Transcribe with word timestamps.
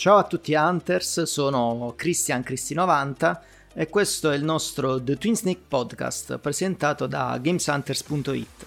Ciao 0.00 0.16
a 0.16 0.22
tutti 0.22 0.54
Hunters, 0.54 1.24
sono 1.24 1.92
Christian 1.94 2.40
Cristi90 2.40 3.38
e 3.74 3.90
questo 3.90 4.30
è 4.30 4.34
il 4.34 4.42
nostro 4.42 4.98
The 4.98 5.18
Twin 5.18 5.36
Snake 5.36 5.60
Podcast 5.68 6.38
presentato 6.38 7.06
da 7.06 7.38
gameshunters.it. 7.38 8.66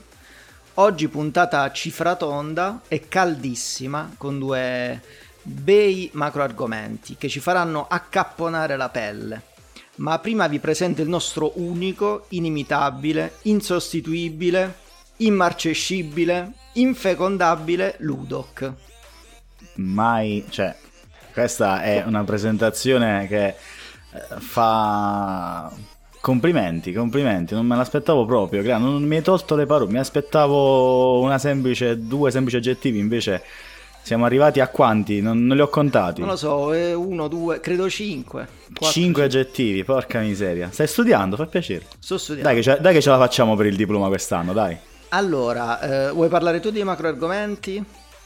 Oggi 0.75 1.07
puntata 1.07 1.71
cifratonda 1.71 2.81
e 2.87 3.07
caldissima 3.07 4.13
con 4.15 4.37
due 4.37 5.01
bei 5.41 6.07
macro 6.13 6.43
argomenti 6.43 7.15
che 7.17 7.29
ci 7.29 7.39
faranno 7.39 7.87
accapponare 7.87 8.77
la 8.77 8.89
pelle. 8.89 9.41
Ma 9.95 10.19
prima 10.19 10.45
vi 10.45 10.59
presento 10.59 11.01
il 11.01 11.09
nostro 11.09 11.53
unico, 11.55 12.27
inimitabile, 12.29 13.37
insostituibile, 13.41 14.75
immarcescibile, 15.17 16.53
infecondabile 16.73 17.95
Ludoc. 18.01 18.71
Mai, 19.77 20.45
cioè, 20.49 20.75
questa 21.33 21.81
è 21.81 22.03
una 22.05 22.23
presentazione 22.23 23.27
che 23.27 23.47
eh, 23.47 23.55
fa 24.37 25.71
complimenti, 26.21 26.93
complimenti, 26.93 27.53
non 27.53 27.65
me 27.65 27.75
l'aspettavo 27.75 28.25
proprio, 28.25 28.61
non 28.77 29.03
mi 29.03 29.17
hai 29.17 29.21
tolto 29.21 29.55
le 29.55 29.65
parole, 29.65 29.91
mi 29.91 29.97
aspettavo 29.97 31.19
una 31.19 31.37
semplice, 31.37 32.07
due 32.07 32.31
semplici 32.31 32.55
aggettivi, 32.57 32.97
invece 32.97 33.43
siamo 34.03 34.25
arrivati 34.25 34.59
a 34.59 34.67
quanti? 34.67 35.21
Non, 35.21 35.45
non 35.45 35.55
li 35.55 35.61
ho 35.61 35.69
contati. 35.69 36.19
Non 36.19 36.29
lo 36.29 36.35
so, 36.35 36.67
uno, 36.67 37.27
due, 37.27 37.59
credo 37.61 37.89
cinque. 37.89 38.47
Quattro, 38.67 38.87
cinque 38.87 39.23
aggettivi, 39.23 39.83
porca 39.83 40.19
miseria. 40.19 40.69
Stai 40.71 40.87
studiando, 40.87 41.37
fa 41.37 41.45
piacere. 41.45 41.85
Sto 41.99 42.17
studiando. 42.17 42.49
Dai 42.49 42.61
che, 42.61 42.63
ce, 42.63 42.77
dai 42.81 42.93
che 42.93 43.01
ce 43.01 43.09
la 43.09 43.17
facciamo 43.17 43.55
per 43.55 43.65
il 43.65 43.75
diploma 43.77 44.07
quest'anno, 44.07 44.51
dai. 44.51 44.77
Allora, 45.09 45.79
eh, 45.79 46.11
vuoi 46.11 46.27
parlare 46.27 46.59
tu 46.59 46.69
dei 46.69 46.83
macro 46.83 47.07
argomenti? 47.07 47.83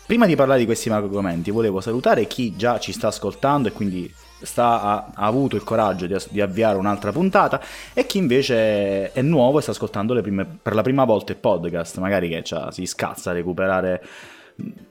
Prima 0.07 0.25
di 0.25 0.37
parlare 0.37 0.59
di 0.59 0.65
questi 0.65 0.89
argomenti, 0.89 1.51
volevo 1.51 1.81
salutare 1.81 2.27
chi 2.27 2.55
già 2.55 2.79
ci 2.79 2.93
sta 2.93 3.07
ascoltando 3.07 3.67
e 3.67 3.73
quindi 3.73 4.09
sta, 4.41 4.81
ha, 4.81 5.11
ha, 5.13 5.25
avuto 5.25 5.57
il 5.57 5.65
coraggio 5.65 6.05
di, 6.05 6.15
di, 6.29 6.39
avviare 6.39 6.77
un'altra 6.77 7.11
puntata 7.11 7.61
e 7.93 8.05
chi 8.05 8.17
invece 8.17 9.11
è 9.11 9.21
nuovo 9.21 9.59
e 9.59 9.61
sta 9.61 9.71
ascoltando 9.71 10.19
prime, 10.21 10.45
per 10.61 10.75
la 10.75 10.81
prima 10.81 11.03
volta 11.03 11.33
il 11.33 11.37
podcast, 11.37 11.97
magari 11.97 12.29
che 12.29 12.41
cioè, 12.41 12.71
si 12.71 12.85
scazza 12.85 13.31
a 13.31 13.33
recuperare... 13.33 14.01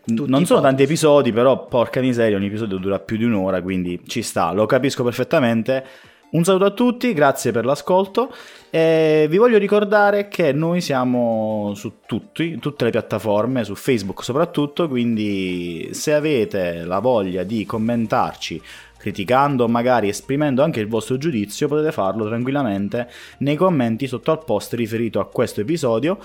Tutti 0.05 0.31
non 0.31 0.45
sono 0.45 0.61
tanti 0.61 0.83
episodi, 0.83 1.33
però 1.33 1.67
porca 1.67 2.01
miseria, 2.03 2.37
ogni 2.37 2.49
episodio 2.49 2.77
dura 2.77 2.99
più 2.99 3.17
di 3.17 3.25
un'ora, 3.25 3.63
quindi 3.63 4.03
ci 4.07 4.21
sta, 4.21 4.53
lo 4.53 4.67
capisco 4.67 5.03
perfettamente 5.03 5.83
un 6.31 6.45
saluto 6.45 6.65
a 6.65 6.71
tutti, 6.71 7.13
grazie 7.13 7.53
per 7.53 7.65
l'ascolto 7.65 8.33
e 8.69 9.27
vi 9.31 9.37
voglio 9.37 9.59
ricordare 9.59 10.29
che 10.29 10.53
noi 10.53 10.81
siamo 10.81 11.73
su 11.75 12.01
tutti, 12.05 12.59
tutte 12.59 12.85
le 12.85 12.91
piattaforme, 12.91 13.65
su 13.65 13.75
Facebook 13.75 14.25
soprattutto, 14.25 14.89
quindi 14.89 15.89
se 15.93 16.13
avete 16.13 16.85
la 16.85 16.99
voglia 16.99 17.43
di 17.45 17.65
commentarci 17.65 18.61
criticando, 18.99 19.69
magari 19.69 20.09
esprimendo 20.09 20.63
anche 20.63 20.81
il 20.81 20.89
vostro 20.89 21.17
giudizio, 21.17 21.69
potete 21.69 21.93
farlo 21.93 22.27
tranquillamente 22.27 23.09
nei 23.39 23.55
commenti 23.55 24.09
sotto 24.09 24.33
al 24.33 24.45
post 24.45 24.75
riferito 24.75 25.21
a 25.21 25.27
questo 25.27 25.61
episodio. 25.61 26.19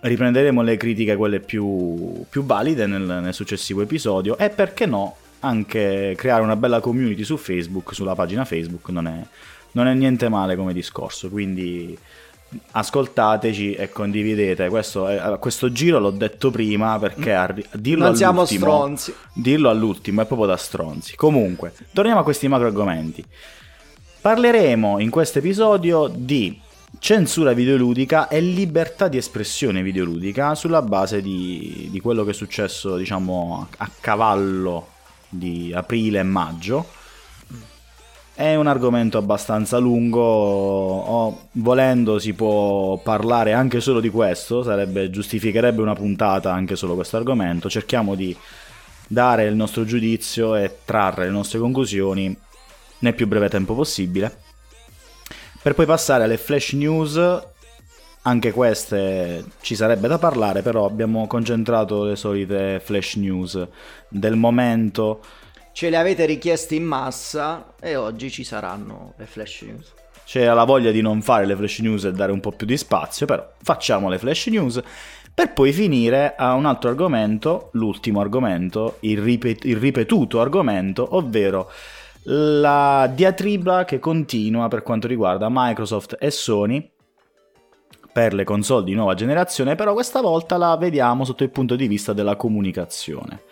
Riprenderemo 0.00 0.60
le 0.62 0.76
critiche, 0.76 1.16
quelle 1.16 1.40
più, 1.40 2.24
più 2.28 2.44
valide 2.44 2.86
nel, 2.86 3.02
nel 3.02 3.32
successivo 3.32 3.80
episodio 3.80 4.36
e 4.36 4.50
perché 4.50 4.86
no 4.86 5.16
anche 5.46 6.14
creare 6.16 6.42
una 6.42 6.56
bella 6.56 6.80
community 6.80 7.24
su 7.24 7.36
Facebook, 7.36 7.94
sulla 7.94 8.14
pagina 8.14 8.44
Facebook, 8.44 8.88
non 8.90 9.06
è, 9.06 9.26
non 9.72 9.86
è 9.86 9.94
niente 9.94 10.28
male 10.28 10.56
come 10.56 10.72
discorso. 10.72 11.28
Quindi 11.28 11.96
ascoltateci 12.72 13.74
e 13.74 13.90
condividete. 13.90 14.68
Questo, 14.68 15.08
è, 15.08 15.38
questo 15.38 15.72
giro 15.72 15.98
l'ho 15.98 16.10
detto 16.10 16.50
prima 16.50 16.98
perché 16.98 17.32
arri- 17.32 17.66
dirlo 17.72 18.04
non 18.04 18.16
siamo 18.16 18.44
stronzi. 18.44 19.14
Dirlo 19.32 19.68
all'ultimo 19.70 20.22
è 20.22 20.26
proprio 20.26 20.48
da 20.48 20.56
stronzi. 20.56 21.16
Comunque, 21.16 21.72
torniamo 21.92 22.20
a 22.20 22.24
questi 22.24 22.48
macro 22.48 22.66
argomenti. 22.66 23.24
Parleremo 24.20 24.98
in 24.98 25.10
questo 25.10 25.38
episodio 25.38 26.08
di 26.08 26.60
censura 26.98 27.52
videoludica 27.52 28.28
e 28.28 28.40
libertà 28.40 29.08
di 29.08 29.18
espressione 29.18 29.82
videoludica 29.82 30.54
sulla 30.54 30.82
base 30.82 31.20
di, 31.20 31.88
di 31.90 32.00
quello 32.00 32.24
che 32.24 32.30
è 32.30 32.34
successo, 32.34 32.96
diciamo, 32.96 33.68
a 33.76 33.90
cavallo 34.00 34.94
di 35.28 35.72
aprile 35.74 36.20
e 36.20 36.22
maggio. 36.22 36.86
È 38.34 38.54
un 38.54 38.66
argomento 38.66 39.16
abbastanza 39.16 39.78
lungo, 39.78 40.20
o, 40.20 41.48
volendo 41.52 42.18
si 42.18 42.34
può 42.34 42.98
parlare 42.98 43.54
anche 43.54 43.80
solo 43.80 44.00
di 44.00 44.10
questo, 44.10 44.62
sarebbe, 44.62 45.08
giustificherebbe 45.08 45.80
una 45.80 45.94
puntata 45.94 46.52
anche 46.52 46.76
solo 46.76 46.94
questo 46.94 47.16
argomento. 47.16 47.70
Cerchiamo 47.70 48.14
di 48.14 48.36
dare 49.08 49.44
il 49.44 49.54
nostro 49.54 49.84
giudizio 49.84 50.54
e 50.54 50.80
trarre 50.84 51.24
le 51.24 51.30
nostre 51.30 51.58
conclusioni 51.58 52.36
nel 52.98 53.14
più 53.14 53.26
breve 53.26 53.48
tempo 53.48 53.74
possibile. 53.74 54.38
Per 55.62 55.74
poi 55.74 55.86
passare 55.86 56.24
alle 56.24 56.36
flash 56.36 56.72
news 56.72 57.18
anche 58.26 58.50
queste 58.50 59.44
ci 59.60 59.76
sarebbe 59.76 60.08
da 60.08 60.18
parlare, 60.18 60.60
però 60.60 60.84
abbiamo 60.84 61.26
concentrato 61.28 62.04
le 62.04 62.16
solite 62.16 62.80
flash 62.82 63.14
news 63.14 63.66
del 64.08 64.34
momento. 64.34 65.20
Ce 65.72 65.88
le 65.90 65.96
avete 65.96 66.24
richieste 66.24 66.74
in 66.74 66.84
massa 66.84 67.74
e 67.80 67.94
oggi 67.94 68.30
ci 68.30 68.42
saranno 68.42 69.14
le 69.16 69.26
flash 69.26 69.62
news. 69.62 69.94
C'era 70.24 70.54
la 70.54 70.64
voglia 70.64 70.90
di 70.90 71.00
non 71.02 71.22
fare 71.22 71.46
le 71.46 71.54
flash 71.54 71.78
news 71.78 72.04
e 72.04 72.12
dare 72.12 72.32
un 72.32 72.40
po' 72.40 72.50
più 72.50 72.66
di 72.66 72.76
spazio, 72.76 73.26
però 73.26 73.48
facciamo 73.62 74.08
le 74.08 74.18
flash 74.18 74.46
news 74.46 74.82
per 75.32 75.52
poi 75.52 75.72
finire 75.72 76.34
a 76.36 76.54
un 76.54 76.66
altro 76.66 76.90
argomento, 76.90 77.68
l'ultimo 77.74 78.20
argomento, 78.20 78.96
il, 79.00 79.18
ripet- 79.18 79.64
il 79.66 79.76
ripetuto 79.76 80.40
argomento, 80.40 81.14
ovvero 81.14 81.70
la 82.24 83.08
diatriba 83.14 83.84
che 83.84 84.00
continua 84.00 84.66
per 84.66 84.82
quanto 84.82 85.06
riguarda 85.06 85.46
Microsoft 85.48 86.16
e 86.18 86.32
Sony 86.32 86.94
per 88.16 88.32
le 88.32 88.44
console 88.44 88.82
di 88.82 88.94
nuova 88.94 89.12
generazione, 89.12 89.74
però 89.74 89.92
questa 89.92 90.22
volta 90.22 90.56
la 90.56 90.74
vediamo 90.78 91.26
sotto 91.26 91.42
il 91.42 91.50
punto 91.50 91.76
di 91.76 91.86
vista 91.86 92.14
della 92.14 92.34
comunicazione, 92.34 93.42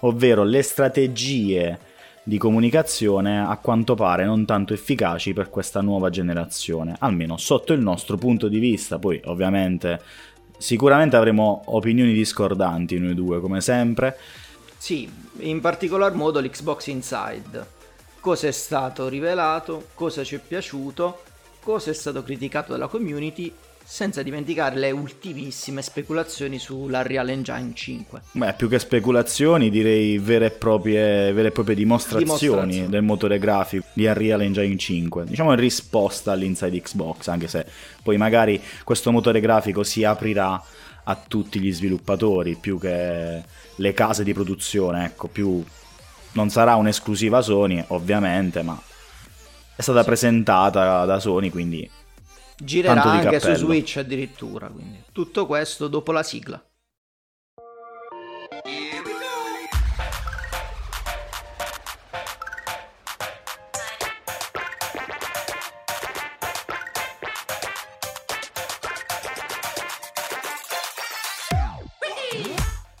ovvero 0.00 0.44
le 0.44 0.62
strategie 0.62 1.78
di 2.22 2.38
comunicazione 2.38 3.38
a 3.38 3.54
quanto 3.58 3.94
pare 3.94 4.24
non 4.24 4.46
tanto 4.46 4.72
efficaci 4.72 5.34
per 5.34 5.50
questa 5.50 5.82
nuova 5.82 6.08
generazione, 6.08 6.96
almeno 7.00 7.36
sotto 7.36 7.74
il 7.74 7.82
nostro 7.82 8.16
punto 8.16 8.48
di 8.48 8.58
vista, 8.58 8.98
poi 8.98 9.20
ovviamente 9.26 10.00
sicuramente 10.56 11.16
avremo 11.16 11.60
opinioni 11.66 12.14
discordanti 12.14 12.98
noi 12.98 13.14
due 13.14 13.42
come 13.42 13.60
sempre. 13.60 14.16
Sì, 14.78 15.06
in 15.40 15.60
particolar 15.60 16.14
modo 16.14 16.40
l'Xbox 16.40 16.86
Inside. 16.86 17.66
Cosa 18.20 18.46
è 18.46 18.52
stato 18.52 19.06
rivelato, 19.06 19.88
cosa 19.92 20.24
ci 20.24 20.36
è 20.36 20.38
piaciuto, 20.38 21.20
cosa 21.60 21.90
è 21.90 21.94
stato 21.94 22.22
criticato 22.22 22.72
dalla 22.72 22.86
community 22.86 23.52
senza 23.86 24.22
dimenticare 24.22 24.76
le 24.76 24.90
ultimissime 24.90 25.82
speculazioni 25.82 26.58
sulla 26.58 27.02
Real 27.02 27.28
Engine 27.28 27.72
5. 27.74 28.20
Beh, 28.32 28.54
più 28.54 28.68
che 28.68 28.78
speculazioni, 28.78 29.68
direi 29.68 30.18
vere 30.18 30.46
e 30.46 30.50
proprie, 30.50 31.32
vere 31.32 31.48
e 31.48 31.50
proprie 31.50 31.76
dimostrazioni, 31.76 32.24
dimostrazioni, 32.24 32.88
del 32.88 33.02
motore 33.02 33.38
grafico 33.38 33.84
di 33.92 34.06
Unreal 34.06 34.40
Engine 34.40 34.76
5. 34.76 35.24
Diciamo 35.26 35.52
in 35.52 35.60
risposta 35.60 36.32
all'Inside 36.32 36.80
Xbox, 36.80 37.28
anche 37.28 37.46
se 37.46 37.66
poi 38.02 38.16
magari 38.16 38.60
questo 38.84 39.12
motore 39.12 39.40
grafico 39.40 39.82
si 39.82 40.02
aprirà 40.02 40.60
a 41.04 41.14
tutti 41.16 41.60
gli 41.60 41.72
sviluppatori 41.72 42.56
più 42.56 42.78
che 42.78 43.42
le 43.76 43.92
case 43.92 44.24
di 44.24 44.32
produzione, 44.32 45.04
ecco, 45.04 45.28
più 45.28 45.62
non 46.32 46.48
sarà 46.48 46.74
un'esclusiva 46.76 47.42
Sony, 47.42 47.84
ovviamente, 47.88 48.62
ma 48.62 48.80
è 49.76 49.82
stata 49.82 50.02
presentata 50.04 51.04
da 51.04 51.20
Sony, 51.20 51.50
quindi 51.50 51.88
Girerà 52.56 53.02
anche 53.02 53.40
su 53.40 53.52
Switch 53.54 53.96
addirittura, 53.96 54.68
quindi 54.68 55.02
tutto 55.12 55.44
questo 55.44 55.88
dopo 55.88 56.12
la 56.12 56.22
sigla. 56.22 56.64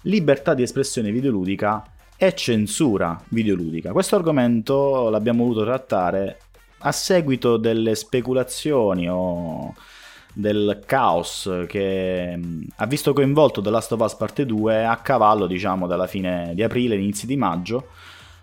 Libertà 0.06 0.52
di 0.52 0.62
espressione 0.62 1.10
videoludica 1.10 1.82
e 2.16 2.34
censura 2.34 3.18
videoludica. 3.28 3.92
Questo 3.92 4.16
argomento 4.16 5.08
l'abbiamo 5.08 5.44
voluto 5.44 5.64
trattare 5.64 6.38
a 6.86 6.92
seguito 6.92 7.56
delle 7.56 7.94
speculazioni 7.94 9.08
o 9.08 9.74
del 10.32 10.82
caos 10.84 11.48
che 11.68 12.38
ha 12.74 12.86
visto 12.86 13.12
coinvolto 13.12 13.60
The 13.60 13.70
Last 13.70 13.92
of 13.92 14.00
Us 14.00 14.14
Parte 14.16 14.44
2 14.44 14.84
a 14.84 14.96
cavallo, 14.96 15.46
diciamo, 15.46 15.86
dalla 15.86 16.06
fine 16.06 16.52
di 16.54 16.62
aprile, 16.62 16.96
inizi 16.96 17.26
di 17.26 17.36
maggio, 17.36 17.88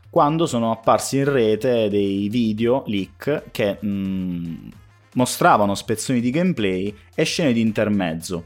quando 0.09 0.45
sono 0.45 0.71
apparsi 0.71 1.17
in 1.17 1.31
rete 1.31 1.89
dei 1.89 2.29
video 2.29 2.83
leak 2.87 3.51
che 3.51 3.77
mh, 3.79 4.69
mostravano 5.13 5.75
spezzoni 5.75 6.19
di 6.19 6.31
gameplay 6.31 6.95
e 7.13 7.23
scene 7.23 7.53
di 7.53 7.61
intermezzo. 7.61 8.43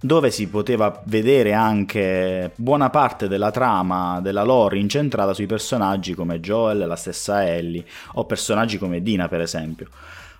Dove 0.00 0.30
si 0.30 0.48
poteva 0.48 1.02
vedere 1.06 1.52
anche 1.52 2.52
buona 2.54 2.88
parte 2.88 3.26
della 3.26 3.50
trama, 3.50 4.20
della 4.20 4.44
lore 4.44 4.78
incentrata 4.78 5.34
sui 5.34 5.46
personaggi 5.46 6.14
come 6.14 6.40
Joel, 6.40 6.86
la 6.86 6.96
stessa 6.96 7.46
Ellie 7.46 7.84
o 8.14 8.24
personaggi 8.24 8.78
come 8.78 9.02
Dina 9.02 9.28
per 9.28 9.40
esempio. 9.40 9.88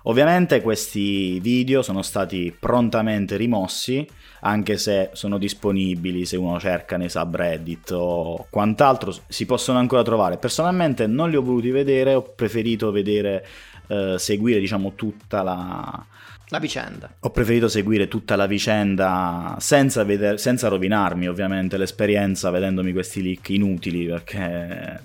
Ovviamente 0.03 0.61
questi 0.61 1.39
video 1.41 1.81
sono 1.81 2.01
stati 2.01 2.55
prontamente 2.57 3.35
rimossi, 3.35 4.07
anche 4.41 4.77
se 4.77 5.09
sono 5.11 5.37
disponibili 5.37 6.25
se 6.25 6.37
uno 6.37 6.57
cerca 6.57 6.95
nei 6.95 7.09
subreddit 7.09 7.91
o 7.91 8.47
quant'altro, 8.49 9.13
si 9.27 9.45
possono 9.45 9.77
ancora 9.77 10.01
trovare. 10.01 10.37
Personalmente 10.37 11.05
non 11.05 11.29
li 11.29 11.35
ho 11.35 11.41
voluti 11.41 11.69
vedere, 11.69 12.13
ho 12.13 12.21
preferito 12.21 12.91
vedere, 12.91 13.45
eh, 13.87 14.15
seguire 14.17 14.61
diciamo 14.61 14.93
tutta 14.95 15.43
la, 15.43 16.05
la 16.49 16.59
vicenda. 16.59 17.09
Ho 17.21 17.29
preferito 17.29 17.67
seguire 17.67 18.07
tutta 18.07 18.35
la 18.35 18.47
vicenda 18.47 19.55
senza, 19.59 20.03
veder, 20.03 20.39
senza 20.39 20.67
rovinarmi 20.67 21.27
ovviamente 21.27 21.77
l'esperienza 21.77 22.49
vedendomi 22.49 22.91
questi 22.91 23.21
leak 23.21 23.49
inutili 23.49 24.05
perché 24.05 25.01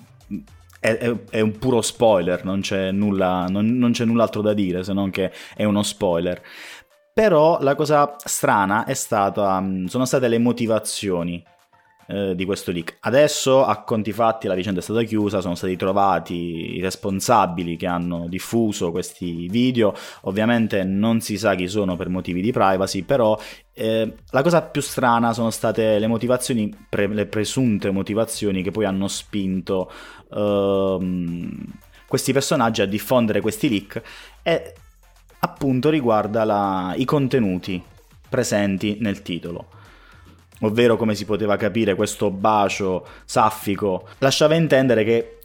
è, 0.79 0.97
è, 0.97 1.15
è, 1.29 1.39
un 1.39 1.57
puro 1.57 1.81
spoiler, 1.81 2.43
non 2.43 2.61
c'è, 2.61 2.91
nulla, 2.91 3.45
non, 3.49 3.77
non 3.77 3.91
c'è 3.91 4.05
null'altro 4.05 4.41
da 4.41 4.53
dire 4.53 4.83
se 4.83 4.93
non 4.93 5.09
che 5.09 5.31
è 5.55 5.63
uno 5.63 5.83
spoiler. 5.83 6.41
Però 7.13 7.59
la 7.61 7.75
cosa 7.75 8.15
strana 8.23 8.85
è 8.85 8.93
stata, 8.93 9.63
sono 9.85 10.05
state 10.05 10.27
le 10.27 10.37
motivazioni 10.37 11.43
eh, 12.07 12.35
di 12.35 12.45
questo 12.45 12.71
leak. 12.71 12.97
Adesso, 12.99 13.65
a 13.65 13.81
conti 13.83 14.11
fatti, 14.11 14.47
la 14.47 14.53
vicenda 14.53 14.79
è 14.79 14.83
stata 14.83 15.03
chiusa, 15.03 15.41
sono 15.41 15.55
stati 15.55 15.75
trovati 15.75 16.75
i 16.75 16.81
responsabili 16.81 17.77
che 17.77 17.87
hanno 17.87 18.27
diffuso 18.27 18.91
questi 18.91 19.47
video. 19.47 19.93
Ovviamente 20.21 20.83
non 20.83 21.21
si 21.21 21.37
sa 21.37 21.55
chi 21.55 21.67
sono 21.67 21.95
per 21.95 22.09
motivi 22.09 22.41
di 22.41 22.51
privacy, 22.51 23.03
però 23.03 23.37
eh, 23.73 24.13
la 24.29 24.41
cosa 24.41 24.61
più 24.61 24.81
strana 24.81 25.33
sono 25.33 25.49
state 25.49 25.99
le 25.99 26.07
motivazioni, 26.07 26.73
pre- 26.87 27.07
le 27.07 27.25
presunte 27.25 27.91
motivazioni 27.91 28.61
che 28.61 28.71
poi 28.71 28.85
hanno 28.85 29.07
spinto 29.07 29.91
ehm, 30.31 31.65
questi 32.07 32.33
personaggi 32.33 32.81
a 32.81 32.85
diffondere 32.85 33.41
questi 33.41 33.67
leak 33.67 34.01
e 34.43 34.73
appunto 35.39 35.89
riguarda 35.89 36.43
la, 36.43 36.93
i 36.95 37.05
contenuti 37.05 37.81
presenti 38.29 38.97
nel 38.99 39.21
titolo 39.21 39.74
ovvero 40.65 40.97
come 40.97 41.15
si 41.15 41.25
poteva 41.25 41.55
capire 41.57 41.95
questo 41.95 42.29
bacio 42.31 43.05
saffico, 43.25 44.07
lasciava 44.19 44.55
intendere 44.55 45.03
che 45.03 45.35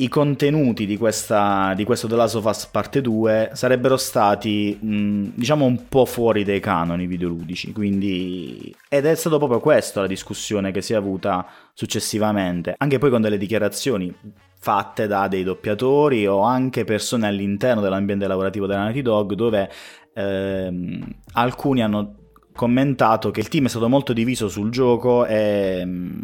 i 0.00 0.08
contenuti 0.08 0.86
di, 0.86 0.96
questa, 0.96 1.74
di 1.74 1.84
questo 1.84 2.06
The 2.06 2.16
Last 2.16 2.34
of 2.36 2.44
Us 2.44 2.66
parte 2.66 3.00
2 3.00 3.50
sarebbero 3.52 3.96
stati, 3.96 4.78
mh, 4.80 5.32
diciamo, 5.34 5.66
un 5.66 5.88
po' 5.88 6.06
fuori 6.06 6.42
dai 6.42 6.60
canoni 6.60 7.06
videoludici, 7.06 7.72
quindi... 7.72 8.74
Ed 8.88 9.04
è 9.04 9.14
stato 9.14 9.36
proprio 9.38 9.60
questa 9.60 10.00
la 10.00 10.06
discussione 10.06 10.70
che 10.72 10.80
si 10.80 10.94
è 10.94 10.96
avuta 10.96 11.46
successivamente, 11.74 12.74
anche 12.78 12.98
poi 12.98 13.10
con 13.10 13.20
delle 13.20 13.38
dichiarazioni 13.38 14.14
fatte 14.58 15.06
da 15.06 15.28
dei 15.28 15.42
doppiatori 15.42 16.26
o 16.26 16.40
anche 16.40 16.84
persone 16.84 17.26
all'interno 17.26 17.80
dell'ambiente 17.80 18.26
lavorativo 18.26 18.66
della 18.66 18.82
Naughty 18.82 19.00
Dog 19.00 19.32
dove 19.32 19.70
ehm, 20.14 21.02
alcuni 21.32 21.82
hanno 21.82 22.19
commentato 22.60 23.30
che 23.30 23.40
il 23.40 23.48
team 23.48 23.64
è 23.64 23.68
stato 23.70 23.88
molto 23.88 24.12
diviso 24.12 24.50
sul 24.50 24.68
gioco 24.68 25.24
e 25.24 25.82
mm, 25.82 26.20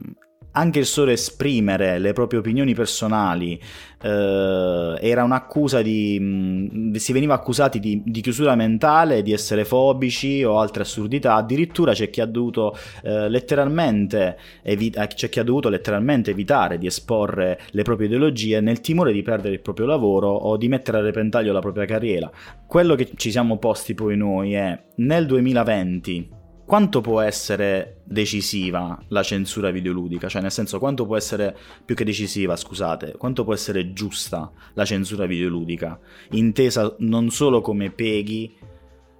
anche 0.57 0.79
il 0.79 0.87
solo 0.87 1.11
esprimere 1.11 1.99
le 1.99 2.15
proprie 2.15 2.41
opinioni 2.41 2.75
personali 2.75 3.61
eh, 4.01 4.99
era 5.01 5.23
un'accusa 5.23 5.83
di... 5.83 6.93
Si 6.95 7.13
veniva 7.13 7.35
accusati 7.35 7.79
di, 7.79 8.03
di, 8.05 8.21
chiusura 8.23 8.55
mentale, 8.55 9.23
di 9.23 9.33
essere 9.33 9.65
fobici 9.65 10.43
o 10.43 10.59
altre 10.59 10.83
assurdità, 10.83 11.35
addirittura 11.35 11.93
c'è 11.93 12.09
chi 12.09 12.23
ha 12.23 12.27
dovuto 12.27 12.77
eh, 13.03 13.29
letteralmente 13.29 14.39
evi- 14.63 14.91
eh, 14.91 15.07
c'è 15.09 15.29
chi 15.29 15.41
ha 15.41 15.45
dovuto 15.45 15.69
letteralmente 15.69 16.31
evitare 16.31 16.79
di 16.79 16.87
esporre 16.87 17.61
le 17.71 17.83
proprie 17.83 18.09
ideologie 18.09 18.61
nel 18.61 18.81
timore 18.81 19.13
di 19.13 19.23
perdere 19.23 19.55
il 19.55 19.61
proprio 19.61 19.87
lavoro 19.87 20.29
o 20.31 20.57
di 20.57 20.69
mettere 20.69 20.99
a 20.99 21.03
repentaglio 21.03 21.53
la 21.53 21.61
propria 21.61 21.85
carriera. 21.85 22.31
Quello 22.67 22.95
che 22.95 23.11
ci 23.17 23.31
siamo 23.31 23.59
posti 23.59 23.95
poi 23.95 24.17
noi 24.17 24.55
è 24.55 24.79
nel 24.97 25.27
2020 25.27 26.36
quanto 26.67 27.01
può 27.01 27.21
essere 27.21 28.03
decisiva 28.05 29.01
la 29.09 29.23
censura 29.23 29.71
videoludica? 29.71 30.29
Cioè, 30.29 30.43
nel 30.43 30.51
senso, 30.51 30.81
quanto 30.81 31.07
può 31.07 31.17
essere 31.17 31.57
più 31.85 31.95
che 31.95 32.05
decisiva, 32.05 32.57
scusate, 32.57 33.15
quanto 33.17 33.45
può 33.45 33.55
essere 33.55 33.93
giusta 33.93 34.51
la 34.75 34.85
censura 34.85 35.27
videoludica, 35.27 35.99
intesa 36.31 36.95
non 36.99 37.31
solo 37.31 37.61
come 37.61 37.91
peghi, 37.91 38.55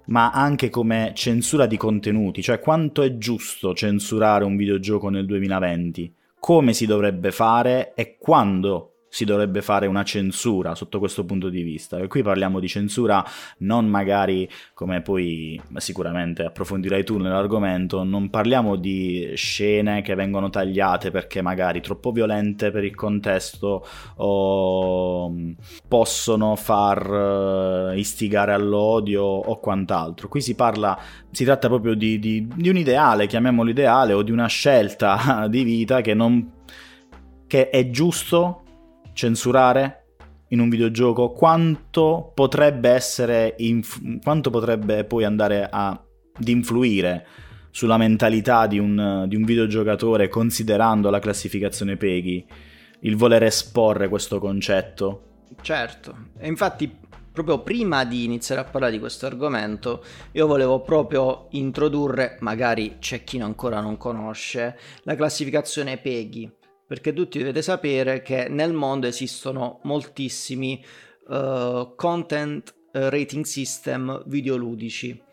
ma 0.07 0.31
anche 0.31 0.69
come 0.69 1.13
censura 1.15 1.65
di 1.65 1.77
contenuti, 1.77 2.41
cioè 2.41 2.59
quanto 2.59 3.01
è 3.01 3.17
giusto 3.17 3.73
censurare 3.73 4.43
un 4.43 4.57
videogioco 4.57 5.09
nel 5.09 5.25
2020, 5.25 6.13
come 6.39 6.73
si 6.73 6.85
dovrebbe 6.85 7.31
fare 7.31 7.93
e 7.93 8.17
quando 8.19 8.96
si 9.17 9.25
dovrebbe 9.25 9.63
fare 9.63 9.87
una 9.87 10.03
censura 10.03 10.75
sotto 10.75 10.99
questo 10.99 11.25
punto 11.25 11.49
di 11.49 11.63
vista. 11.63 11.97
E 11.97 12.05
qui 12.05 12.21
parliamo 12.21 12.59
di 12.59 12.67
censura 12.67 13.25
non 13.59 13.87
magari, 13.87 14.47
come 14.75 15.01
poi 15.01 15.59
sicuramente 15.77 16.43
approfondirai 16.43 17.03
tu 17.03 17.17
nell'argomento, 17.17 18.03
non 18.03 18.29
parliamo 18.29 18.75
di 18.75 19.31
scene 19.33 20.03
che 20.03 20.13
vengono 20.13 20.51
tagliate 20.51 21.09
perché 21.09 21.41
magari 21.41 21.81
troppo 21.81 22.11
violente 22.11 22.69
per 22.69 22.83
il 22.83 22.93
contesto 22.93 23.87
o 24.17 25.33
possono 25.87 26.55
far 26.55 27.91
eh, 27.93 27.97
istigare 27.97 28.53
all'odio 28.53 29.23
o 29.23 29.59
quant'altro. 29.59 30.27
Qui 30.27 30.41
si 30.41 30.53
parla, 30.53 30.95
si 31.31 31.43
tratta 31.43 31.67
proprio 31.67 31.95
di, 31.95 32.19
di, 32.19 32.47
di 32.53 32.69
un 32.69 32.77
ideale, 32.77 33.25
chiamiamolo 33.25 33.71
ideale, 33.71 34.13
o 34.13 34.21
di 34.21 34.29
una 34.29 34.45
scelta 34.45 35.47
di 35.49 35.63
vita 35.63 36.01
che 36.01 36.13
non 36.13 36.51
che 37.47 37.69
è 37.69 37.89
giusto 37.89 38.63
censurare 39.17 40.03
in 40.49 40.59
un 40.59 40.69
videogioco, 40.69 41.31
quanto 41.31 42.31
potrebbe 42.33 42.89
essere, 42.89 43.55
inf- 43.57 44.21
quanto 44.21 44.51
potrebbe 44.51 45.03
poi 45.03 45.25
andare 45.25 45.67
ad 45.69 45.97
influire 46.45 47.25
sulla 47.71 47.97
mentalità 47.97 48.67
di 48.67 48.79
un, 48.79 49.25
di 49.27 49.35
un 49.35 49.43
videogiocatore 49.43 50.29
considerando 50.29 51.09
la 51.09 51.19
classificazione 51.19 51.97
PEGI, 51.97 52.45
il 53.01 53.17
voler 53.17 53.43
esporre 53.43 54.07
questo 54.07 54.39
concetto. 54.39 55.23
Certo, 55.61 56.15
e 56.37 56.47
infatti 56.47 57.05
proprio 57.31 57.61
prima 57.61 58.05
di 58.05 58.23
iniziare 58.23 58.61
a 58.61 58.63
parlare 58.63 58.93
di 58.93 58.99
questo 58.99 59.25
argomento, 59.25 60.03
io 60.31 60.47
volevo 60.47 60.81
proprio 60.81 61.47
introdurre, 61.51 62.37
magari 62.39 62.97
c'è 62.99 63.23
chi 63.23 63.39
ancora 63.39 63.81
non 63.81 63.97
conosce, 63.97 64.77
la 65.03 65.15
classificazione 65.15 65.97
PEGI 65.97 66.56
perché 66.87 67.13
tutti 67.13 67.37
dovete 67.37 67.61
sapere 67.61 68.21
che 68.21 68.47
nel 68.49 68.73
mondo 68.73 69.05
esistono 69.05 69.81
moltissimi 69.83 70.83
uh, 71.27 71.93
content 71.95 72.73
eh, 72.93 73.09
rating 73.09 73.43
system 73.43 74.23
videoludici 74.25 75.25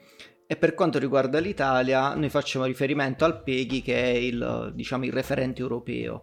e 0.47 0.57
per 0.57 0.75
quanto 0.75 0.99
riguarda 0.99 1.39
l'Italia 1.39 2.15
noi 2.15 2.29
facciamo 2.29 2.67
riferimento 2.67 3.25
al 3.25 3.43
PEGI 3.43 3.81
che 3.81 4.03
è 4.03 4.09
il, 4.09 4.73
diciamo, 4.75 5.05
il 5.05 5.13
referente 5.13 5.63
europeo. 5.63 6.23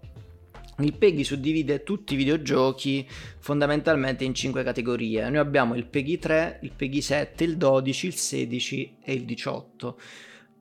Il 0.78 0.94
PEGI 0.94 1.24
suddivide 1.24 1.84
tutti 1.84 2.14
i 2.14 2.18
videogiochi 2.18 3.08
fondamentalmente 3.40 4.24
in 4.24 4.34
5 4.34 4.64
categorie. 4.64 5.28
Noi 5.30 5.40
abbiamo 5.40 5.76
il 5.76 5.86
PEGI 5.86 6.18
3, 6.20 6.60
il 6.62 6.72
PEGI 6.76 7.02
7, 7.02 7.44
il 7.44 7.58
12, 7.58 8.08
il 8.08 8.16
16 8.16 8.98
e 9.04 9.14
il 9.14 9.26
18. 9.26 10.00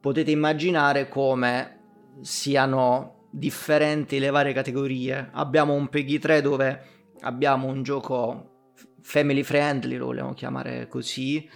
Potete 0.01 0.31
immaginare 0.31 1.09
come 1.09 1.79
siano 2.23 3.20
differenti 3.31 4.19
le 4.19 4.31
varie 4.31 4.53
categorie. 4.53 5.31
Abbiamo 5.33 5.75
un 5.75 5.89
Peggy 5.89 6.19
3 6.19 6.43
dove 6.43 6.83
abbiamo 7.21 7.69
un 7.69 7.83
gioco 7.83 8.73
family 9.03 9.43
friendly, 9.43 9.97
lo 9.97 10.07
vogliamo 10.07 10.35
chiamare 10.35 10.87
così, 10.89 11.49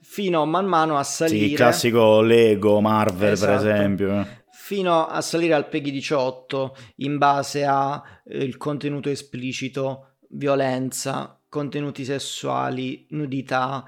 fino 0.00 0.44
man 0.46 0.66
mano 0.66 0.96
a 0.96 1.02
salire... 1.02 1.38
Sì, 1.38 1.50
il 1.50 1.56
classico 1.56 2.20
Lego, 2.20 2.80
Marvel 2.80 3.32
esatto. 3.32 3.62
per 3.62 3.74
esempio. 3.74 4.26
Fino 4.50 5.06
a 5.06 5.20
salire 5.20 5.54
al 5.54 5.68
Peggy 5.68 5.90
18 5.90 6.76
in 6.96 7.18
base 7.18 7.64
al 7.64 8.02
eh, 8.24 8.56
contenuto 8.56 9.08
esplicito, 9.08 10.16
violenza, 10.30 11.40
contenuti 11.48 12.04
sessuali, 12.04 13.06
nudità, 13.10 13.84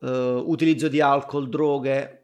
eh, 0.00 0.42
utilizzo 0.44 0.88
di 0.88 1.00
alcol, 1.00 1.48
droghe, 1.48 2.17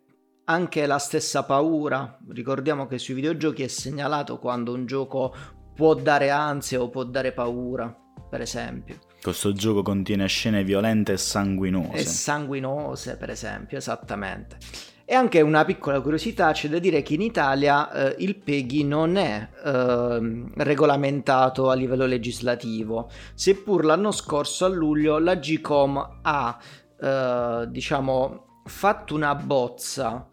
anche 0.44 0.86
la 0.86 0.98
stessa 0.98 1.44
paura. 1.44 2.18
Ricordiamo 2.28 2.86
che 2.86 2.98
sui 2.98 3.14
videogiochi 3.14 3.62
è 3.62 3.68
segnalato 3.68 4.38
quando 4.38 4.72
un 4.72 4.86
gioco 4.86 5.34
può 5.74 5.94
dare 5.94 6.30
ansia 6.30 6.80
o 6.80 6.88
può 6.88 7.04
dare 7.04 7.32
paura, 7.32 7.94
per 8.28 8.40
esempio. 8.40 8.98
Questo 9.20 9.52
gioco 9.52 9.82
contiene 9.82 10.26
scene 10.26 10.64
violente 10.64 11.12
e 11.12 11.16
sanguinose. 11.16 11.96
E 11.96 12.04
sanguinose, 12.04 13.16
per 13.16 13.30
esempio, 13.30 13.78
esattamente. 13.78 14.58
E 15.06 15.14
anche 15.14 15.42
una 15.42 15.64
piccola 15.66 16.00
curiosità, 16.00 16.52
c'è 16.52 16.68
da 16.68 16.78
dire 16.78 17.02
che 17.02 17.14
in 17.14 17.20
Italia 17.20 17.90
eh, 17.90 18.16
il 18.20 18.36
PEGI 18.36 18.84
non 18.84 19.16
è 19.16 19.48
eh, 19.62 20.44
regolamentato 20.56 21.68
a 21.68 21.74
livello 21.74 22.06
legislativo, 22.06 23.10
seppur 23.34 23.84
l'anno 23.84 24.12
scorso 24.12 24.64
a 24.64 24.68
luglio 24.68 25.18
la 25.18 25.36
GCOM 25.36 26.20
ha, 26.22 26.58
eh, 26.98 27.66
diciamo, 27.68 28.62
fatto 28.64 29.14
una 29.14 29.34
bozza 29.34 30.28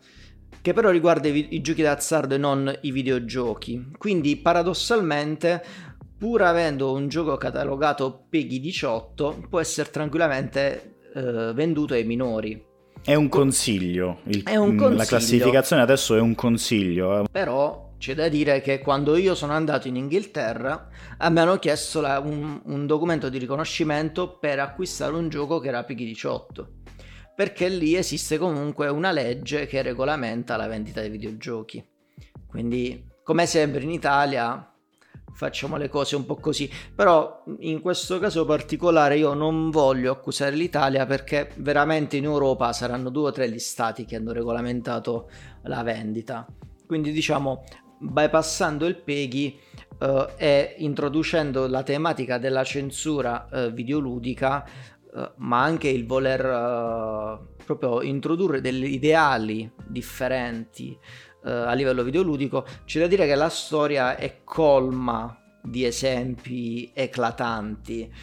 che 0.61 0.73
però 0.73 0.89
riguarda 0.89 1.27
i, 1.27 1.47
i 1.51 1.61
giochi 1.61 1.81
d'azzardo 1.81 2.35
e 2.35 2.37
non 2.37 2.73
i 2.81 2.91
videogiochi. 2.91 3.91
Quindi 3.97 4.37
paradossalmente, 4.37 5.63
pur 6.17 6.43
avendo 6.43 6.93
un 6.93 7.07
gioco 7.07 7.35
catalogato 7.37 8.25
PEGI 8.29 8.59
18, 8.59 9.47
può 9.49 9.59
essere 9.59 9.89
tranquillamente 9.89 10.97
eh, 11.13 11.51
venduto 11.53 11.93
ai 11.93 12.03
minori. 12.03 12.69
È 13.03 13.15
un 13.15 13.29
consiglio. 13.29 14.19
Il, 14.25 14.43
è 14.43 14.55
un 14.55 14.75
consiglio. 14.75 14.97
La 14.97 15.05
classificazione 15.05 15.81
adesso 15.81 16.15
è 16.15 16.19
un 16.19 16.35
consiglio. 16.35 17.21
Eh. 17.21 17.25
Però 17.31 17.89
c'è 17.97 18.13
da 18.13 18.29
dire 18.29 18.61
che 18.61 18.79
quando 18.79 19.15
io 19.15 19.35
sono 19.35 19.53
andato 19.53 19.87
in 19.87 19.95
Inghilterra 19.95 20.87
mi 21.29 21.39
hanno 21.39 21.57
chiesto 21.57 22.01
la, 22.01 22.19
un, 22.19 22.61
un, 22.65 22.87
documento 22.87 23.29
di 23.29 23.37
riconoscimento 23.37 24.37
per 24.39 24.59
acquistare 24.59 25.13
un 25.13 25.29
gioco 25.29 25.59
che 25.59 25.67
era 25.67 25.83
PG 25.83 25.95
18 25.95 26.69
perché 27.41 27.69
lì 27.69 27.95
esiste 27.95 28.37
comunque 28.37 28.87
una 28.87 29.11
legge 29.11 29.65
che 29.65 29.81
regolamenta 29.81 30.57
la 30.57 30.67
vendita 30.67 31.01
dei 31.01 31.09
videogiochi. 31.09 31.83
Quindi 32.45 33.03
come 33.23 33.47
sempre 33.47 33.81
in 33.81 33.89
Italia 33.89 34.71
facciamo 35.33 35.75
le 35.77 35.89
cose 35.89 36.15
un 36.15 36.27
po' 36.27 36.35
così. 36.35 36.69
Però 36.93 37.43
in 37.61 37.81
questo 37.81 38.19
caso 38.19 38.45
particolare 38.45 39.17
io 39.17 39.33
non 39.33 39.71
voglio 39.71 40.11
accusare 40.11 40.55
l'Italia 40.55 41.07
perché 41.07 41.49
veramente 41.55 42.15
in 42.15 42.25
Europa 42.25 42.71
saranno 42.73 43.09
due 43.09 43.29
o 43.29 43.31
tre 43.31 43.49
gli 43.49 43.57
stati 43.57 44.05
che 44.05 44.17
hanno 44.17 44.33
regolamentato 44.33 45.27
la 45.63 45.81
vendita. 45.81 46.45
Quindi 46.85 47.11
diciamo 47.11 47.63
bypassando 47.97 48.85
il 48.85 48.97
PEGI 48.97 49.59
uh, 49.99 50.27
e 50.37 50.75
introducendo 50.79 51.67
la 51.67 51.83
tematica 51.83 52.37
della 52.37 52.63
censura 52.63 53.47
uh, 53.49 53.71
videoludica, 53.71 54.65
uh, 55.13 55.31
ma 55.37 55.61
anche 55.61 55.89
il 55.89 56.05
voler 56.05 57.39
proprio 57.63 58.01
introdurre 58.01 58.61
degli 58.61 58.85
ideali 58.85 59.71
differenti 59.87 60.97
a 61.43 61.73
livello 61.73 62.03
videoludico, 62.03 62.67
c'è 62.85 62.99
da 62.99 63.07
dire 63.07 63.25
che 63.25 63.33
la 63.33 63.49
storia 63.49 64.15
è 64.15 64.43
colma 64.43 65.35
di 65.63 65.85
esempi 65.85 66.91
eclatanti. 66.93 68.13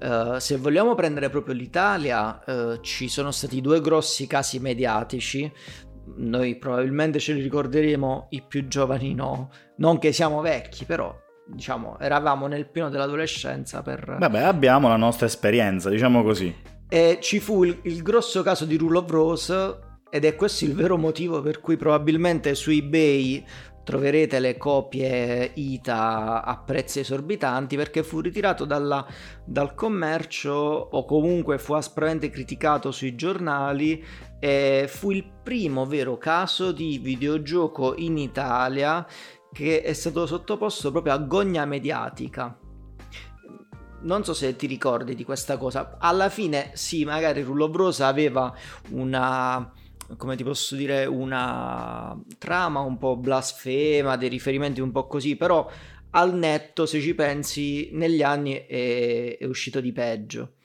Uh, 0.00 0.38
se 0.38 0.56
vogliamo 0.56 0.96
prendere 0.96 1.30
proprio 1.30 1.54
l'Italia, 1.54 2.42
uh, 2.44 2.80
ci 2.80 3.08
sono 3.08 3.30
stati 3.30 3.60
due 3.60 3.80
grossi 3.80 4.26
casi 4.26 4.58
mediatici 4.58 5.50
noi 6.16 6.56
probabilmente 6.56 7.18
ce 7.18 7.32
li 7.32 7.42
ricorderemo, 7.42 8.28
i 8.30 8.42
più 8.42 8.68
giovani 8.68 9.14
no, 9.14 9.50
non 9.76 9.98
che 9.98 10.12
siamo 10.12 10.40
vecchi, 10.40 10.84
però 10.84 11.14
diciamo 11.46 11.98
eravamo 11.98 12.46
nel 12.46 12.68
pieno 12.68 12.88
dell'adolescenza 12.88 13.82
per... 13.82 14.16
Vabbè, 14.18 14.42
abbiamo 14.42 14.88
la 14.88 14.96
nostra 14.96 15.26
esperienza, 15.26 15.90
diciamo 15.90 16.22
così. 16.22 16.54
E 16.88 17.18
ci 17.20 17.40
fu 17.40 17.64
il, 17.64 17.78
il 17.82 18.02
grosso 18.02 18.42
caso 18.42 18.64
di 18.64 18.76
Rule 18.76 18.98
of 18.98 19.10
Rose 19.10 19.78
ed 20.08 20.24
è 20.24 20.36
questo 20.36 20.64
il 20.64 20.74
vero 20.74 20.96
motivo 20.96 21.42
per 21.42 21.60
cui 21.60 21.76
probabilmente 21.76 22.54
su 22.54 22.70
eBay 22.70 23.44
troverete 23.86 24.40
le 24.40 24.56
copie 24.56 25.52
ITA 25.54 26.42
a 26.42 26.58
prezzi 26.58 26.98
esorbitanti 26.98 27.76
perché 27.76 28.02
fu 28.02 28.18
ritirato 28.18 28.64
dalla, 28.64 29.06
dal 29.44 29.74
commercio 29.74 30.52
o 30.52 31.04
comunque 31.04 31.58
fu 31.58 31.74
aspramente 31.74 32.28
criticato 32.28 32.90
sui 32.90 33.14
giornali 33.14 34.04
e 34.40 34.86
fu 34.88 35.12
il 35.12 35.24
primo 35.40 35.86
vero 35.86 36.18
caso 36.18 36.72
di 36.72 36.98
videogioco 36.98 37.94
in 37.96 38.18
Italia 38.18 39.06
che 39.56 39.80
è 39.80 39.94
stato 39.94 40.26
sottoposto 40.26 40.90
proprio 40.90 41.14
a 41.14 41.18
gogna 41.18 41.64
mediatica. 41.64 42.58
Non 44.02 44.22
so 44.22 44.34
se 44.34 44.54
ti 44.54 44.66
ricordi 44.66 45.14
di 45.14 45.24
questa 45.24 45.56
cosa. 45.56 45.96
Alla 45.98 46.28
fine, 46.28 46.72
sì, 46.74 47.06
magari 47.06 47.40
Rullo 47.40 47.70
Brosa 47.70 48.06
aveva 48.06 48.54
una 48.90 49.72
come 50.18 50.36
ti 50.36 50.44
posso 50.44 50.76
dire, 50.76 51.06
una 51.06 52.16
trama 52.38 52.80
un 52.80 52.98
po' 52.98 53.16
blasfema, 53.16 54.16
dei 54.16 54.28
riferimenti 54.28 54.80
un 54.80 54.92
po' 54.92 55.06
così, 55.06 55.34
però 55.36 55.68
al 56.10 56.34
netto, 56.34 56.84
se 56.84 57.00
ci 57.00 57.14
pensi, 57.14 57.88
negli 57.92 58.22
anni 58.22 58.66
è, 58.66 59.38
è 59.38 59.44
uscito 59.46 59.80
di 59.80 59.90
peggio. 59.90 60.56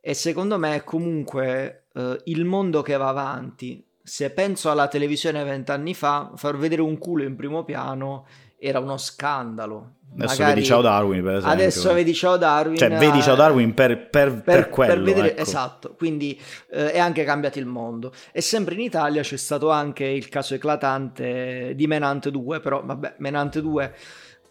E 0.00 0.12
secondo 0.14 0.58
me, 0.58 0.84
comunque, 0.84 1.86
eh, 1.94 2.20
il 2.24 2.44
mondo 2.44 2.82
che 2.82 2.96
va 2.96 3.08
avanti, 3.08 3.84
se 4.06 4.30
penso 4.30 4.70
alla 4.70 4.86
televisione 4.86 5.42
vent'anni 5.44 5.94
fa, 5.94 6.30
far 6.36 6.58
vedere 6.58 6.82
un 6.82 6.98
culo 6.98 7.22
in 7.22 7.36
primo 7.36 7.64
piano 7.64 8.26
era 8.58 8.78
uno 8.78 8.98
scandalo. 8.98 9.94
Adesso 10.14 10.40
Magari... 10.40 10.54
vedi 10.54 10.66
Ciao 10.66 10.80
Darwin, 10.82 11.22
per 11.22 11.34
esempio. 11.36 11.52
Adesso 11.52 11.92
vedi 11.94 12.14
Ciao 12.14 12.36
Darwin. 12.36 12.76
Cioè, 12.76 12.98
vedi 12.98 13.22
Ciao 13.22 13.34
Darwin 13.34 13.72
per, 13.72 14.08
per, 14.10 14.30
per, 14.30 14.42
per 14.42 14.68
quello. 14.68 15.02
Vedere... 15.04 15.30
ecco. 15.30 15.40
Esatto, 15.40 15.94
quindi 15.96 16.38
eh, 16.70 16.92
è 16.92 16.98
anche 16.98 17.24
cambiato 17.24 17.58
il 17.58 17.66
mondo. 17.66 18.12
E 18.30 18.42
sempre 18.42 18.74
in 18.74 18.80
Italia 18.80 19.22
c'è 19.22 19.38
stato 19.38 19.70
anche 19.70 20.04
il 20.04 20.28
caso 20.28 20.54
eclatante 20.54 21.72
di 21.74 21.86
Menante 21.86 22.30
2, 22.30 22.60
però 22.60 22.82
vabbè, 22.84 23.14
Menante 23.18 23.62
2 23.62 23.94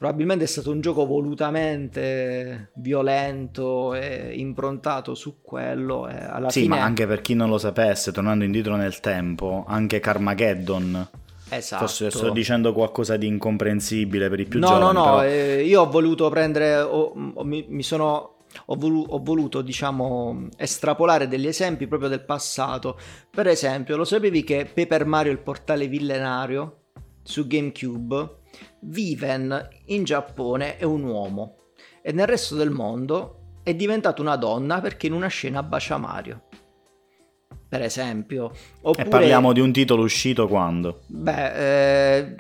probabilmente 0.04 0.44
è 0.44 0.48
stato 0.48 0.70
un 0.70 0.82
gioco 0.82 1.06
volutamente 1.06 2.72
violento 2.74 3.94
e 3.94 4.34
improntato 4.36 5.16
su 5.16 5.42
quello. 5.42 6.10
Sì, 6.50 6.64
fine... 6.64 6.76
ma 6.76 6.84
anche 6.84 7.08
per 7.08 7.22
chi 7.22 7.36
non 7.36 7.48
lo 7.48 7.58
sapesse, 7.58 8.12
tornando 8.12 8.44
indietro 8.44 8.76
nel 8.76 9.00
tempo, 9.00 9.64
anche 9.66 10.02
Carmageddon 10.02 11.08
Esatto. 11.48 11.86
Forse 11.86 12.10
sto 12.10 12.32
dicendo 12.32 12.74
qualcosa 12.74 13.16
di 13.16 13.28
incomprensibile 13.28 14.28
per 14.28 14.42
i 14.42 14.46
più 14.46 14.60
no, 14.60 14.68
giovani. 14.68 14.84
No, 14.84 14.92
no, 14.92 15.06
no, 15.06 15.24
eh, 15.24 15.64
io 15.64 15.82
ho 15.82 15.90
voluto 15.90 16.28
prendere, 16.30 16.82
ho, 16.82 17.14
ho, 17.36 17.44
mi, 17.44 17.66
mi, 17.70 17.84
sono, 17.84 18.38
ho, 18.66 18.76
volu, 18.76 19.06
ho, 19.08 19.20
voluto, 19.22 19.62
diciamo, 19.62 20.48
estrapolare 20.58 21.30
degli 21.30 21.48
esempi 21.48 21.88
proprio 21.88 22.10
del 22.10 22.26
passato. 22.26 22.98
Per 23.30 23.48
esempio, 23.48 23.96
lo 23.96 24.04
sapevi 24.04 24.44
che 24.44 24.70
Paper 24.74 25.06
Mario, 25.06 25.32
il 25.32 25.40
portale 25.40 25.88
millenario, 25.88 26.78
su 27.22 27.46
GameCube, 27.46 28.42
Viven 28.84 29.68
in 29.86 30.04
Giappone 30.04 30.78
è 30.78 30.84
un 30.84 31.04
uomo 31.04 31.58
e 32.02 32.12
nel 32.12 32.28
resto 32.28 32.56
del 32.56 32.70
mondo 32.70 33.60
è 33.64 33.74
diventato 33.74 34.22
una 34.22 34.36
donna 34.36 34.82
perché 34.82 35.08
in 35.08 35.14
una 35.14 35.28
scena 35.28 35.64
bacia 35.64 35.98
Mario 35.98 36.44
per 37.74 37.82
esempio. 37.82 38.52
Oppure, 38.82 39.08
e 39.08 39.10
parliamo 39.10 39.52
di 39.52 39.60
un 39.60 39.72
titolo 39.72 40.04
uscito 40.04 40.48
quando? 40.48 41.02
Beh, 41.08 42.18
eh, 42.18 42.36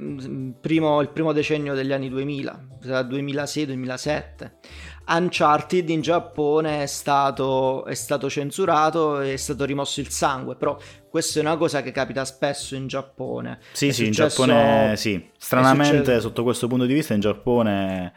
primo, 0.61 1.01
il 1.01 1.09
primo 1.09 1.31
decennio 1.31 1.73
degli 1.73 1.91
anni 1.91 2.07
2000, 2.07 2.67
2006-2007. 2.83 4.51
Uncharted 5.07 5.89
in 5.89 6.01
Giappone 6.01 6.83
è 6.83 6.85
stato, 6.85 7.85
è 7.85 7.93
stato 7.93 8.29
censurato 8.29 9.19
e 9.19 9.33
è 9.33 9.37
stato 9.37 9.65
rimosso 9.65 9.99
il 9.99 10.09
sangue, 10.09 10.55
però 10.55 10.77
questa 11.09 11.39
è 11.39 11.41
una 11.41 11.57
cosa 11.57 11.81
che 11.81 11.91
capita 11.91 12.23
spesso 12.25 12.75
in 12.75 12.87
Giappone. 12.87 13.59
Sì, 13.71 13.87
è 13.87 13.91
sì, 13.91 14.05
successo... 14.05 14.41
in 14.41 14.47
Giappone 14.47 14.95
sì. 14.95 15.29
Stranamente, 15.37 16.19
sotto 16.19 16.43
questo 16.43 16.67
punto 16.67 16.85
di 16.85 16.93
vista, 16.93 17.13
in 17.13 17.19
Giappone 17.19 18.13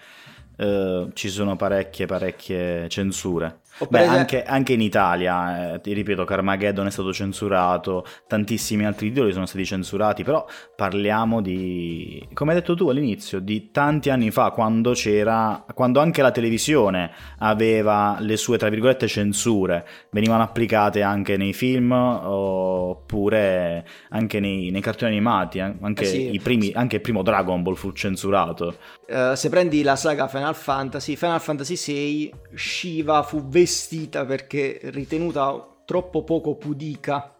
eh, 0.57 1.09
ci 1.13 1.29
sono 1.29 1.57
parecchie, 1.57 2.07
parecchie 2.07 2.89
censure. 2.89 3.61
Beh, 3.79 3.99
esempio... 3.99 4.19
anche, 4.19 4.43
anche, 4.45 4.73
in 4.73 4.81
Italia, 4.81 5.75
eh, 5.75 5.81
ti 5.81 5.93
ripeto, 5.93 6.25
Carmageddon 6.25 6.87
è 6.87 6.91
stato 6.91 7.13
censurato, 7.13 8.07
tantissimi 8.27 8.87
altri 8.87 9.11
titoli 9.11 9.33
sono 9.33 9.45
stati 9.45 9.67
censurati, 9.67 10.25
però 10.25 10.47
parliamo 10.75 11.43
di, 11.43 12.27
come 12.33 12.53
hai 12.53 12.61
detto 12.61 12.75
tu 12.75 12.89
all'inizio, 12.89 13.39
di 13.39 13.71
tanti 13.71 14.09
anni 14.09 14.31
fa, 14.31 14.51
quando 14.51 14.93
c'era, 14.93 15.63
quando 15.75 16.01
anche 16.01 16.23
la 16.23 16.31
televisione 16.31 17.13
aveva 17.41 18.17
le 18.21 18.39
sue, 18.39 18.57
tra 18.57 18.71
virgolette, 18.71 19.07
censure, 19.09 19.87
venivano 20.11 20.43
applicate 20.43 21.03
anche 21.03 21.37
nei 21.37 21.53
film 21.53 21.93
oppure 21.93 23.87
anche 24.09 24.41
nei, 24.41 24.71
nei 24.71 24.81
cartoni 24.81 25.13
animati, 25.13 25.61
anche, 25.61 26.05
eh 26.05 26.07
sì, 26.07 26.41
primi, 26.43 26.73
anche, 26.75 26.97
il 26.97 27.03
primo 27.03 27.23
Dragon 27.23 27.63
Ball 27.63 27.75
fu 27.75 27.93
censurato. 27.93 28.75
Uh, 29.07 29.35
se 29.35 29.51
prendi 29.51 29.83
la 29.83 29.97
saga 29.97 30.27
Final 30.29 30.55
Fantasy, 30.55 31.15
Final 31.15 31.41
Fantasy 31.41 31.77
VI, 31.77 32.33
Shiva 32.55 33.23
fu 33.23 33.47
vestito 33.47 33.65
vestita 33.67 34.25
perché 34.25 34.79
ritenuta 34.85 35.83
troppo 35.85 36.23
poco 36.23 36.55
pudica 36.55 37.37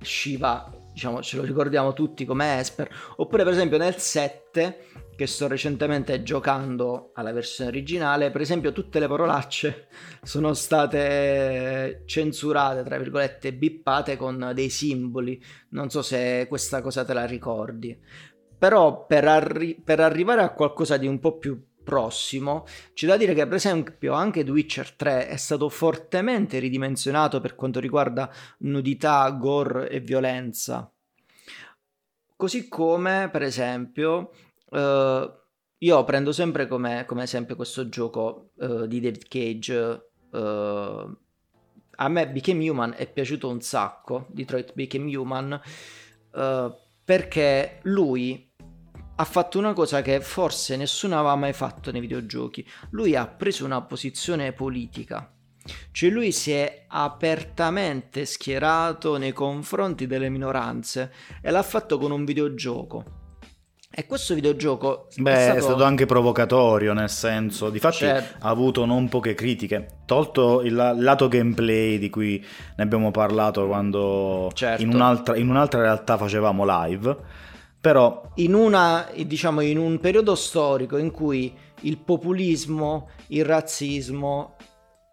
Shiva 0.00 0.70
diciamo 0.92 1.20
ce 1.20 1.36
lo 1.36 1.42
ricordiamo 1.42 1.92
tutti 1.92 2.24
come 2.24 2.60
Esper. 2.60 2.88
Oppure 3.16 3.42
per 3.42 3.52
esempio 3.52 3.76
nel 3.76 3.96
7 3.96 4.86
che 5.16 5.26
sto 5.26 5.48
recentemente 5.48 6.22
giocando 6.22 7.10
alla 7.14 7.32
versione 7.32 7.70
originale 7.70 8.30
per 8.30 8.40
esempio 8.40 8.72
tutte 8.72 9.00
le 9.00 9.08
parolacce 9.08 9.88
sono 10.22 10.54
state 10.54 12.02
censurate 12.06 12.84
tra 12.84 12.96
virgolette 12.96 13.52
bippate 13.52 14.16
con 14.16 14.52
dei 14.54 14.70
simboli. 14.70 15.42
Non 15.70 15.90
so 15.90 16.02
se 16.02 16.46
questa 16.48 16.80
cosa 16.82 17.04
te 17.04 17.14
la 17.14 17.26
ricordi. 17.26 17.98
Però 18.56 19.06
per, 19.06 19.26
arri- 19.26 19.80
per 19.82 19.98
arrivare 19.98 20.42
a 20.42 20.52
qualcosa 20.52 20.96
di 20.96 21.08
un 21.08 21.18
po' 21.18 21.36
più 21.36 21.60
prossimo, 21.84 22.66
c'è 22.94 23.06
da 23.06 23.16
dire 23.16 23.34
che 23.34 23.44
per 23.46 23.54
esempio 23.54 24.14
anche 24.14 24.42
The 24.42 24.50
Witcher 24.50 24.92
3 24.92 25.28
è 25.28 25.36
stato 25.36 25.68
fortemente 25.68 26.58
ridimensionato 26.58 27.40
per 27.40 27.54
quanto 27.54 27.78
riguarda 27.78 28.28
nudità, 28.58 29.30
gore 29.30 29.88
e 29.88 30.00
violenza. 30.00 30.90
Così 32.36 32.68
come 32.68 33.28
per 33.30 33.42
esempio 33.42 34.32
uh, 34.70 35.32
io 35.78 36.04
prendo 36.04 36.32
sempre 36.32 36.66
come, 36.66 37.04
come 37.06 37.22
esempio 37.22 37.54
questo 37.54 37.88
gioco 37.88 38.50
uh, 38.56 38.86
di 38.86 39.00
David 39.00 39.28
Cage. 39.28 40.08
Uh, 40.30 41.16
a 41.96 42.08
me 42.08 42.28
Became 42.28 42.68
Human 42.68 42.94
è 42.96 43.08
piaciuto 43.08 43.48
un 43.48 43.60
sacco, 43.60 44.26
Detroit 44.30 44.72
Became 44.74 45.14
Human, 45.16 45.60
perché 47.04 47.78
lui 47.82 48.43
ha 49.16 49.24
fatto 49.24 49.58
una 49.58 49.72
cosa 49.72 50.02
che 50.02 50.20
forse 50.20 50.76
nessuno 50.76 51.14
aveva 51.14 51.36
mai 51.36 51.52
fatto 51.52 51.90
nei 51.92 52.00
videogiochi. 52.00 52.66
Lui 52.90 53.14
ha 53.14 53.26
preso 53.26 53.64
una 53.64 53.82
posizione 53.82 54.52
politica. 54.52 55.30
Cioè 55.92 56.10
lui 56.10 56.30
si 56.32 56.52
è 56.52 56.84
apertamente 56.88 58.26
schierato 58.26 59.16
nei 59.16 59.32
confronti 59.32 60.06
delle 60.06 60.28
minoranze 60.28 61.12
e 61.40 61.50
l'ha 61.50 61.62
fatto 61.62 61.98
con 61.98 62.10
un 62.10 62.24
videogioco. 62.24 63.22
E 63.96 64.06
questo 64.06 64.34
videogioco 64.34 65.06
Beh, 65.16 65.32
è 65.32 65.42
stato... 65.42 65.58
è 65.58 65.60
stato, 65.60 65.84
anche 65.84 66.04
provocatorio, 66.04 66.92
nel 66.92 67.08
senso, 67.08 67.70
difatti 67.70 67.98
certo. 67.98 68.44
ha 68.44 68.48
avuto 68.48 68.84
non 68.84 69.08
poche 69.08 69.34
critiche, 69.34 70.00
tolto 70.04 70.62
il 70.62 70.74
lato 70.74 71.28
gameplay 71.28 71.98
di 71.98 72.10
cui 72.10 72.44
ne 72.76 72.82
abbiamo 72.82 73.12
parlato 73.12 73.68
quando 73.68 74.50
certo. 74.52 74.82
in, 74.82 74.92
un'altra, 74.92 75.36
in 75.36 75.48
un'altra 75.48 75.80
realtà 75.80 76.16
facevamo 76.16 76.64
live, 76.66 77.16
però... 77.84 78.30
In, 78.36 78.54
una, 78.54 79.10
diciamo, 79.26 79.60
in 79.60 79.76
un 79.76 80.00
periodo 80.00 80.34
storico 80.34 80.96
in 80.96 81.10
cui 81.10 81.54
il 81.82 81.98
populismo, 81.98 83.10
il 83.26 83.44
razzismo, 83.44 84.56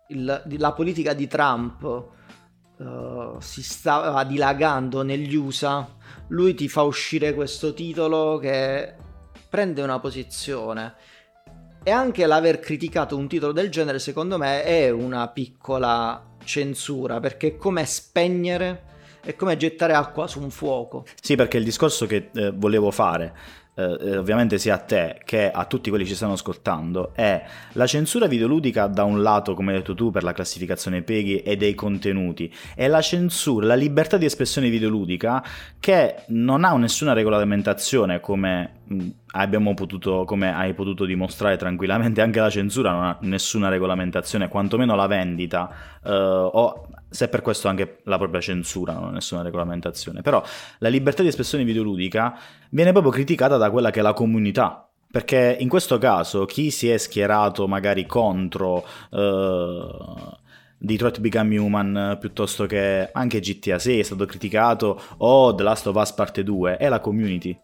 il, 0.08 0.44
la 0.58 0.72
politica 0.72 1.12
di 1.12 1.28
Trump 1.28 1.84
uh, 2.78 3.38
si 3.42 3.62
stava 3.62 4.24
dilagando 4.24 5.02
negli 5.02 5.36
USA, 5.36 5.86
lui 6.30 6.54
ti 6.54 6.70
fa 6.70 6.84
uscire 6.84 7.34
questo 7.34 7.74
titolo 7.74 8.38
che 8.38 8.96
prende 9.50 9.82
una 9.82 10.00
posizione. 10.00 10.96
E 11.84 11.92
anche 11.92 12.26
l'aver 12.26 12.60
criticato 12.60 13.18
un 13.18 13.28
titolo 13.28 13.52
del 13.52 13.70
genere, 13.70 14.00
secondo 14.00 14.38
me, 14.38 14.64
è 14.64 14.90
una 14.90 15.28
piccola 15.28 16.36
censura, 16.46 17.20
perché 17.20 17.48
è 17.48 17.58
come 17.58 17.84
spegnere, 17.84 18.91
è 19.24 19.36
come 19.36 19.58
gettare 19.58 19.94
acqua 19.94 20.28
su 20.28 20.42
un 20.42 20.50
fuoco. 20.50 21.06
Sì, 21.22 21.36
perché 21.36 21.58
il 21.58 21.64
discorso 21.64 22.06
che 22.06 22.30
eh, 22.34 22.52
volevo 22.52 22.92
fare 22.92 23.60
eh, 23.74 23.98
eh, 24.02 24.18
ovviamente 24.18 24.60
sia 24.60 24.74
a 24.74 24.80
te 24.80 25.22
che 25.24 25.50
a 25.50 25.64
tutti 25.64 25.90
quelli 25.90 26.04
che 26.04 26.10
ci 26.10 26.16
stanno 26.16 26.34
ascoltando, 26.34 27.12
è 27.14 27.42
la 27.74 27.88
censura 27.88 28.28
videoludica 28.28 28.88
da 28.88 29.06
un 29.06 29.22
lato, 29.22 29.54
come 29.54 29.72
hai 29.72 29.78
detto 29.78 29.96
tu, 29.96 30.12
per 30.12 30.24
la 30.24 30.34
classificazione 30.34 31.04
PEGI 31.04 31.38
e 31.38 31.56
dei 31.56 31.74
contenuti, 31.74 32.54
e 32.76 32.88
la 32.90 33.02
censura, 33.02 33.68
la 33.68 33.76
libertà 33.76 34.18
di 34.18 34.26
espressione 34.26 34.70
videoludica 34.70 35.44
che 35.80 36.24
non 36.28 36.66
ha 36.66 36.76
nessuna 36.76 37.14
regolamentazione 37.14 38.20
come 38.20 38.81
abbiamo 39.32 39.74
potuto, 39.74 40.26
come 40.26 40.54
hai 40.54 40.74
potuto 40.74 41.06
dimostrare 41.06 41.58
tranquillamente, 41.58 42.22
anche 42.22 42.40
la 42.40 42.50
censura 42.50 42.92
non 42.92 43.04
ha 43.04 43.18
nessuna 43.22 43.70
regolamentazione, 43.70 44.48
quantomeno 44.48 44.96
la 44.96 45.08
vendita, 45.08 45.70
eh, 46.04 46.12
o 46.12 46.88
se 47.10 47.28
per 47.28 47.42
questo 47.42 47.68
anche 47.68 48.00
la 48.06 48.18
propria 48.18 48.40
censura 48.40 48.94
non 48.94 49.06
ha 49.06 49.12
nessuna 49.12 49.42
regolamentazione. 49.42 50.22
Però 50.22 50.44
la 50.80 50.90
libertà 50.90 51.22
di 51.22 51.28
espressione 51.28 51.64
videoludica 51.64 52.38
viene 52.70 52.92
proprio 52.92 53.12
criticata 53.12 53.58
da 53.58 53.70
quella 53.70 53.92
che 53.92 54.00
è 54.00 54.04
la 54.04 54.14
comunità. 54.14 54.86
Perché 55.12 55.58
in 55.60 55.68
questo 55.68 55.98
caso 55.98 56.46
chi 56.46 56.72
si 56.72 56.90
è 56.90 56.98
schierato 56.98 57.68
magari 57.68 58.06
contro 58.06 58.86
uh, 59.10 60.38
Detroit 60.78 61.20
Become 61.20 61.58
Human 61.58 62.18
piuttosto 62.18 62.66
che 62.66 63.10
anche 63.12 63.42
GTA 63.42 63.78
6 63.78 64.00
è 64.00 64.04
stato 64.04 64.26
criticato 64.26 65.02
o 65.18 65.54
The 65.54 65.64
Last 65.64 65.88
of 65.88 65.96
Us 65.98 66.14
Parte 66.14 66.44
2 66.44 66.78
è 66.78 66.88
la 66.88 67.02
community 67.02 67.60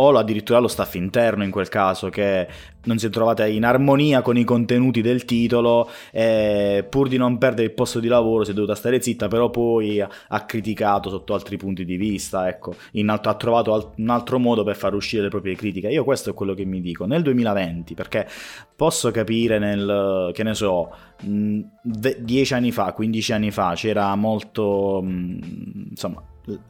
o 0.00 0.16
addirittura 0.16 0.58
lo 0.58 0.68
staff 0.68 0.94
interno 0.94 1.44
in 1.44 1.50
quel 1.50 1.68
caso 1.68 2.08
che 2.08 2.46
non 2.84 2.98
si 2.98 3.06
è 3.06 3.10
trovata 3.10 3.46
in 3.46 3.64
armonia 3.64 4.22
con 4.22 4.36
i 4.36 4.44
contenuti 4.44 5.02
del 5.02 5.24
titolo 5.24 5.90
e 6.10 6.86
pur 6.88 7.08
di 7.08 7.16
non 7.16 7.38
perdere 7.38 7.66
il 7.68 7.74
posto 7.74 8.00
di 8.00 8.08
lavoro 8.08 8.44
si 8.44 8.52
è 8.52 8.54
dovuta 8.54 8.74
stare 8.74 9.02
zitta 9.02 9.28
però 9.28 9.50
poi 9.50 10.00
ha 10.00 10.44
criticato 10.46 11.10
sotto 11.10 11.34
altri 11.34 11.56
punti 11.56 11.84
di 11.84 11.96
vista 11.96 12.48
ecco 12.48 12.74
altro, 13.06 13.30
ha 13.30 13.34
trovato 13.34 13.92
un 13.96 14.08
altro 14.08 14.38
modo 14.38 14.64
per 14.64 14.76
far 14.76 14.94
uscire 14.94 15.22
le 15.22 15.28
proprie 15.28 15.54
critiche. 15.54 15.88
Io 15.88 16.04
questo 16.04 16.30
è 16.30 16.34
quello 16.34 16.54
che 16.54 16.64
mi 16.64 16.80
dico. 16.80 17.04
Nel 17.04 17.22
2020 17.22 17.94
perché 17.94 18.26
posso 18.74 19.10
capire 19.10 19.58
nel 19.58 20.30
che 20.32 20.42
ne 20.42 20.54
so 20.54 20.90
10 21.20 22.54
anni 22.54 22.70
fa 22.70 22.92
15 22.92 23.32
anni 23.32 23.50
fa 23.50 23.72
c'era 23.74 24.14
molto 24.14 25.02
insomma 25.02 26.22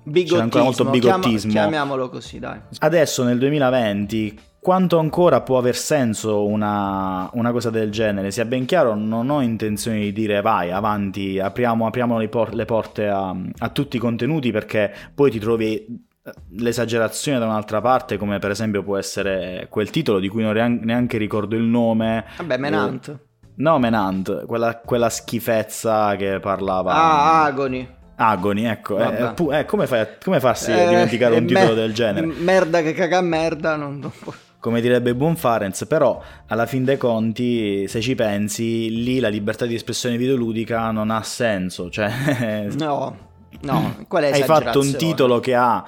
Bigottismo, 0.03 0.41
ancora 0.41 0.64
molto 0.64 0.85
bigottismo. 0.85 1.51
Chiamiamolo 1.51 2.09
così, 2.09 2.38
dai. 2.38 2.61
Adesso 2.79 3.23
nel 3.25 3.38
2020 3.38 4.47
quanto 4.61 4.99
ancora 4.99 5.41
può 5.41 5.57
aver 5.59 5.77
senso 5.77 6.45
una, 6.47 7.31
una, 7.33 7.53
cosa 7.53 7.71
del 7.71 7.91
genere? 7.91 8.31
Sia 8.31 8.45
ben 8.45 8.67
chiaro, 8.67 8.95
non 8.95 9.31
ho 9.31 9.41
intenzione 9.41 10.01
di 10.01 10.12
dire 10.12 10.41
vai 10.41 10.71
avanti, 10.71 11.38
apriamo, 11.38 11.87
apriamo 11.87 12.19
le, 12.19 12.29
por- 12.29 12.55
le, 12.55 12.64
porte 12.64 13.09
a, 13.09 13.35
a, 13.59 13.69
tutti 13.71 13.97
i 13.97 14.01
contenuti 14.01 14.51
perché 14.51 14.93
poi 15.14 15.31
ti 15.31 15.38
trovi 15.38 15.75
eh, 15.77 16.33
l'esagerazione 16.51 17.38
da 17.38 17.47
un'altra 17.47 17.81
parte, 17.81 18.17
come 18.17 18.38
per 18.38 18.51
esempio 18.51 18.83
può 18.83 18.97
essere 18.97 19.69
quel 19.71 19.91
titolo 19.91 20.19
di 20.19 20.29
cui 20.29 20.43
non 20.43 20.81
neanche 20.83 21.19
ricordo 21.19 21.57
il 21.57 21.64
nome. 21.64 22.25
Vabbè, 22.37 22.57
Menant. 22.59 23.09
Eh, 23.09 23.19
no, 23.57 23.79
Menant, 23.79 24.45
quella, 24.45 24.77
quella 24.79 25.09
schifezza 25.09 26.17
che 26.17 26.41
parlava. 26.41 26.93
Ah, 26.93 27.45
Agoni. 27.45 27.97
Agoni, 28.21 28.65
ecco, 28.65 28.99
eh, 28.99 29.33
pu- 29.33 29.53
eh, 29.53 29.65
come, 29.65 29.87
fai 29.87 30.01
a, 30.01 30.09
come 30.23 30.41
farsi 30.41 30.73
eh, 30.73 30.89
dimenticare 30.89 31.37
un 31.37 31.47
titolo 31.47 31.69
me- 31.69 31.75
del 31.75 31.93
genere? 31.95 32.27
Merda 32.27 32.83
che 32.83 32.93
caga 32.93 33.21
merda, 33.21 33.77
non, 33.77 33.99
non 33.99 34.11
può 34.19 34.33
come 34.61 34.81
direbbe 34.81 35.15
Buon 35.15 35.37
Farenz, 35.37 35.87
però 35.87 36.21
alla 36.49 36.67
fin 36.67 36.85
dei 36.85 36.97
conti, 36.97 37.87
se 37.87 38.01
ci 38.01 38.17
pensi, 38.17 39.03
lì 39.03 39.21
la 39.21 39.29
libertà 39.29 39.67
di 39.67 39.75
espressione 39.75 40.17
videoludica 40.17 40.91
non 40.91 41.11
ha 41.11 41.23
senso. 41.23 41.91
Cioè... 41.91 42.67
No, 42.79 43.17
no, 43.61 43.97
qual 44.09 44.25
è 44.25 44.33
Hai 44.33 44.43
fatto 44.43 44.81
un 44.81 44.95
titolo 44.97 45.39
che 45.39 45.55
ha 45.55 45.85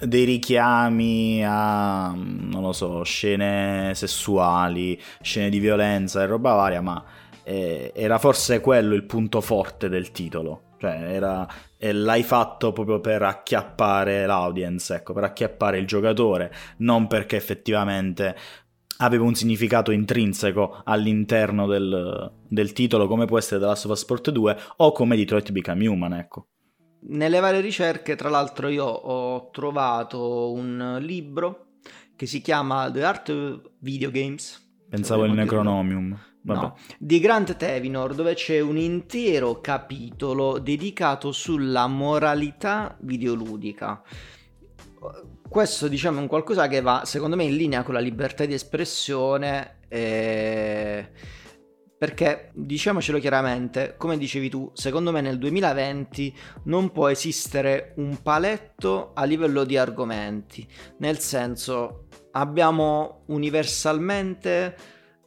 dei 0.00 0.24
richiami 0.24 1.42
a, 1.44 2.12
non 2.14 2.60
lo 2.60 2.72
so, 2.72 3.02
scene 3.02 3.92
sessuali, 3.94 5.00
scene 5.20 5.48
di 5.48 5.58
violenza 5.58 6.22
e 6.22 6.26
roba 6.26 6.52
varia, 6.52 6.80
ma 6.80 7.02
eh, 7.44 7.92
era 7.94 8.18
forse 8.18 8.60
quello 8.60 8.94
il 8.94 9.04
punto 9.04 9.40
forte 9.40 9.88
del 9.88 10.10
titolo. 10.12 10.62
Cioè, 10.82 11.14
era, 11.14 11.46
l'hai 11.78 12.24
fatto 12.24 12.72
proprio 12.72 12.98
per 12.98 13.22
acchiappare 13.22 14.26
l'audience, 14.26 14.96
ecco, 14.96 15.12
per 15.12 15.22
acchiappare 15.22 15.78
il 15.78 15.86
giocatore, 15.86 16.52
non 16.78 17.06
perché 17.06 17.36
effettivamente 17.36 18.34
aveva 18.96 19.22
un 19.22 19.36
significato 19.36 19.92
intrinseco 19.92 20.80
all'interno 20.82 21.68
del, 21.68 22.32
del 22.48 22.72
titolo, 22.72 23.06
come 23.06 23.26
può 23.26 23.38
essere 23.38 23.60
The 23.60 23.66
Last 23.66 23.84
of 23.84 23.92
Us 23.92 24.00
Sport 24.00 24.30
2 24.32 24.58
o 24.78 24.90
come 24.90 25.14
Detroit 25.14 25.52
Become 25.52 25.86
Human, 25.86 26.14
ecco. 26.14 26.48
Nelle 27.02 27.38
varie 27.38 27.60
ricerche, 27.60 28.16
tra 28.16 28.28
l'altro, 28.28 28.66
io 28.66 28.84
ho 28.84 29.50
trovato 29.50 30.50
un 30.50 30.98
libro 31.00 31.74
che 32.16 32.26
si 32.26 32.40
chiama 32.40 32.90
The 32.90 33.04
Art 33.04 33.28
of 33.28 33.70
Video 33.78 34.10
Games. 34.10 34.60
Pensavo 34.88 35.26
il 35.26 35.32
Necronomium. 35.32 36.18
No, 36.44 36.76
di 36.98 37.20
Grant 37.20 37.56
Tevinor 37.56 38.14
dove 38.14 38.34
c'è 38.34 38.58
un 38.58 38.76
intero 38.76 39.60
capitolo 39.60 40.58
dedicato 40.58 41.30
sulla 41.30 41.86
moralità 41.86 42.96
videoludica. 43.00 44.02
Questo 45.48 45.86
diciamo 45.86 46.18
è 46.18 46.22
un 46.22 46.26
qualcosa 46.26 46.66
che 46.66 46.80
va 46.80 47.02
secondo 47.04 47.36
me 47.36 47.44
in 47.44 47.56
linea 47.56 47.82
con 47.82 47.94
la 47.94 48.00
libertà 48.00 48.44
di 48.44 48.54
espressione 48.54 49.80
eh, 49.88 51.10
perché 52.02 52.50
diciamocelo 52.54 53.20
chiaramente, 53.20 53.94
come 53.96 54.18
dicevi 54.18 54.48
tu, 54.48 54.68
secondo 54.74 55.12
me 55.12 55.20
nel 55.20 55.38
2020 55.38 56.36
non 56.64 56.90
può 56.90 57.08
esistere 57.08 57.92
un 57.98 58.20
paletto 58.20 59.12
a 59.14 59.22
livello 59.22 59.62
di 59.62 59.76
argomenti, 59.76 60.66
nel 60.98 61.20
senso 61.20 62.08
abbiamo 62.32 63.22
universalmente 63.26 64.74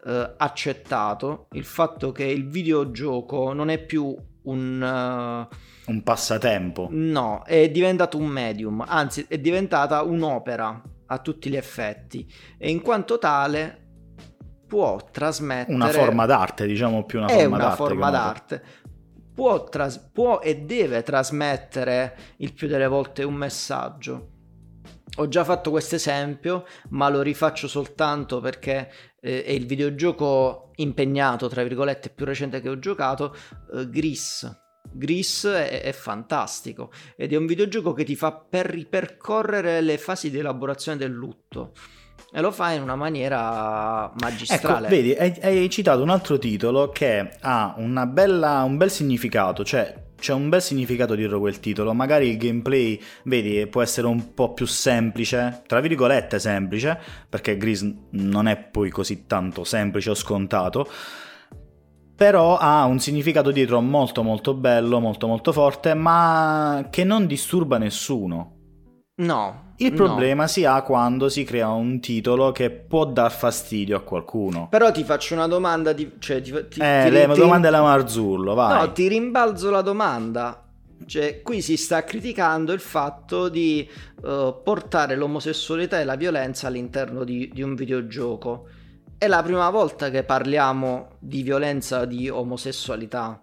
eh, 0.06 0.34
accettato 0.38 1.48
il 1.54 1.66
fatto 1.66 2.12
che 2.12 2.26
il 2.26 2.48
videogioco 2.48 3.54
non 3.54 3.70
è 3.70 3.84
più 3.84 4.16
un... 4.44 5.48
Uh, 5.88 5.92
un 5.92 6.04
passatempo. 6.04 6.88
No, 6.92 7.42
è 7.44 7.70
diventato 7.70 8.18
un 8.18 8.28
medium, 8.28 8.84
anzi 8.86 9.26
è 9.28 9.40
diventata 9.40 10.04
un'opera 10.04 10.82
a 11.08 11.18
tutti 11.20 11.50
gli 11.50 11.56
effetti 11.56 12.32
e 12.58 12.70
in 12.70 12.82
quanto 12.82 13.18
tale 13.18 13.82
può 14.68 15.00
trasmettere... 15.12 15.74
Una 15.74 15.90
forma 15.90 16.26
d'arte, 16.26 16.66
diciamo 16.66 17.04
più 17.06 17.20
una 17.20 17.28
forma 17.28 17.42
è 17.42 17.46
una 17.46 17.58
d'arte. 17.58 17.76
Forma 17.76 18.10
d'arte. 18.10 18.64
Può, 19.34 19.64
tras- 19.66 20.10
può 20.14 20.40
e 20.40 20.62
deve 20.62 21.04
trasmettere 21.04 22.16
il 22.38 22.54
più 22.54 22.68
delle 22.68 22.88
volte 22.88 23.24
un 23.24 23.34
messaggio. 23.34 24.30
Ho 25.18 25.28
già 25.28 25.44
fatto 25.44 25.72
questo 25.72 25.96
esempio, 25.96 26.66
ma 26.90 27.10
lo 27.10 27.22
rifaccio 27.22 27.68
soltanto 27.68 28.42
perché 28.42 28.90
eh, 29.26 29.44
è 29.44 29.52
il 29.52 29.66
videogioco 29.66 30.72
impegnato, 30.76 31.48
tra 31.48 31.64
virgolette, 31.64 32.10
più 32.10 32.26
recente 32.26 32.62
che 32.62 32.70
ho 32.70 32.78
giocato, 32.78 33.36
eh, 33.74 33.90
Gris. 33.90 34.64
Gris 34.92 35.48
è, 35.48 35.82
è, 35.82 35.92
fantastico 35.92 36.92
ed 37.18 37.34
è 37.34 37.36
un 37.36 37.48
videogioco 37.48 37.92
che 37.94 38.04
ti 38.04 38.16
fa 38.16 38.34
per 38.34 38.68
ripercorrere 38.68 39.82
le 39.82 39.98
fasi 39.98 40.30
di 40.30 40.38
elaborazione 40.38 40.98
del 41.00 41.12
lutto 41.12 41.74
e 42.32 42.40
lo 42.40 42.52
fa 42.52 42.72
in 42.72 42.84
una 42.84 42.96
maniera 42.96 44.12
magistrale. 44.22 44.86
Ecco, 44.86 44.96
vedi, 44.96 45.14
hai, 45.14 45.38
hai, 45.42 45.70
citato 45.72 46.04
un 46.04 46.12
altro 46.12 46.38
titolo 46.38 46.90
che 46.90 47.32
ha 47.42 47.76
bella, 48.08 48.62
un 48.62 48.78
bel 48.78 48.92
significato, 48.92 49.66
cioè 49.66 50.05
c'è 50.18 50.34
un 50.34 50.50
bel 50.50 50.62
significato 50.62 51.16
dietro 51.16 51.40
quel 51.40 51.60
titolo. 51.60 51.94
Magari 51.94 52.30
il 52.30 52.38
gameplay, 52.38 53.00
vedi, 53.24 53.68
può 53.68 53.82
essere 53.82 54.08
un 54.08 54.34
po' 54.34 54.54
più 54.54 54.66
semplice, 54.66 55.64
tra 55.68 55.80
virgolette 55.80 56.40
semplice, 56.40 56.98
perché 57.30 57.58
Gris 57.58 57.90
non 58.12 58.48
è 58.48 58.58
poi 58.58 58.90
così 58.90 59.26
tanto 59.26 59.64
semplice 59.64 60.10
o 60.12 60.16
scontato. 60.16 60.88
Però 62.16 62.58
ha 62.58 62.86
un 62.86 63.00
significato 63.00 63.52
dietro 63.52 63.82
molto 63.82 64.24
molto 64.24 64.54
bello, 64.54 65.00
molto 65.00 65.28
molto 65.28 65.52
forte, 65.52 65.94
ma 65.94 66.88
che 66.90 67.04
non 67.04 67.26
disturba 67.26 67.78
nessuno. 67.78 68.54
No. 69.18 69.65
Il 69.78 69.92
no. 69.92 69.96
problema 69.96 70.48
si 70.48 70.64
ha 70.64 70.82
quando 70.84 71.28
si 71.28 71.44
crea 71.44 71.70
un 71.70 72.00
titolo 72.00 72.52
che 72.52 72.70
può 72.70 73.06
dar 73.06 73.32
fastidio 73.32 73.98
a 73.98 74.02
qualcuno. 74.02 74.68
Però 74.70 74.92
ti 74.92 75.04
faccio 75.04 75.34
una 75.34 75.48
domanda 75.48 75.92
di... 75.92 76.14
Cioè, 76.18 76.42
ti, 76.42 76.52
ti, 76.52 76.80
eh, 76.80 77.04
ti, 77.06 77.12
le 77.12 77.28
ti- 77.34 77.40
domande 77.40 77.68
alla 77.68 77.82
Marzullo, 77.82 78.54
vai. 78.54 78.80
No, 78.80 78.92
ti 78.94 79.08
rimbalzo 79.08 79.70
la 79.70 79.82
domanda. 79.82 80.64
Cioè, 81.06 81.42
qui 81.42 81.62
si 81.62 81.76
sta 81.76 82.04
criticando 82.06 82.72
il 82.72 82.80
fatto 82.80 83.50
di 83.50 83.88
eh, 84.24 84.56
portare 84.64 85.16
l'omosessualità 85.16 86.00
e 86.00 86.06
la 86.06 86.16
violenza 86.16 86.68
all'interno 86.68 87.26
di, 87.26 87.52
di 87.54 87.62
un 87.62 87.76
videogioco. 87.76 88.68
È 89.18 89.28
la 89.28 89.44
prima 89.44 89.70
volta 89.70 90.10
che 90.10 90.24
parliamo 90.24 91.10
di 91.20 91.42
violenza 91.42 92.06
di 92.06 92.30
omosessualità. 92.30 93.42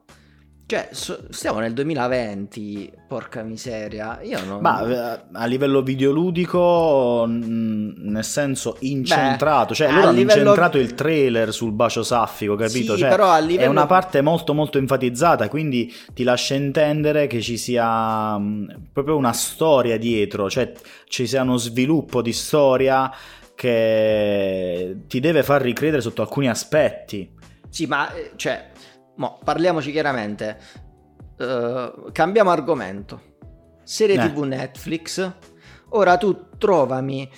Cioè, 0.64 0.88
stiamo 0.92 1.58
nel 1.58 1.74
2020, 1.74 2.92
porca 3.06 3.42
miseria. 3.42 4.20
Io 4.22 4.42
non... 4.44 4.60
Ma 4.62 5.16
eh, 5.16 5.20
a 5.32 5.44
livello 5.44 5.82
videoludico, 5.82 7.26
nel 7.28 8.24
senso 8.24 8.76
incentrato, 8.80 9.74
cioè 9.74 9.88
a 9.88 9.90
loro 9.92 10.08
hanno 10.08 10.16
livello- 10.16 10.40
incentrato 10.40 10.78
il 10.78 10.94
trailer 10.94 11.52
sul 11.52 11.72
bacio 11.72 12.02
saffico, 12.02 12.54
capito? 12.54 12.94
Sì, 12.94 13.00
Cioè, 13.00 13.10
però 13.10 13.30
a 13.30 13.38
È 13.38 13.42
livello- 13.42 13.70
una 13.70 13.84
parte 13.86 14.22
molto 14.22 14.54
molto 14.54 14.78
enfatizzata, 14.78 15.48
quindi 15.48 15.92
ti 16.14 16.22
lascia 16.22 16.54
intendere 16.54 17.26
che 17.26 17.42
ci 17.42 17.58
sia 17.58 18.38
mm, 18.38 18.68
proprio 18.94 19.16
una 19.16 19.32
storia 19.34 19.98
dietro, 19.98 20.48
cioè 20.48 20.72
ci 21.06 21.26
sia 21.26 21.42
uno 21.42 21.58
sviluppo 21.58 22.22
di 22.22 22.32
storia 22.32 23.12
che 23.54 24.96
ti 25.06 25.20
deve 25.20 25.42
far 25.42 25.60
ricredere 25.60 26.00
sotto 26.00 26.22
alcuni 26.22 26.48
aspetti. 26.48 27.30
Sì, 27.68 27.86
ma 27.86 28.12
eh, 28.14 28.32
cioè, 28.36 28.70
mo, 29.22 29.38
parliamoci 29.44 29.92
chiaramente. 29.92 30.58
Eh, 31.38 31.92
cambiamo 32.12 32.50
argomento. 32.50 33.20
Serie 33.84 34.16
Eh. 34.16 34.28
TV 34.28 34.42
Netflix. 34.44 35.32
Ora 35.90 36.16
tu 36.16 36.46
trovami 36.58 37.28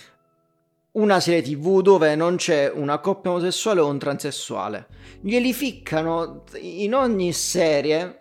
una 0.92 1.18
serie 1.20 1.42
TV 1.42 1.82
dove 1.82 2.14
non 2.14 2.36
c'è 2.36 2.70
una 2.72 2.98
coppia 3.00 3.30
omosessuale 3.32 3.80
o 3.80 3.88
un 3.88 3.98
transessuale. 3.98 4.86
Glieli 5.20 5.52
ficcano 5.52 6.44
in 6.60 6.94
ogni 6.94 7.32
serie 7.32 8.20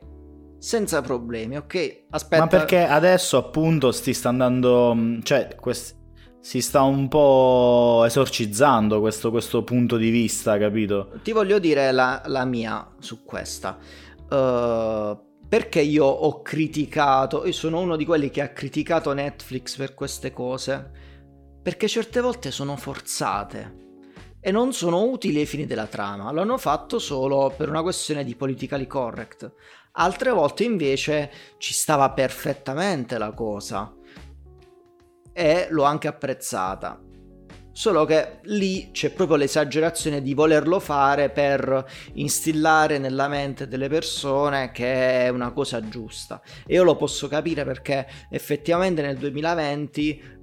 senza 0.58 1.02
problemi, 1.02 1.58
ok? 1.58 2.04
Aspetta. 2.10 2.42
Ma 2.44 2.48
perché 2.48 2.84
adesso 2.84 3.38
appunto 3.38 3.92
si 3.92 4.14
sta 4.14 4.30
andando, 4.30 4.94
mh, 4.96 5.22
cioè 5.24 5.56
quest- 5.60 5.96
si 6.44 6.60
sta 6.60 6.82
un 6.82 7.08
po' 7.08 8.04
esorcizzando 8.06 9.00
questo, 9.00 9.32
questo 9.32 9.64
punto 9.64 9.96
di 9.96 10.10
vista, 10.10 10.58
capito? 10.58 11.12
Ti 11.24 11.32
voglio 11.32 11.58
dire 11.58 11.94
la, 11.94 12.22
la 12.26 12.44
mia 12.44 12.86
su 13.00 13.24
questa. 13.24 13.78
Eh, 14.30 15.18
perché 15.48 15.80
io 15.80 16.04
ho 16.04 16.42
criticato, 16.42 17.46
io 17.46 17.54
sono 17.54 17.80
uno 17.80 17.96
di 17.96 18.04
quelli 18.04 18.30
che 18.30 18.42
ha 18.42 18.50
criticato 18.50 19.14
Netflix 19.14 19.78
per 19.78 19.94
queste 19.94 20.34
cose, 20.34 20.92
perché 21.64 21.88
certe 21.88 22.20
volte 22.20 22.52
sono 22.52 22.76
forzate 22.76 23.82
e 24.42 24.52
non 24.52 24.74
sono 24.74 25.02
utili 25.02 25.40
ai 25.40 25.46
fini 25.46 25.66
della 25.66 25.88
trama, 25.88 26.30
lo 26.34 26.42
hanno 26.42 26.58
fatto 26.58 27.00
solo 27.00 27.54
per 27.56 27.70
una 27.70 27.82
questione 27.82 28.26
di 28.26 28.36
politically 28.36 28.86
correct. 28.86 29.50
Altre 29.94 30.32
volte 30.32 30.66
invece 30.66 31.32
ci 31.58 31.72
stava 31.72 32.12
perfettamente 32.12 33.18
la 33.18 33.32
cosa 33.32 33.96
e 35.34 35.68
l'ho 35.70 35.84
anche 35.84 36.08
apprezzata. 36.08 37.02
Solo 37.76 38.06
che 38.06 38.40
lì 38.44 38.92
c'è 38.92 39.10
proprio 39.10 39.36
l'esagerazione 39.36 40.22
di 40.22 40.36
volerlo 40.36 40.80
fare 40.80 41.32
per 41.32 41.84
instillare 42.14 43.00
nella 43.00 43.28
mente 43.28 43.68
delle 43.68 43.90
persone 43.90 44.72
che 44.72 45.26
è 45.26 45.30
una 45.30 45.52
cosa 45.52 45.82
giusta. 45.90 46.40
E 46.68 46.76
io 46.76 46.84
lo 46.84 46.96
posso 46.96 47.28
capire 47.28 47.66
perché 47.66 48.08
effettivamente 48.30 49.02
nel 49.02 49.18
2020 49.18 50.42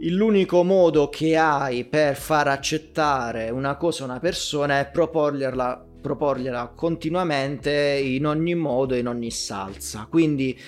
l'unico 0.00 0.64
modo 0.64 1.08
che 1.08 1.36
hai 1.36 1.84
per 1.84 2.16
far 2.16 2.48
accettare 2.48 3.50
una 3.50 3.76
cosa 3.76 4.02
a 4.02 4.06
una 4.06 4.18
persona 4.18 4.80
è 4.80 4.90
proporgliela, 4.90 5.86
proporgliela 6.02 6.72
continuamente 6.74 8.00
in 8.02 8.26
ogni 8.26 8.56
modo 8.56 8.96
in 8.96 9.06
ogni 9.06 9.30
salsa. 9.30 10.08
Quindi 10.10 10.58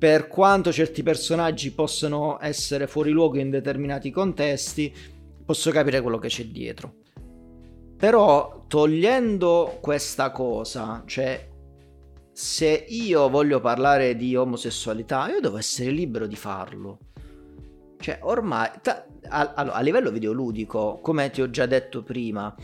per 0.00 0.28
quanto 0.28 0.72
certi 0.72 1.02
personaggi 1.02 1.72
possano 1.72 2.38
essere 2.40 2.86
fuori 2.86 3.10
luogo 3.10 3.38
in 3.38 3.50
determinati 3.50 4.10
contesti, 4.10 4.90
posso 5.44 5.70
capire 5.70 6.00
quello 6.00 6.16
che 6.16 6.28
c'è 6.28 6.46
dietro. 6.46 6.94
Però 7.98 8.64
togliendo 8.66 9.76
questa 9.82 10.30
cosa, 10.30 11.02
cioè 11.04 11.46
se 12.32 12.86
io 12.88 13.28
voglio 13.28 13.60
parlare 13.60 14.16
di 14.16 14.34
omosessualità, 14.34 15.28
io 15.28 15.40
devo 15.40 15.58
essere 15.58 15.90
libero 15.90 16.26
di 16.26 16.36
farlo. 16.36 17.00
Cioè, 17.98 18.20
ormai, 18.22 18.70
ta- 18.80 19.04
a, 19.28 19.52
allora, 19.54 19.76
a 19.76 19.80
livello 19.82 20.10
videoludico, 20.10 21.00
come 21.02 21.28
ti 21.28 21.42
ho 21.42 21.50
già 21.50 21.66
detto 21.66 22.02
prima, 22.02 22.54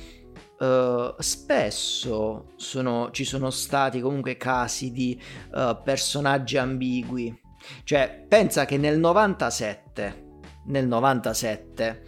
eh, 0.58 1.14
spesso 1.18 2.52
sono- 2.56 3.10
ci 3.10 3.24
sono 3.24 3.50
stati 3.50 4.00
comunque 4.00 4.36
casi 4.36 4.90
di 4.92 5.20
eh, 5.54 5.78
personaggi 5.84 6.56
ambigui. 6.56 7.40
Cioè, 7.84 8.24
pensa 8.28 8.64
che 8.64 8.76
nel 8.78 8.98
97, 8.98 10.24
nel 10.66 10.86
97, 10.86 12.02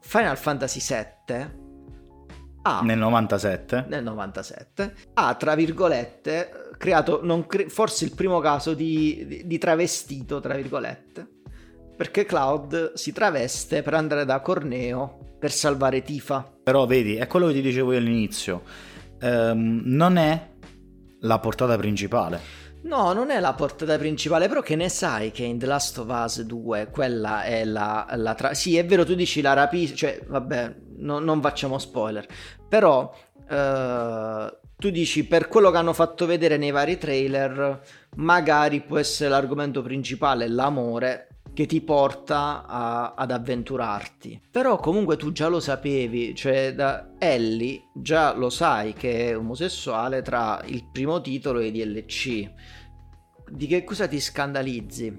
Final 0.00 0.36
Fantasy 0.36 0.80
VII 1.26 1.60
ha 2.64 2.80
Nel 2.82 2.98
97. 2.98 3.86
nel 3.88 4.02
97 4.04 4.94
ha 5.14 5.34
tra 5.34 5.54
virgolette 5.54 6.70
creato 6.76 7.20
non 7.24 7.46
cre- 7.46 7.68
forse 7.68 8.04
il 8.04 8.14
primo 8.14 8.38
caso 8.40 8.74
di, 8.74 9.24
di- 9.26 9.46
di 9.46 9.58
travestito 9.58 10.38
tra 10.40 10.54
virgolette 10.54 11.40
perché 12.02 12.24
Cloud 12.24 12.94
si 12.94 13.12
traveste 13.12 13.80
per 13.82 13.94
andare 13.94 14.24
da 14.24 14.40
Corneo 14.40 15.36
per 15.38 15.52
salvare 15.52 16.02
Tifa 16.02 16.52
Però 16.64 16.84
vedi, 16.84 17.14
è 17.14 17.28
quello 17.28 17.46
che 17.46 17.52
ti 17.52 17.60
dicevo 17.60 17.92
io 17.92 17.98
all'inizio. 17.98 18.62
Ehm, 19.20 19.82
non 19.84 20.16
è 20.16 20.48
la 21.20 21.38
portata 21.38 21.76
principale. 21.76 22.40
no 22.82 23.12
non 23.12 23.30
è 23.30 23.38
la 23.38 23.52
portata 23.52 23.96
principale 23.98 24.48
però 24.48 24.62
che 24.62 24.74
ne 24.74 24.88
sai 24.88 25.30
che 25.30 25.44
in 25.44 25.60
The 25.60 25.66
Last 25.66 25.98
of 25.98 26.08
Us 26.08 26.42
2 26.42 26.88
quella 26.90 27.44
è 27.44 27.64
la, 27.64 28.08
la 28.16 28.34
tra- 28.34 28.54
sì 28.54 28.76
è 28.76 28.84
vero 28.84 29.04
tu 29.04 29.14
dici 29.14 29.40
la 29.40 29.52
rapisce 29.52 29.94
cioè 29.94 30.20
vabbè 30.26 30.74
no- 30.96 31.20
non 31.20 31.40
facciamo 31.40 31.78
spoiler 31.78 32.26
però 32.68 33.14
eh, 33.48 34.58
tu 34.76 34.90
dici 34.90 35.24
per 35.24 35.46
quello 35.46 35.70
che 35.70 35.76
hanno 35.76 35.92
fatto 35.92 36.26
vedere 36.26 36.56
nei 36.56 36.72
vari 36.72 36.98
trailer 36.98 37.80
magari 38.16 38.80
può 38.80 38.98
essere 38.98 39.30
l'argomento 39.30 39.82
principale 39.82 40.48
l'amore 40.48 41.28
che 41.54 41.66
ti 41.66 41.80
porta 41.82 42.64
a- 42.66 43.14
ad 43.14 43.30
avventurarti. 43.30 44.40
Però 44.50 44.78
comunque 44.78 45.16
tu 45.16 45.32
già 45.32 45.48
lo 45.48 45.60
sapevi, 45.60 46.34
cioè 46.34 46.74
da 46.74 47.12
Ellie 47.18 47.90
già 47.94 48.34
lo 48.34 48.48
sai 48.50 48.94
che 48.94 49.30
è 49.30 49.36
omosessuale 49.36 50.22
tra 50.22 50.62
il 50.66 50.88
primo 50.90 51.20
titolo 51.20 51.58
e 51.58 51.66
i 51.66 51.72
DLC. 51.72 52.50
Di 53.50 53.66
che 53.66 53.84
cosa 53.84 54.08
ti 54.08 54.18
scandalizzi? 54.18 55.14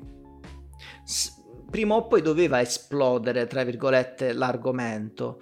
S- 1.05 1.41
prima 1.69 1.95
o 1.95 2.07
poi 2.07 2.21
doveva 2.21 2.61
esplodere, 2.61 3.45
tra 3.45 3.63
virgolette, 3.63 4.33
l'argomento. 4.33 5.39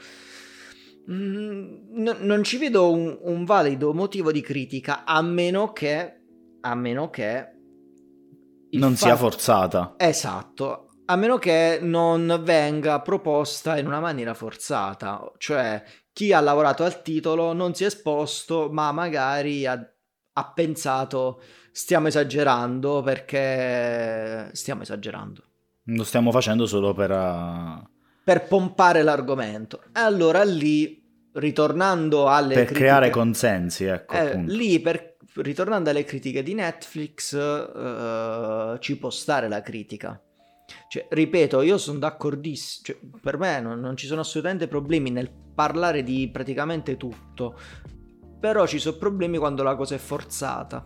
Mm, 1.10 2.02
no- 2.04 2.18
non 2.20 2.44
ci 2.44 2.58
vedo 2.58 2.92
un, 2.92 3.18
un 3.22 3.46
valido 3.46 3.94
motivo 3.94 4.32
di 4.32 4.42
critica, 4.42 5.06
a 5.06 5.22
meno 5.22 5.72
che... 5.72 6.16
A 6.62 6.76
meno 6.76 7.10
che... 7.10 7.61
non 8.80 8.96
sia 8.96 9.16
fatto- 9.16 9.30
forzata. 9.30 9.94
Esatto, 9.98 10.88
a 11.06 11.16
meno 11.16 11.38
che 11.38 11.80
non 11.82 12.42
venga 12.44 13.02
proposta 13.02 13.78
in 13.78 13.86
una 13.88 14.00
maniera 14.00 14.34
forzata, 14.34 15.32
cioè 15.38 15.84
chi 16.14 16.34
ha 16.34 16.40
lavorato 16.40 16.84
al 16.84 17.02
titolo 17.02 17.54
non 17.54 17.74
si 17.74 17.84
è 17.84 17.88
esposto, 17.88 18.70
ma 18.72 18.92
magari 18.92 19.66
ha, 19.66 19.80
ha 20.34 20.52
pensato 20.54 21.42
stiamo 21.72 22.08
esagerando 22.08 23.02
perché 23.02 24.50
stiamo 24.54 24.82
esagerando. 24.82 25.44
Lo 25.86 26.04
stiamo 26.04 26.32
facendo 26.32 26.66
solo 26.66 26.94
per... 26.94 27.12
uh, 27.12 27.88
Per 28.24 28.48
pompare 28.48 29.02
l'argomento. 29.04 29.82
E 29.94 30.00
allora 30.00 30.44
lì, 30.44 31.02
ritornando 31.34 32.28
alle 32.28 32.54
per 32.54 32.66
critiche- 32.66 32.80
creare 32.86 33.10
consensi, 33.10 33.86
ecco, 33.86 34.14
eh, 34.14 34.38
lì 34.44 34.80
per, 34.80 35.11
ritornando 35.36 35.90
alle 35.90 36.04
critiche 36.04 36.44
di 36.44 36.54
Netflix, 36.54 37.36
eh, 37.36 38.78
ci 38.80 38.98
può 38.98 39.10
stare 39.10 39.48
la 39.48 39.62
critica. 39.62 40.22
Cioè, 40.88 41.08
ripeto, 41.10 41.62
io 41.62 41.78
sono 41.78 42.00
d'accordissimo. 42.00 42.86
Cioè, 42.86 43.00
per 43.22 43.38
me 43.38 43.60
non, 43.60 43.80
non 43.80 43.96
ci 43.96 44.08
sono 44.08 44.22
assolutamente 44.22 44.68
problemi 44.68 45.10
nel 45.10 45.32
parlare 45.54 46.04
di 46.04 46.30
praticamente 46.32 46.98
tutto. 46.98 47.58
Però 48.40 48.66
ci 48.66 48.80
sono 48.80 48.98
problemi 48.98 49.38
quando 49.38 49.64
la 49.64 49.76
cosa 49.76 49.96
è 49.96 50.00
forzata. 50.00 50.84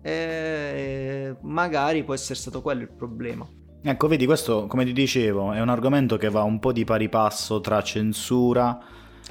e 0.00 1.36
magari 1.42 2.04
può 2.04 2.14
essere 2.14 2.38
stato 2.38 2.62
quello 2.62 2.82
il 2.82 2.92
problema. 2.92 3.46
Ecco, 3.82 4.08
vedi, 4.08 4.26
questo, 4.26 4.66
come 4.66 4.84
ti 4.84 4.92
dicevo, 4.92 5.52
è 5.52 5.60
un 5.60 5.68
argomento 5.68 6.16
che 6.16 6.28
va 6.28 6.42
un 6.42 6.58
po' 6.58 6.72
di 6.72 6.84
pari 6.84 7.08
passo 7.08 7.60
tra 7.60 7.80
censura 7.82 8.78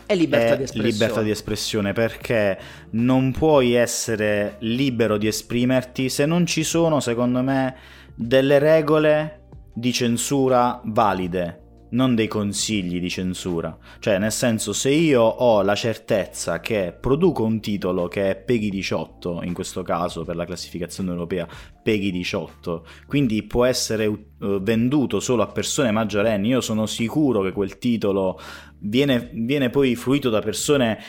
e 0.07 0.15
libertà 0.15 0.55
di 0.55 0.63
espressione. 0.63 0.91
libertà 0.91 1.21
di 1.21 1.29
espressione 1.29 1.93
perché 1.93 2.59
non 2.91 3.31
puoi 3.31 3.73
essere 3.73 4.55
libero 4.59 5.17
di 5.17 5.27
esprimerti 5.27 6.09
se 6.09 6.25
non 6.25 6.45
ci 6.45 6.63
sono, 6.63 6.99
secondo 6.99 7.43
me, 7.43 7.75
delle 8.15 8.57
regole 8.57 9.41
di 9.73 9.93
censura 9.93 10.81
valide 10.85 11.65
non 11.89 12.15
dei 12.15 12.27
consigli 12.27 12.99
di 12.99 13.09
censura. 13.09 13.77
Cioè, 13.99 14.17
nel 14.17 14.31
senso, 14.31 14.73
se 14.73 14.89
io 14.89 15.21
ho 15.21 15.61
la 15.61 15.75
certezza 15.75 16.59
che 16.59 16.95
produco 16.99 17.43
un 17.43 17.59
titolo 17.59 18.07
che 18.07 18.31
è 18.31 18.35
PEGI 18.35 18.69
18, 18.69 19.41
in 19.43 19.53
questo 19.53 19.83
caso 19.83 20.23
per 20.23 20.35
la 20.35 20.45
classificazione 20.45 21.11
europea 21.11 21.47
PEGI 21.81 22.11
18, 22.11 22.85
quindi 23.05 23.43
può 23.43 23.65
essere 23.65 24.05
uh, 24.05 24.25
venduto 24.61 25.19
solo 25.19 25.43
a 25.43 25.47
persone 25.47 25.91
maggiorenni, 25.91 26.49
io 26.49 26.61
sono 26.61 26.85
sicuro 26.85 27.41
che 27.41 27.51
quel 27.51 27.77
titolo 27.77 28.39
viene, 28.79 29.29
viene 29.33 29.69
poi 29.69 29.95
fruito 29.95 30.29
da 30.29 30.41
persone 30.41 30.99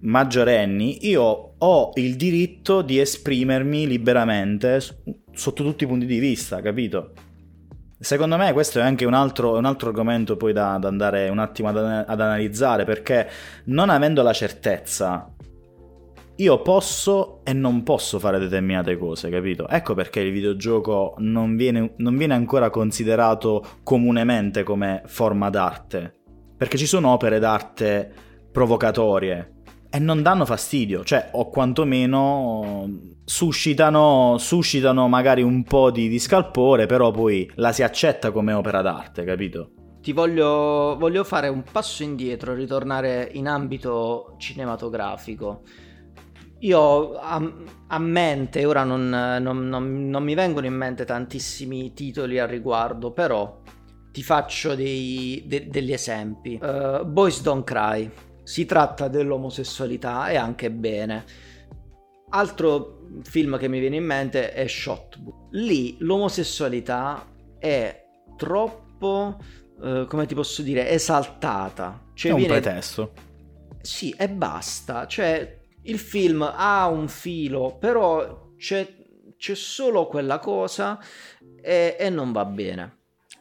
maggiorenni, 0.00 1.06
io 1.08 1.54
ho 1.58 1.90
il 1.94 2.16
diritto 2.16 2.82
di 2.82 2.98
esprimermi 2.98 3.86
liberamente 3.86 4.80
sotto 5.32 5.62
tutti 5.62 5.84
i 5.84 5.86
punti 5.86 6.06
di 6.06 6.18
vista, 6.18 6.60
capito? 6.60 7.12
Secondo 7.98 8.36
me 8.36 8.52
questo 8.52 8.78
è 8.78 8.82
anche 8.82 9.06
un 9.06 9.14
altro, 9.14 9.56
un 9.56 9.64
altro 9.64 9.88
argomento 9.88 10.36
poi 10.36 10.52
da, 10.52 10.76
da, 10.78 10.88
andare 10.88 11.30
un 11.30 11.38
attimo 11.38 11.70
ad, 11.70 11.76
ad 11.78 12.20
analizzare 12.20 12.84
perché 12.84 13.28
non 13.64 13.88
avendo 13.88 14.22
la 14.22 14.34
certezza 14.34 15.32
io 16.38 16.60
posso 16.60 17.40
e 17.44 17.54
non 17.54 17.82
posso 17.82 18.18
fare 18.18 18.38
determinate 18.38 18.98
cose, 18.98 19.30
capito? 19.30 19.66
Ecco 19.68 19.94
perché 19.94 20.20
il 20.20 20.32
videogioco 20.32 21.14
non 21.18 21.56
viene, 21.56 21.94
non 21.96 22.14
viene, 22.16 22.34
ancora 22.34 22.68
considerato 22.68 23.64
comunemente 23.82 24.62
come 24.62 25.02
forma 25.06 25.48
d'arte. 25.48 26.24
Perché 26.56 26.76
ci 26.78 26.86
sono 26.86 27.12
opere 27.12 27.38
d'arte 27.38 28.12
provocatorie, 28.50 29.56
e 29.96 29.98
non 29.98 30.22
danno 30.22 30.44
fastidio, 30.44 31.04
cioè 31.04 31.30
o 31.32 31.48
quantomeno 31.48 32.88
suscitano, 33.24 34.36
suscitano 34.38 35.08
magari 35.08 35.42
un 35.42 35.62
po' 35.62 35.90
di, 35.90 36.08
di, 36.08 36.18
scalpore, 36.18 36.86
però 36.86 37.10
poi 37.10 37.50
la 37.54 37.72
si 37.72 37.82
accetta 37.82 38.30
come 38.30 38.52
opera 38.52 38.82
d'arte, 38.82 39.24
capito? 39.24 39.70
Ti 40.02 40.12
voglio, 40.12 40.96
voglio 40.98 41.24
fare 41.24 41.48
un 41.48 41.62
passo 41.70 42.02
indietro, 42.02 42.54
ritornare 42.54 43.28
in 43.32 43.48
ambito 43.48 44.36
cinematografico. 44.38 45.62
Io 46.60 47.14
a, 47.14 47.52
a, 47.88 47.98
mente, 47.98 48.64
ora 48.64 48.84
non, 48.84 49.08
non, 49.08 49.68
non, 49.68 50.08
non, 50.08 50.22
mi 50.22 50.34
vengono 50.34 50.66
in 50.66 50.74
mente 50.74 51.04
tantissimi 51.04 51.92
titoli 51.92 52.38
al 52.38 52.48
riguardo, 52.48 53.12
però 53.12 53.60
ti 54.16 54.22
faccio 54.22 54.74
dei, 54.74 55.42
de, 55.44 55.68
degli 55.68 55.92
esempi. 55.92 56.58
Uh, 56.58 57.04
Boys 57.04 57.42
Don't 57.42 57.64
Cry, 57.64 58.10
si 58.44 58.64
tratta 58.64 59.08
dell'omosessualità 59.08 60.30
e 60.30 60.36
anche 60.36 60.70
bene. 60.70 61.22
Altro 62.30 63.00
film 63.24 63.58
che 63.58 63.68
mi 63.68 63.78
viene 63.78 63.96
in 63.96 64.06
mente 64.06 64.54
è 64.54 64.66
Shotbook. 64.66 65.48
Lì 65.50 65.96
l'omosessualità 65.98 67.30
è 67.58 68.06
troppo, 68.38 69.36
eh, 69.82 70.06
come 70.08 70.24
ti 70.24 70.34
posso 70.34 70.62
dire, 70.62 70.88
esaltata. 70.88 72.06
Cioè, 72.14 72.30
è 72.30 72.34
un 72.34 72.40
viene... 72.40 72.58
pretesto. 72.58 73.12
Sì, 73.82 74.14
e 74.16 74.30
basta. 74.30 75.06
Cioè, 75.06 75.60
il 75.82 75.98
film 75.98 76.40
ha 76.40 76.88
un 76.88 77.06
filo, 77.08 77.76
però 77.78 78.54
c'è, 78.56 78.96
c'è 79.36 79.54
solo 79.54 80.06
quella 80.06 80.38
cosa 80.38 80.98
e, 81.60 81.96
e 81.98 82.08
non 82.08 82.32
va 82.32 82.46
bene. 82.46 82.96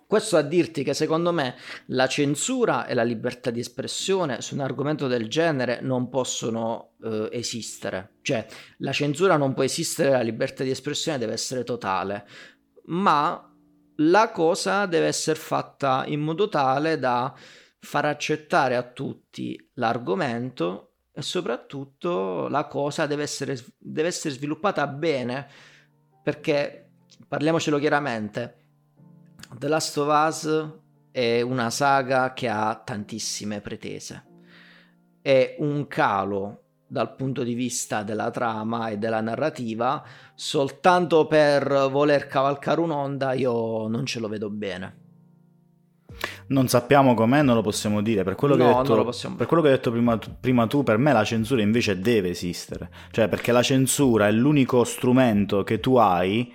Questo 0.07 0.37
a 0.37 0.43
dirti 0.43 0.83
che 0.83 0.93
secondo 0.93 1.31
me 1.31 1.55
la 1.87 2.05
censura 2.07 2.85
e 2.85 2.93
la 2.93 3.03
libertà 3.03 3.49
di 3.49 3.59
espressione 3.59 4.39
su 4.41 4.53
un 4.53 4.61
argomento 4.61 5.07
del 5.07 5.27
genere 5.27 5.79
non 5.81 6.09
possono 6.09 6.91
eh, 7.03 7.29
esistere. 7.31 8.17
Cioè, 8.21 8.45
la 8.77 8.91
censura 8.91 9.35
non 9.35 9.55
può 9.55 9.63
esistere, 9.63 10.11
la 10.11 10.21
libertà 10.21 10.63
di 10.63 10.69
espressione 10.69 11.17
deve 11.17 11.33
essere 11.33 11.63
totale. 11.63 12.27
Ma 12.85 13.51
la 13.99 14.29
cosa 14.29 14.85
deve 14.85 15.07
essere 15.07 15.39
fatta 15.39 16.03
in 16.05 16.21
modo 16.21 16.49
tale 16.49 16.99
da 16.99 17.33
far 17.79 18.05
accettare 18.05 18.75
a 18.75 18.83
tutti 18.83 19.71
l'argomento 19.75 20.97
e 21.11 21.23
soprattutto 21.23 22.47
la 22.47 22.67
cosa 22.67 23.07
deve 23.07 23.23
essere, 23.23 23.57
deve 23.77 24.09
essere 24.09 24.33
sviluppata 24.33 24.85
bene 24.85 25.47
perché 26.21 26.89
parliamocelo 27.27 27.79
chiaramente 27.79 28.64
The 29.57 29.69
Last 29.69 29.97
of 29.97 30.09
Us 30.09 30.69
è 31.11 31.39
una 31.39 31.69
saga 31.69 32.33
che 32.33 32.49
ha 32.49 32.75
tantissime 32.83 33.61
pretese. 33.61 34.25
È 35.21 35.55
un 35.59 35.87
calo 35.87 36.63
dal 36.85 37.15
punto 37.15 37.41
di 37.41 37.53
vista 37.53 38.03
della 38.03 38.31
trama 38.31 38.89
e 38.89 38.97
della 38.97 39.21
narrativa, 39.21 40.03
soltanto 40.35 41.25
per 41.27 41.87
voler 41.89 42.27
cavalcare 42.27 42.81
un'onda 42.81 43.31
io 43.31 43.87
non 43.87 44.05
ce 44.05 44.19
lo 44.19 44.27
vedo 44.27 44.49
bene. 44.49 45.03
Non 46.47 46.67
sappiamo 46.67 47.13
com'è, 47.13 47.41
non 47.41 47.55
lo 47.55 47.61
possiamo 47.61 48.01
dire. 48.01 48.23
Per 48.23 48.35
quello, 48.35 48.57
no, 48.57 48.65
che, 48.65 48.91
hai 48.91 49.03
detto, 49.05 49.35
per 49.35 49.47
quello 49.47 49.63
che 49.63 49.69
hai 49.69 49.75
detto 49.75 49.91
prima, 49.91 50.17
prima, 50.17 50.67
tu, 50.67 50.83
per 50.83 50.97
me 50.97 51.13
la 51.13 51.23
censura 51.23 51.61
invece 51.61 51.99
deve 51.99 52.29
esistere. 52.29 52.89
Cioè, 53.09 53.29
perché 53.29 53.53
la 53.53 53.63
censura 53.63 54.27
è 54.27 54.31
l'unico 54.31 54.83
strumento 54.83 55.63
che 55.63 55.79
tu 55.79 55.95
hai 55.95 56.53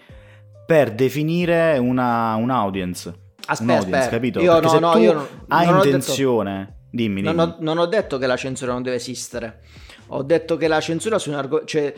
per 0.70 0.92
definire 0.92 1.78
una, 1.78 2.36
un 2.36 2.48
audience. 2.48 3.12
Aspetta, 3.46 3.78
aspetta. 3.78 4.08
capito? 4.08 4.40
Io 4.40 4.60
Perché 4.60 4.78
no, 4.78 4.92
no, 4.92 4.98
io 4.98 5.12
non, 5.14 5.26
hai 5.48 5.66
non 5.66 5.84
intenzione... 5.84 6.58
Detto, 6.58 6.74
dimmi, 6.90 7.22
dimmi. 7.22 7.34
Non 7.34 7.48
ho, 7.48 7.56
non 7.58 7.78
ho, 7.78 7.86
detto 7.86 8.18
che 8.18 8.28
la 8.28 8.36
censura 8.36 8.70
non 8.70 8.82
deve 8.82 8.94
esistere. 8.94 9.62
Ho 10.10 10.22
detto 10.22 10.56
che 10.56 10.68
la 10.68 10.80
censura 10.80 11.18
su 11.18 11.30
un 11.30 11.34
argomento... 11.34 11.66
Cioè, 11.66 11.92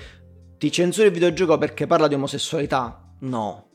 ti 0.57 0.73
censuri 0.73 1.09
il 1.09 1.13
videogioco 1.13 1.59
perché 1.59 1.87
parla 1.87 2.09
di 2.09 2.15
omosessualità? 2.15 3.15
No. 3.21 3.69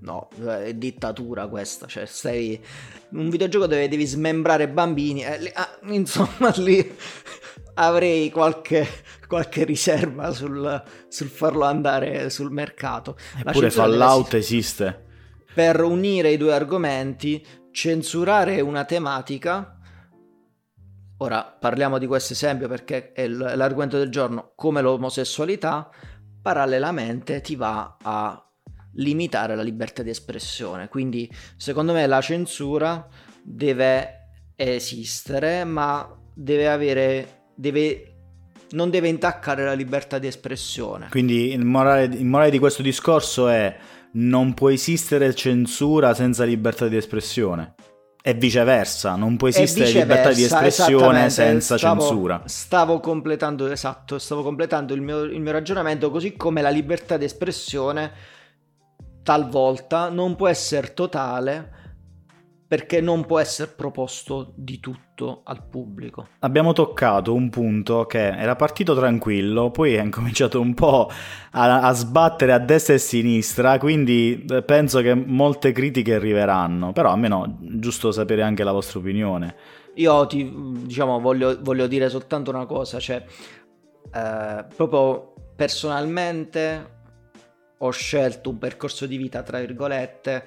No, 0.00 0.28
è 0.36 0.74
dittatura 0.74 1.46
questa, 1.46 1.86
cioè 1.86 2.04
sei 2.04 2.62
un 3.12 3.30
videogioco 3.30 3.66
dove 3.66 3.88
devi 3.88 4.04
smembrare 4.04 4.68
bambini, 4.68 5.24
eh, 5.24 5.50
ah, 5.54 5.78
insomma 5.84 6.52
lì 6.60 6.94
avrei 7.76 8.30
qualche, 8.30 8.86
qualche 9.34 9.64
riserva 9.64 10.30
sul, 10.30 10.80
sul, 11.08 11.26
farlo 11.26 11.64
andare 11.64 12.30
sul 12.30 12.52
mercato. 12.52 13.16
Eppure 13.44 13.68
Fallout 13.68 14.34
esiste. 14.34 15.02
Per 15.52 15.82
unire 15.82 16.30
i 16.30 16.36
due 16.36 16.54
argomenti, 16.54 17.44
censurare 17.72 18.60
una 18.60 18.84
tematica. 18.84 19.76
Ora 21.16 21.42
parliamo 21.42 21.98
di 21.98 22.06
questo 22.06 22.32
esempio 22.32 22.68
perché 22.68 23.10
è 23.10 23.26
l'argomento 23.26 23.98
del 23.98 24.08
giorno, 24.08 24.52
come 24.54 24.80
l'omosessualità, 24.80 25.90
parallelamente 26.40 27.40
ti 27.40 27.56
va 27.56 27.96
a 28.02 28.40
limitare 28.92 29.56
la 29.56 29.62
libertà 29.62 30.04
di 30.04 30.10
espressione. 30.10 30.88
Quindi, 30.88 31.28
secondo 31.56 31.92
me, 31.92 32.06
la 32.06 32.20
censura 32.20 33.04
deve 33.42 34.28
esistere, 34.54 35.64
ma 35.64 36.08
deve 36.36 36.68
avere 36.68 37.42
deve, 37.54 38.13
non 38.74 38.90
deve 38.90 39.08
intaccare 39.08 39.64
la 39.64 39.72
libertà 39.72 40.18
di 40.18 40.26
espressione. 40.26 41.08
Quindi 41.10 41.52
il 41.52 41.64
morale, 41.64 42.04
il 42.04 42.24
morale 42.26 42.50
di 42.50 42.58
questo 42.58 42.82
discorso 42.82 43.48
è 43.48 43.76
non 44.12 44.54
può 44.54 44.70
esistere 44.70 45.34
censura 45.34 46.14
senza 46.14 46.44
libertà 46.44 46.86
di 46.88 46.96
espressione. 46.96 47.74
E 48.26 48.32
viceversa, 48.32 49.16
non 49.16 49.36
può 49.36 49.48
esistere 49.48 49.90
libertà 49.90 50.32
di 50.32 50.44
espressione 50.44 51.28
senza 51.28 51.76
stavo, 51.76 52.00
censura. 52.00 52.42
Stavo 52.46 52.98
completando, 52.98 53.70
esatto, 53.70 54.18
stavo 54.18 54.42
completando 54.42 54.94
il 54.94 55.02
mio, 55.02 55.24
il 55.24 55.40
mio 55.40 55.52
ragionamento, 55.52 56.10
così 56.10 56.34
come 56.34 56.62
la 56.62 56.70
libertà 56.70 57.18
di 57.18 57.26
espressione 57.26 58.12
talvolta 59.22 60.08
non 60.08 60.36
può 60.36 60.48
essere 60.48 60.94
totale 60.94 61.83
perché 62.74 63.00
non 63.00 63.24
può 63.24 63.38
essere 63.38 63.70
proposto 63.70 64.52
di 64.56 64.80
tutto 64.80 65.42
al 65.44 65.62
pubblico. 65.64 66.26
Abbiamo 66.40 66.72
toccato 66.72 67.32
un 67.32 67.48
punto 67.48 68.04
che 68.04 68.30
era 68.30 68.56
partito 68.56 68.96
tranquillo, 68.96 69.70
poi 69.70 69.94
è 69.94 70.02
incominciato 70.02 70.60
un 70.60 70.74
po' 70.74 71.08
a, 71.52 71.82
a 71.82 71.92
sbattere 71.92 72.52
a 72.52 72.58
destra 72.58 72.94
e 72.94 72.96
a 72.96 72.98
sinistra, 72.98 73.78
quindi 73.78 74.44
eh, 74.50 74.64
penso 74.64 75.02
che 75.02 75.14
molte 75.14 75.70
critiche 75.70 76.14
arriveranno, 76.14 76.92
però 76.92 77.12
almeno 77.12 77.58
giusto 77.60 78.10
sapere 78.10 78.42
anche 78.42 78.64
la 78.64 78.72
vostra 78.72 78.98
opinione. 78.98 79.54
Io 79.94 80.26
ti, 80.26 80.52
diciamo, 80.84 81.20
voglio, 81.20 81.56
voglio 81.60 81.86
dire 81.86 82.08
soltanto 82.08 82.50
una 82.50 82.66
cosa, 82.66 82.98
cioè 82.98 83.24
eh, 84.12 84.64
proprio 84.74 85.32
personalmente 85.54 86.90
ho 87.78 87.90
scelto 87.90 88.50
un 88.50 88.58
percorso 88.58 89.06
di 89.06 89.16
vita, 89.16 89.44
tra 89.44 89.60
virgolette, 89.60 90.44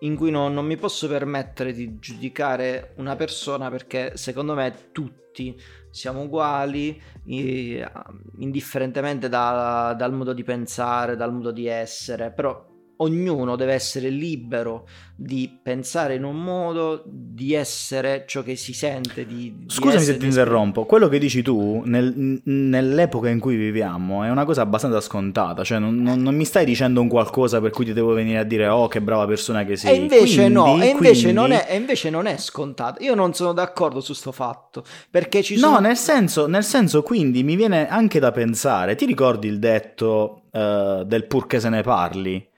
in 0.00 0.16
cui 0.16 0.30
non, 0.30 0.52
non 0.52 0.66
mi 0.66 0.76
posso 0.76 1.08
permettere 1.08 1.72
di 1.72 1.98
giudicare 1.98 2.92
una 2.96 3.16
persona 3.16 3.70
perché 3.70 4.16
secondo 4.16 4.54
me 4.54 4.90
tutti 4.92 5.58
siamo 5.90 6.22
uguali, 6.22 7.00
indifferentemente 7.24 9.28
da, 9.28 9.94
dal 9.96 10.12
modo 10.12 10.32
di 10.32 10.44
pensare, 10.44 11.16
dal 11.16 11.32
modo 11.32 11.50
di 11.50 11.66
essere, 11.66 12.30
però 12.30 12.69
ognuno 13.02 13.56
deve 13.56 13.74
essere 13.74 14.08
libero 14.08 14.86
di 15.14 15.58
pensare 15.62 16.14
in 16.14 16.24
un 16.24 16.42
modo, 16.42 17.02
di 17.04 17.52
essere 17.52 18.24
ciò 18.26 18.42
che 18.42 18.56
si 18.56 18.72
sente. 18.72 19.26
Di, 19.26 19.54
di 19.58 19.64
Scusami 19.66 20.02
se 20.02 20.16
ti 20.16 20.24
interrompo, 20.24 20.86
quello 20.86 21.08
che 21.08 21.18
dici 21.18 21.42
tu 21.42 21.82
nel, 21.84 22.40
nell'epoca 22.44 23.28
in 23.28 23.38
cui 23.38 23.56
viviamo 23.56 24.24
è 24.24 24.30
una 24.30 24.44
cosa 24.44 24.62
abbastanza 24.62 25.00
scontata, 25.00 25.62
cioè 25.62 25.78
non, 25.78 25.96
non, 25.96 26.22
non, 26.22 26.34
mi 26.34 26.44
stai 26.44 26.64
dicendo 26.64 27.00
un 27.02 27.08
qualcosa 27.08 27.60
per 27.60 27.70
cui 27.70 27.84
ti 27.84 27.92
devo 27.92 28.14
venire 28.14 28.38
a 28.38 28.44
dire 28.44 28.66
oh 28.68 28.88
che 28.88 29.02
brava 29.02 29.26
persona 29.26 29.64
che 29.64 29.76
sei. 29.76 29.92
E 29.92 30.00
invece 30.00 30.36
quindi, 30.36 30.52
no, 30.52 30.80
e 30.80 30.86
invece, 30.88 31.22
quindi... 31.22 31.32
non 31.32 31.52
è, 31.52 31.66
e 31.68 31.76
invece 31.76 32.10
non 32.10 32.26
è 32.26 32.36
scontata. 32.38 33.02
Io 33.04 33.14
non 33.14 33.34
sono 33.34 33.52
d'accordo 33.52 34.00
su 34.00 34.14
sto 34.14 34.32
fatto, 34.32 34.84
perché 35.10 35.42
ci 35.42 35.58
sono... 35.58 35.74
No, 35.74 35.80
nel 35.80 35.96
senso, 35.96 36.46
nel 36.46 36.64
senso 36.64 37.02
quindi 37.02 37.42
mi 37.42 37.56
viene 37.56 37.88
anche 37.88 38.20
da 38.20 38.30
pensare, 38.30 38.94
ti 38.94 39.04
ricordi 39.04 39.48
il 39.48 39.58
detto 39.58 40.44
uh, 40.50 41.04
del 41.04 41.26
pur 41.26 41.46
che 41.46 41.60
se 41.60 41.68
ne 41.68 41.82
parli? 41.82 42.48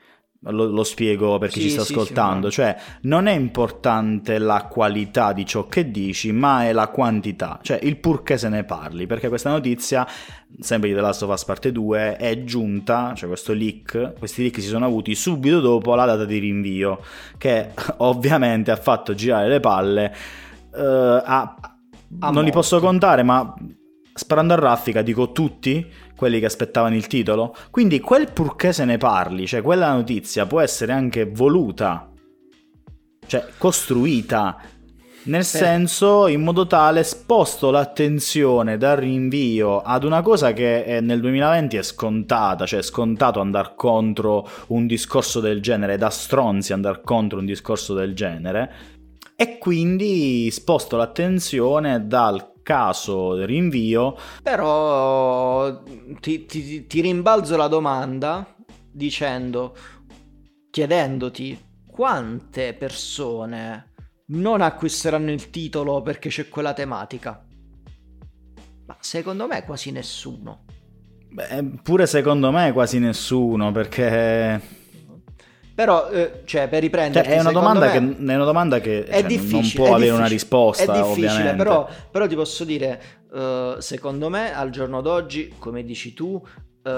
Lo, 0.46 0.66
lo, 0.66 0.82
spiego 0.82 1.38
per 1.38 1.50
chi 1.50 1.60
sì, 1.60 1.66
ci 1.68 1.70
sta 1.74 1.84
sì, 1.84 1.92
ascoltando, 1.92 2.48
sì, 2.50 2.56
cioè 2.56 2.76
non 3.02 3.28
è 3.28 3.32
importante 3.32 4.38
la 4.38 4.66
qualità 4.68 5.32
di 5.32 5.46
ciò 5.46 5.68
che 5.68 5.92
dici, 5.92 6.32
ma 6.32 6.64
è 6.64 6.72
la 6.72 6.88
quantità, 6.88 7.60
cioè 7.62 7.78
il 7.80 7.96
purché 7.98 8.36
se 8.36 8.48
ne 8.48 8.64
parli, 8.64 9.06
perché 9.06 9.28
questa 9.28 9.50
notizia, 9.50 10.04
sempre 10.58 10.88
di 10.88 10.96
The 10.96 11.00
Last 11.00 11.22
of 11.22 11.30
Us 11.30 11.44
parte 11.44 11.70
2, 11.70 12.16
è 12.16 12.42
giunta, 12.42 13.12
cioè 13.14 13.28
questo 13.28 13.52
leak, 13.52 14.14
questi 14.18 14.42
leak 14.42 14.60
si 14.60 14.66
sono 14.66 14.84
avuti 14.84 15.14
subito 15.14 15.60
dopo 15.60 15.94
la 15.94 16.06
data 16.06 16.24
di 16.24 16.38
rinvio, 16.38 16.98
che 17.38 17.68
ovviamente 17.98 18.72
ha 18.72 18.76
fatto 18.76 19.14
girare 19.14 19.46
le 19.46 19.60
palle 19.60 20.12
uh, 20.72 20.80
a... 20.80 21.56
a 22.18 22.30
non 22.32 22.42
li 22.42 22.50
posso 22.50 22.80
contare, 22.80 23.22
ma 23.22 23.54
sparando 24.14 24.52
a 24.52 24.58
raffica 24.58 25.02
dico 25.02 25.32
tutti 25.32 25.86
quelli 26.16 26.38
che 26.38 26.46
aspettavano 26.46 26.94
il 26.94 27.06
titolo. 27.06 27.54
Quindi 27.70 28.00
quel 28.00 28.32
purché 28.32 28.72
se 28.72 28.84
ne 28.84 28.98
parli, 28.98 29.46
cioè 29.46 29.62
quella 29.62 29.92
notizia 29.92 30.46
può 30.46 30.60
essere 30.60 30.92
anche 30.92 31.24
voluta, 31.24 32.10
cioè 33.26 33.46
costruita, 33.58 34.60
nel 35.24 35.44
senso 35.44 36.26
in 36.26 36.42
modo 36.42 36.66
tale 36.66 37.04
sposto 37.04 37.70
l'attenzione 37.70 38.76
dal 38.76 38.96
rinvio 38.96 39.80
ad 39.80 40.02
una 40.02 40.20
cosa 40.20 40.52
che 40.52 40.98
nel 41.00 41.20
2020 41.20 41.76
è 41.76 41.82
scontata, 41.82 42.66
cioè 42.66 42.80
è 42.80 42.82
scontato 42.82 43.40
andare 43.40 43.74
contro 43.76 44.48
un 44.68 44.86
discorso 44.86 45.38
del 45.40 45.60
genere, 45.60 45.96
da 45.96 46.10
stronzi 46.10 46.72
andare 46.72 47.02
contro 47.04 47.38
un 47.38 47.46
discorso 47.46 47.94
del 47.94 48.14
genere, 48.14 48.72
e 49.36 49.58
quindi 49.58 50.50
sposto 50.50 50.96
l'attenzione 50.96 52.06
dal 52.06 52.51
caso 52.62 53.44
rinvio. 53.44 54.16
Però 54.42 55.82
ti, 56.20 56.46
ti, 56.46 56.86
ti 56.86 57.00
rimbalzo 57.00 57.56
la 57.56 57.68
domanda 57.68 58.46
dicendo, 58.90 59.76
chiedendoti 60.70 61.70
quante 61.86 62.74
persone 62.74 63.92
non 64.26 64.60
acquisteranno 64.62 65.30
il 65.30 65.50
titolo 65.50 66.00
perché 66.02 66.28
c'è 66.28 66.48
quella 66.48 66.72
tematica? 66.72 67.44
Ma 68.86 68.96
secondo 69.00 69.46
me 69.46 69.64
quasi 69.64 69.90
nessuno. 69.90 70.64
Beh, 71.30 71.80
pure 71.82 72.06
secondo 72.06 72.50
me 72.50 72.72
quasi 72.72 72.98
nessuno 72.98 73.72
perché 73.72 74.60
però, 75.74 76.10
eh, 76.10 76.42
cioè, 76.44 76.68
per 76.68 76.80
riprendere... 76.80 77.24
Cioè, 77.24 77.36
è, 77.36 77.40
una 77.40 77.52
domanda 77.52 77.90
che, 77.90 77.98
è 77.98 78.34
una 78.34 78.44
domanda 78.44 78.80
che 78.80 79.04
è 79.04 79.26
cioè, 79.26 79.40
non 79.50 79.70
può 79.74 79.94
avere 79.94 80.10
una 80.10 80.26
risposta, 80.26 80.92
È 80.92 81.02
difficile, 81.02 81.54
però, 81.54 81.88
però, 82.10 82.26
ti 82.26 82.34
posso 82.34 82.64
dire, 82.64 83.00
uh, 83.30 83.78
secondo 83.78 84.28
me, 84.28 84.54
al 84.54 84.70
giorno 84.70 85.00
d'oggi, 85.00 85.54
come 85.58 85.82
dici 85.82 86.12
tu, 86.12 86.32
uh, 86.32 86.88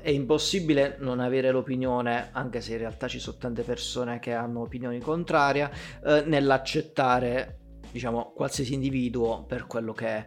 è 0.00 0.08
impossibile 0.08 0.96
non 1.00 1.20
avere 1.20 1.50
l'opinione, 1.50 2.30
anche 2.32 2.60
se 2.60 2.72
in 2.72 2.78
realtà 2.78 3.06
ci 3.08 3.18
sono 3.18 3.36
tante 3.38 3.62
persone 3.62 4.18
che 4.18 4.32
hanno 4.32 4.60
opinioni 4.60 4.98
contrarie, 4.98 5.70
uh, 6.04 6.22
nell'accettare 6.24 7.58
diciamo 7.90 8.32
qualsiasi 8.34 8.74
individuo 8.74 9.44
per 9.44 9.66
quello 9.66 9.92
che 9.92 10.06
è. 10.06 10.26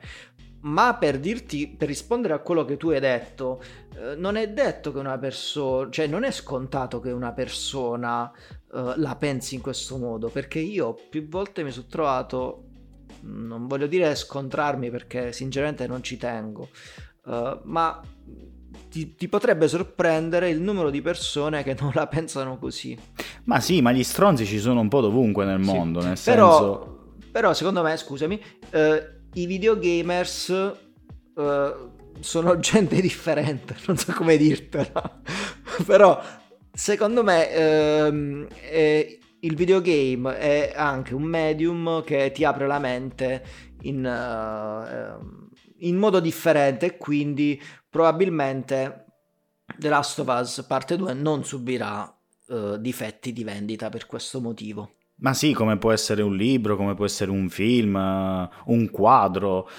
Ma 0.61 0.95
per 0.95 1.19
dirti, 1.19 1.67
per 1.69 1.87
rispondere 1.87 2.33
a 2.33 2.39
quello 2.39 2.65
che 2.65 2.75
tu 2.75 2.89
hai 2.89 2.99
detto, 2.99 3.61
non 4.17 4.35
è 4.35 4.49
detto 4.49 4.91
che 4.91 4.99
una 4.99 5.17
persona, 5.17 5.89
cioè 5.89 6.07
non 6.07 6.23
è 6.23 6.31
scontato 6.31 6.99
che 6.99 7.11
una 7.11 7.31
persona 7.31 8.31
eh, 8.73 8.93
la 8.97 9.15
pensi 9.15 9.55
in 9.55 9.61
questo 9.61 9.97
modo, 9.97 10.29
perché 10.29 10.59
io 10.59 10.95
più 11.09 11.27
volte 11.27 11.63
mi 11.63 11.71
sono 11.71 11.87
trovato, 11.89 12.63
non 13.21 13.67
voglio 13.67 13.87
dire 13.87 14.15
scontrarmi 14.15 14.89
perché 14.89 15.31
sinceramente 15.31 15.87
non 15.87 16.03
ci 16.03 16.17
tengo, 16.17 16.69
eh, 17.25 17.59
ma 17.63 18.01
ti, 18.89 19.15
ti, 19.15 19.27
potrebbe 19.27 19.67
sorprendere 19.67 20.49
il 20.49 20.61
numero 20.61 20.89
di 20.89 21.01
persone 21.01 21.63
che 21.63 21.75
non 21.79 21.91
la 21.93 22.07
pensano 22.07 22.57
così. 22.57 22.97
Ma 23.45 23.59
sì, 23.59 23.81
ma 23.81 23.91
gli 23.91 24.03
stronzi 24.03 24.45
ci 24.45 24.59
sono 24.59 24.79
un 24.81 24.87
po' 24.87 25.01
dovunque 25.01 25.45
nel 25.45 25.59
mondo, 25.59 26.01
sì. 26.01 26.07
nel 26.07 26.19
però, 26.23 26.57
senso... 26.57 26.97
Però 27.31 27.53
secondo 27.53 27.83
me, 27.83 27.95
scusami, 27.97 28.41
eh, 28.71 29.19
i 29.33 29.45
videogamers 29.45 30.49
uh, 31.35 31.41
sono 32.19 32.57
gente 32.59 33.01
differente, 33.01 33.75
non 33.87 33.97
so 33.97 34.13
come 34.13 34.37
dirtela, 34.37 35.21
però 35.85 36.21
secondo 36.71 37.23
me 37.23 37.51
ehm, 37.51 38.47
è, 38.47 39.17
il 39.41 39.55
videogame 39.55 40.37
è 40.37 40.73
anche 40.75 41.13
un 41.13 41.23
medium 41.23 42.03
che 42.03 42.31
ti 42.31 42.43
apre 42.43 42.67
la 42.67 42.79
mente 42.79 43.43
in, 43.81 44.03
uh, 44.05 45.47
in 45.79 45.95
modo 45.95 46.19
differente 46.19 46.85
e 46.87 46.97
quindi 46.97 47.61
probabilmente 47.89 49.05
The 49.77 49.89
Last 49.89 50.19
of 50.19 50.27
Us 50.27 50.65
parte 50.67 50.97
2 50.97 51.13
non 51.13 51.43
subirà 51.43 52.13
uh, 52.47 52.77
difetti 52.77 53.31
di 53.31 53.43
vendita 53.43 53.89
per 53.89 54.05
questo 54.05 54.41
motivo. 54.41 54.95
Ma 55.21 55.33
sì, 55.33 55.53
come 55.53 55.77
può 55.77 55.91
essere 55.91 56.21
un 56.21 56.35
libro, 56.35 56.77
come 56.77 56.93
può 56.93 57.03
essere 57.03 57.29
un 57.29 57.49
film, 57.49 57.95
un 57.95 58.89
quadro. 58.89 59.69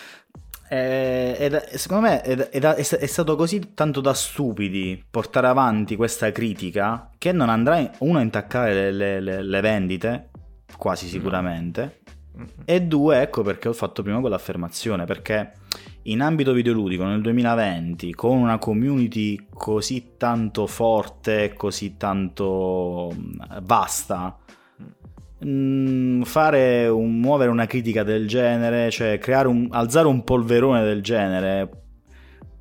Eh, 0.73 1.35
ed, 1.37 1.65
secondo 1.71 2.07
me 2.07 2.21
è, 2.21 2.37
è, 2.49 2.61
è, 2.61 3.07
stato 3.07 3.35
così 3.35 3.75
tanto 3.75 4.01
da 4.01 4.15
stupidi 4.15 5.03
portare 5.11 5.49
avanti 5.49 5.97
questa 5.97 6.31
critica 6.31 7.11
che 7.19 7.33
non 7.33 7.49
andrà 7.49 7.91
uno 7.99 8.19
a 8.19 8.23
intaccare 8.23 8.93
le, 8.93 9.21
le, 9.21 9.43
le 9.43 9.61
vendite, 9.61 10.29
quasi 10.79 11.09
sicuramente, 11.09 12.03
no. 12.35 12.45
e 12.65 12.83
due, 12.83 13.21
ecco 13.21 13.43
perché 13.43 13.67
ho 13.67 13.73
fatto 13.73 14.05
prima 14.05 14.21
quell'affermazione, 14.21 15.07
perché 15.07 15.55
in 16.03 16.21
ambito 16.21 16.53
videoludico 16.53 17.03
nel 17.05 17.21
2020 17.21 18.15
con 18.15 18.39
una 18.39 18.59
community 18.59 19.49
così 19.53 20.13
tanto 20.17 20.69
forte, 20.69 21.53
così 21.55 21.97
tanto 21.97 23.13
vasta, 23.63 24.39
Mm, 25.45 26.23
fare 26.23 26.87
un, 26.89 27.19
muovere 27.19 27.51
una 27.51 27.67
critica 27.67 28.03
del 28.03 28.29
genere, 28.29 28.91
cioè 28.91 29.19
creare 29.19 29.49
un, 29.49 29.69
alzare 29.71 30.07
un 30.07 30.23
polverone 30.23 30.83
del 30.83 31.03
genere, 31.03 31.71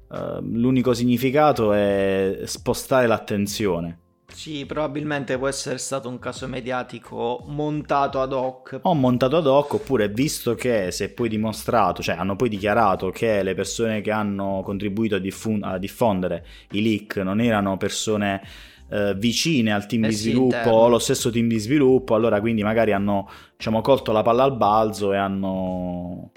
uh, 0.10 0.40
l'unico 0.42 0.94
significato 0.94 1.74
è 1.74 2.42
spostare 2.46 3.06
l'attenzione. 3.06 4.00
Sì, 4.32 4.66
probabilmente 4.66 5.38
può 5.38 5.48
essere 5.48 5.78
stato 5.78 6.08
un 6.08 6.20
caso 6.20 6.48
mediatico 6.48 7.44
montato 7.48 8.22
ad 8.22 8.32
hoc. 8.32 8.80
O 8.84 8.94
montato 8.94 9.36
ad 9.36 9.48
hoc, 9.48 9.74
oppure 9.74 10.08
visto 10.08 10.56
che 10.56 10.92
si 10.92 11.04
è 11.04 11.10
poi 11.10 11.28
dimostrato, 11.28 12.02
cioè 12.02 12.16
hanno 12.16 12.36
poi 12.36 12.48
dichiarato 12.48 13.10
che 13.10 13.44
le 13.44 13.56
persone 13.56 14.02
che 14.02 14.12
hanno 14.12 14.62
contribuito 14.64 15.16
a, 15.16 15.20
diffun- 15.20 15.64
a 15.64 15.78
diffondere 15.78 16.46
i 16.72 16.82
leak 16.82 17.18
non 17.18 17.42
erano 17.42 17.76
persone 17.76 18.42
eh, 18.90 19.14
vicine 19.16 19.72
al 19.72 19.86
team 19.86 20.06
eh 20.06 20.10
di 20.10 20.16
sviluppo 20.16 20.62
sì, 20.64 20.68
o 20.68 20.86
allo 20.86 21.00
stesso 21.00 21.30
team 21.30 21.48
di 21.48 21.60
sviluppo, 21.60 22.16
allora 22.16 22.40
quindi 22.40 22.64
magari 22.64 22.92
hanno 22.92 23.30
diciamo, 23.56 23.82
colto 23.82 24.12
la 24.12 24.22
palla 24.22 24.44
al 24.44 24.58
balzo 24.58 25.14
e 25.14 25.18
hanno, 25.18 26.32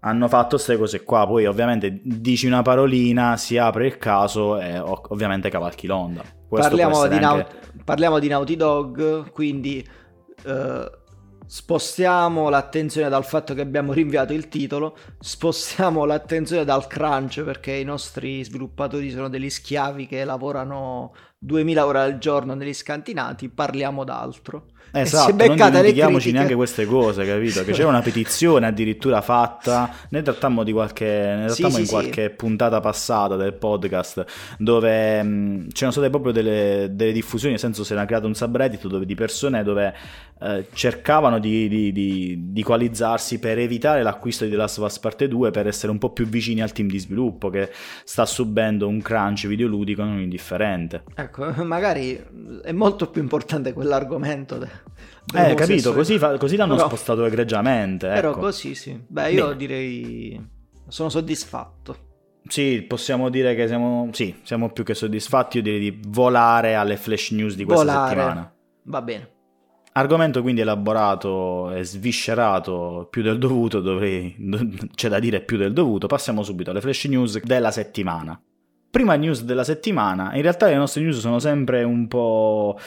hanno 0.00 0.28
fatto 0.28 0.56
queste 0.56 0.76
cose 0.76 1.02
qua. 1.02 1.26
Poi 1.26 1.46
ovviamente 1.46 2.00
dici 2.02 2.46
una 2.46 2.62
parolina, 2.62 3.36
si 3.36 3.56
apre 3.56 3.86
il 3.86 3.98
caso 3.98 4.60
e 4.60 4.78
ovviamente 4.78 5.48
cavalchi 5.50 5.86
l'onda. 5.86 6.22
Parliamo 6.48 7.06
di, 7.06 7.14
anche... 7.14 7.24
Naut- 7.24 7.56
parliamo 7.84 8.18
di, 8.18 8.28
Naughty 8.28 8.56
Dog, 8.56 9.30
quindi... 9.30 9.86
Uh 10.44 10.96
spostiamo 11.48 12.50
l'attenzione 12.50 13.08
dal 13.08 13.24
fatto 13.24 13.54
che 13.54 13.62
abbiamo 13.62 13.94
rinviato 13.94 14.34
il 14.34 14.48
titolo, 14.48 14.94
spostiamo 15.18 16.04
l'attenzione 16.04 16.62
dal 16.64 16.86
crunch 16.86 17.42
perché 17.42 17.72
i 17.72 17.84
nostri 17.84 18.44
sviluppatori 18.44 19.10
sono 19.10 19.30
degli 19.30 19.48
schiavi 19.48 20.06
che 20.06 20.24
lavorano 20.24 21.14
2000 21.40 21.84
ore 21.84 22.00
al 22.00 22.18
giorno 22.18 22.54
negli 22.54 22.74
scantinati, 22.74 23.48
parliamo 23.48 24.04
d'altro. 24.04 24.72
Esatto, 24.90 25.46
non 25.46 25.56
dimentichiamoci 25.56 26.32
neanche 26.32 26.54
queste 26.54 26.86
cose, 26.86 27.24
capito? 27.24 27.64
Che 27.64 27.72
c'era 27.72 27.88
una 27.88 28.00
petizione 28.00 28.66
addirittura 28.66 29.20
fatta, 29.20 29.90
ne 30.10 30.22
trattammo, 30.22 30.64
di 30.64 30.72
qualche, 30.72 31.04
ne 31.04 31.46
trattammo 31.46 31.74
sì, 31.74 31.80
in 31.80 31.86
sì, 31.86 31.92
qualche 31.92 32.28
sì. 32.28 32.34
puntata 32.36 32.80
passata 32.80 33.36
del 33.36 33.52
podcast, 33.52 34.24
dove 34.58 35.22
mh, 35.22 35.68
c'erano 35.72 35.92
state 35.92 36.10
proprio 36.10 36.32
delle, 36.32 36.88
delle, 36.92 37.12
diffusioni, 37.12 37.52
nel 37.54 37.62
senso 37.62 37.84
si 37.84 37.92
era 37.92 38.04
creato 38.04 38.26
un 38.26 38.34
subreddit 38.34 38.86
dove, 38.86 39.04
di 39.04 39.14
persone 39.14 39.62
dove 39.62 39.94
eh, 40.40 40.66
cercavano 40.72 41.38
di, 41.38 41.68
di, 41.68 41.92
di, 41.92 42.52
di, 42.52 42.60
equalizzarsi 42.60 43.38
per 43.38 43.58
evitare 43.58 44.02
l'acquisto 44.02 44.44
di 44.44 44.50
The 44.50 44.56
Last 44.56 44.78
of 44.78 44.86
Us 44.86 44.98
Parte 44.98 45.28
2, 45.28 45.50
per 45.50 45.66
essere 45.66 45.90
un 45.92 45.98
po' 45.98 46.10
più 46.10 46.26
vicini 46.26 46.62
al 46.62 46.72
team 46.72 46.88
di 46.88 46.98
sviluppo 46.98 47.50
che 47.50 47.70
sta 48.04 48.24
subendo 48.24 48.86
un 48.88 49.02
crunch 49.02 49.46
videoludico 49.46 50.02
non 50.02 50.20
indifferente. 50.20 51.02
Ecco, 51.14 51.52
magari 51.64 52.20
è 52.62 52.72
molto 52.72 53.10
più 53.10 53.20
importante 53.20 53.72
quell'argomento. 53.72 54.58
Eh, 55.34 55.54
capito, 55.54 55.92
così, 55.92 56.18
fa, 56.18 56.38
così 56.38 56.56
l'hanno 56.56 56.76
però, 56.76 56.86
spostato 56.86 57.24
egregiamente. 57.24 58.08
Però 58.08 58.30
ecco. 58.30 58.40
così 58.40 58.74
sì. 58.74 58.98
Beh, 59.06 59.32
io 59.32 59.48
Beh. 59.48 59.56
direi... 59.56 60.48
sono 60.88 61.08
soddisfatto. 61.08 62.06
Sì, 62.48 62.82
possiamo 62.88 63.28
dire 63.28 63.54
che 63.54 63.66
siamo, 63.66 64.08
sì, 64.12 64.34
siamo 64.42 64.70
più 64.70 64.84
che 64.84 64.94
soddisfatti. 64.94 65.58
Io 65.58 65.62
direi 65.62 65.80
di 65.80 66.00
volare 66.08 66.74
alle 66.74 66.96
flash 66.96 67.32
news 67.32 67.56
di 67.56 67.64
questa 67.64 67.84
volare. 67.84 68.08
settimana. 68.08 68.54
Va 68.84 69.02
bene. 69.02 69.30
Argomento 69.92 70.42
quindi 70.42 70.60
elaborato 70.60 71.72
e 71.72 71.82
sviscerato 71.82 73.08
più 73.10 73.20
del 73.20 73.36
dovuto, 73.36 73.80
dovrei, 73.80 74.34
c'è 74.94 75.08
da 75.08 75.18
dire 75.18 75.40
più 75.40 75.56
del 75.56 75.72
dovuto. 75.72 76.06
Passiamo 76.06 76.42
subito 76.42 76.70
alle 76.70 76.80
flash 76.80 77.04
news 77.06 77.42
della 77.42 77.72
settimana. 77.72 78.40
Prima 78.90 79.14
news 79.16 79.42
della 79.42 79.64
settimana, 79.64 80.34
in 80.34 80.42
realtà 80.42 80.68
le 80.68 80.76
nostre 80.76 81.02
news 81.02 81.18
sono 81.18 81.38
sempre 81.38 81.82
un 81.82 82.06
po' 82.06 82.78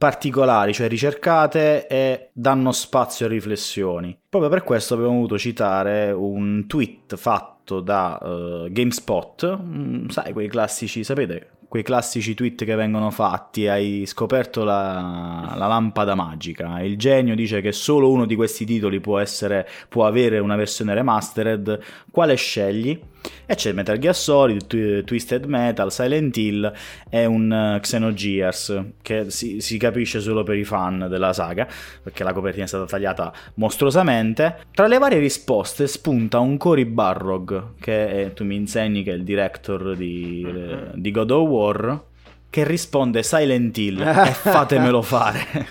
particolari, 0.00 0.72
cioè 0.72 0.88
ricercate 0.88 1.86
e 1.86 2.30
danno 2.32 2.72
spazio 2.72 3.26
a 3.26 3.28
riflessioni. 3.28 4.18
Proprio 4.30 4.50
per 4.50 4.64
questo 4.64 4.94
abbiamo 4.94 5.12
voluto 5.12 5.38
citare 5.38 6.10
un 6.10 6.64
tweet 6.66 7.16
fatto 7.16 7.80
da 7.80 8.18
uh, 8.18 8.72
GameSpot, 8.72 9.58
mm, 9.60 10.08
sai 10.08 10.32
quei 10.32 10.48
classici, 10.48 11.04
sapete, 11.04 11.50
quei 11.68 11.82
classici 11.82 12.32
tweet 12.32 12.64
che 12.64 12.74
vengono 12.76 13.10
fatti, 13.10 13.68
hai 13.68 14.04
scoperto 14.06 14.64
la, 14.64 15.52
la, 15.54 15.66
lampada 15.66 16.14
magica, 16.14 16.80
il 16.80 16.96
genio 16.96 17.34
dice 17.34 17.60
che 17.60 17.72
solo 17.72 18.10
uno 18.10 18.24
di 18.24 18.36
questi 18.36 18.64
titoli 18.64 19.00
può, 19.00 19.18
essere, 19.18 19.68
può 19.90 20.06
avere 20.06 20.38
una 20.38 20.56
versione 20.56 20.94
remastered, 20.94 21.78
quale 22.10 22.36
scegli? 22.36 22.98
E 23.46 23.54
c'è 23.54 23.72
Metal 23.72 23.98
Gear 23.98 24.14
Solid, 24.14 25.04
Twisted 25.04 25.44
Metal, 25.44 25.90
Silent 25.90 26.36
Hill 26.36 26.72
e 27.08 27.24
un 27.26 27.50
uh, 27.50 27.80
Xenogears 27.80 28.82
che 29.02 29.30
si, 29.30 29.60
si, 29.60 29.76
capisce 29.76 30.20
solo 30.20 30.42
per 30.42 30.56
i 30.56 30.64
fan 30.64 31.06
della 31.08 31.32
saga 31.32 31.66
perché 32.02 32.22
la 32.22 32.32
copertina 32.32 32.64
è 32.64 32.68
stata 32.68 32.86
tagliata 32.86 33.32
mostruosamente. 33.54 34.66
Tra 34.72 34.86
le 34.86 34.98
varie 34.98 35.18
risposte 35.18 35.86
spunta 35.86 36.38
un 36.38 36.56
Cory 36.56 36.84
Barrog 36.84 37.74
che 37.80 38.26
è, 38.26 38.32
tu 38.32 38.44
mi 38.44 38.54
insegni 38.54 39.02
che 39.02 39.10
è 39.10 39.14
il 39.14 39.24
director 39.24 39.96
di, 39.96 40.44
uh-huh. 40.46 40.92
di 40.94 41.10
God 41.10 41.30
of 41.30 41.48
War 41.48 42.02
che 42.50 42.64
risponde 42.64 43.22
Silent 43.22 43.76
Hill 43.78 44.00
e 44.00 44.30
fatemelo 44.34 45.02
fare. 45.02 45.68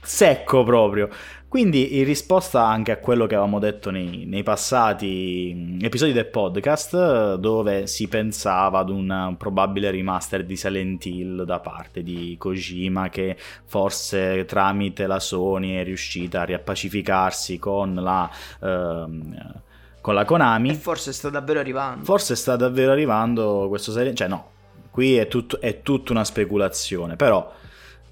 Secco 0.00 0.62
proprio. 0.64 1.08
Quindi 1.52 1.98
in 1.98 2.06
risposta 2.06 2.64
anche 2.64 2.92
a 2.92 2.96
quello 2.96 3.26
che 3.26 3.34
avevamo 3.34 3.58
detto 3.58 3.90
nei, 3.90 4.24
nei 4.24 4.42
passati 4.42 5.76
episodi 5.82 6.14
del 6.14 6.28
podcast, 6.28 7.34
dove 7.34 7.86
si 7.86 8.08
pensava 8.08 8.78
ad 8.78 8.88
un 8.88 9.34
probabile 9.36 9.90
remaster 9.90 10.46
di 10.46 10.56
Silent 10.56 11.04
Hill 11.04 11.42
da 11.42 11.60
parte 11.60 12.02
di 12.02 12.36
Kojima, 12.38 13.10
che 13.10 13.36
forse 13.66 14.46
tramite 14.46 15.06
la 15.06 15.20
Sony 15.20 15.74
è 15.74 15.84
riuscita 15.84 16.40
a 16.40 16.44
riappacificarsi 16.44 17.58
con 17.58 17.96
la... 17.96 18.30
Ehm, 18.62 19.60
con 20.00 20.14
la 20.14 20.24
Konami. 20.24 20.70
E 20.70 20.74
forse 20.74 21.12
sta 21.12 21.28
davvero 21.28 21.60
arrivando. 21.60 22.02
Forse 22.02 22.34
sta 22.34 22.56
davvero 22.56 22.92
arrivando 22.92 23.66
questo 23.68 23.92
Silent 23.92 24.16
Cioè 24.16 24.26
no, 24.26 24.50
qui 24.90 25.16
è, 25.16 25.28
tutto, 25.28 25.60
è 25.60 25.82
tutta 25.82 26.12
una 26.12 26.24
speculazione, 26.24 27.16
però 27.16 27.60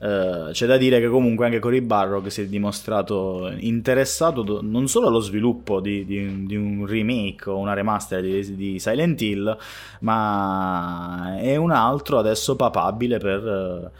Uh, 0.01 0.51
c'è 0.53 0.64
da 0.64 0.78
dire 0.78 0.98
che 0.98 1.09
comunque 1.09 1.44
anche 1.44 1.59
Cory 1.59 1.82
Barrock 1.82 2.32
si 2.32 2.40
è 2.40 2.46
dimostrato 2.46 3.53
interessato 3.59 4.61
non 4.62 4.88
solo 4.88 5.09
allo 5.09 5.20
sviluppo 5.20 5.78
di, 5.80 6.07
di, 6.07 6.46
di 6.46 6.57
un 6.57 6.86
remake 6.86 7.51
o 7.51 7.59
una 7.59 7.74
remaster 7.74 8.22
di, 8.22 8.57
di, 8.57 8.78
Silent 8.78 9.20
Hill, 9.20 9.59
ma 10.01 11.36
è 11.38 11.55
un 11.57 11.70
altro 11.70 12.18
adesso 12.18 12.57
papabile 12.57 13.18
per, 13.18 13.90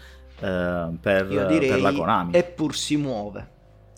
uh, 0.41 0.97
per, 0.99 1.27
per 1.27 1.81
la 1.83 1.93
Konami. 1.93 2.35
Eppur 2.35 2.75
si 2.75 2.97
muove. 2.97 3.49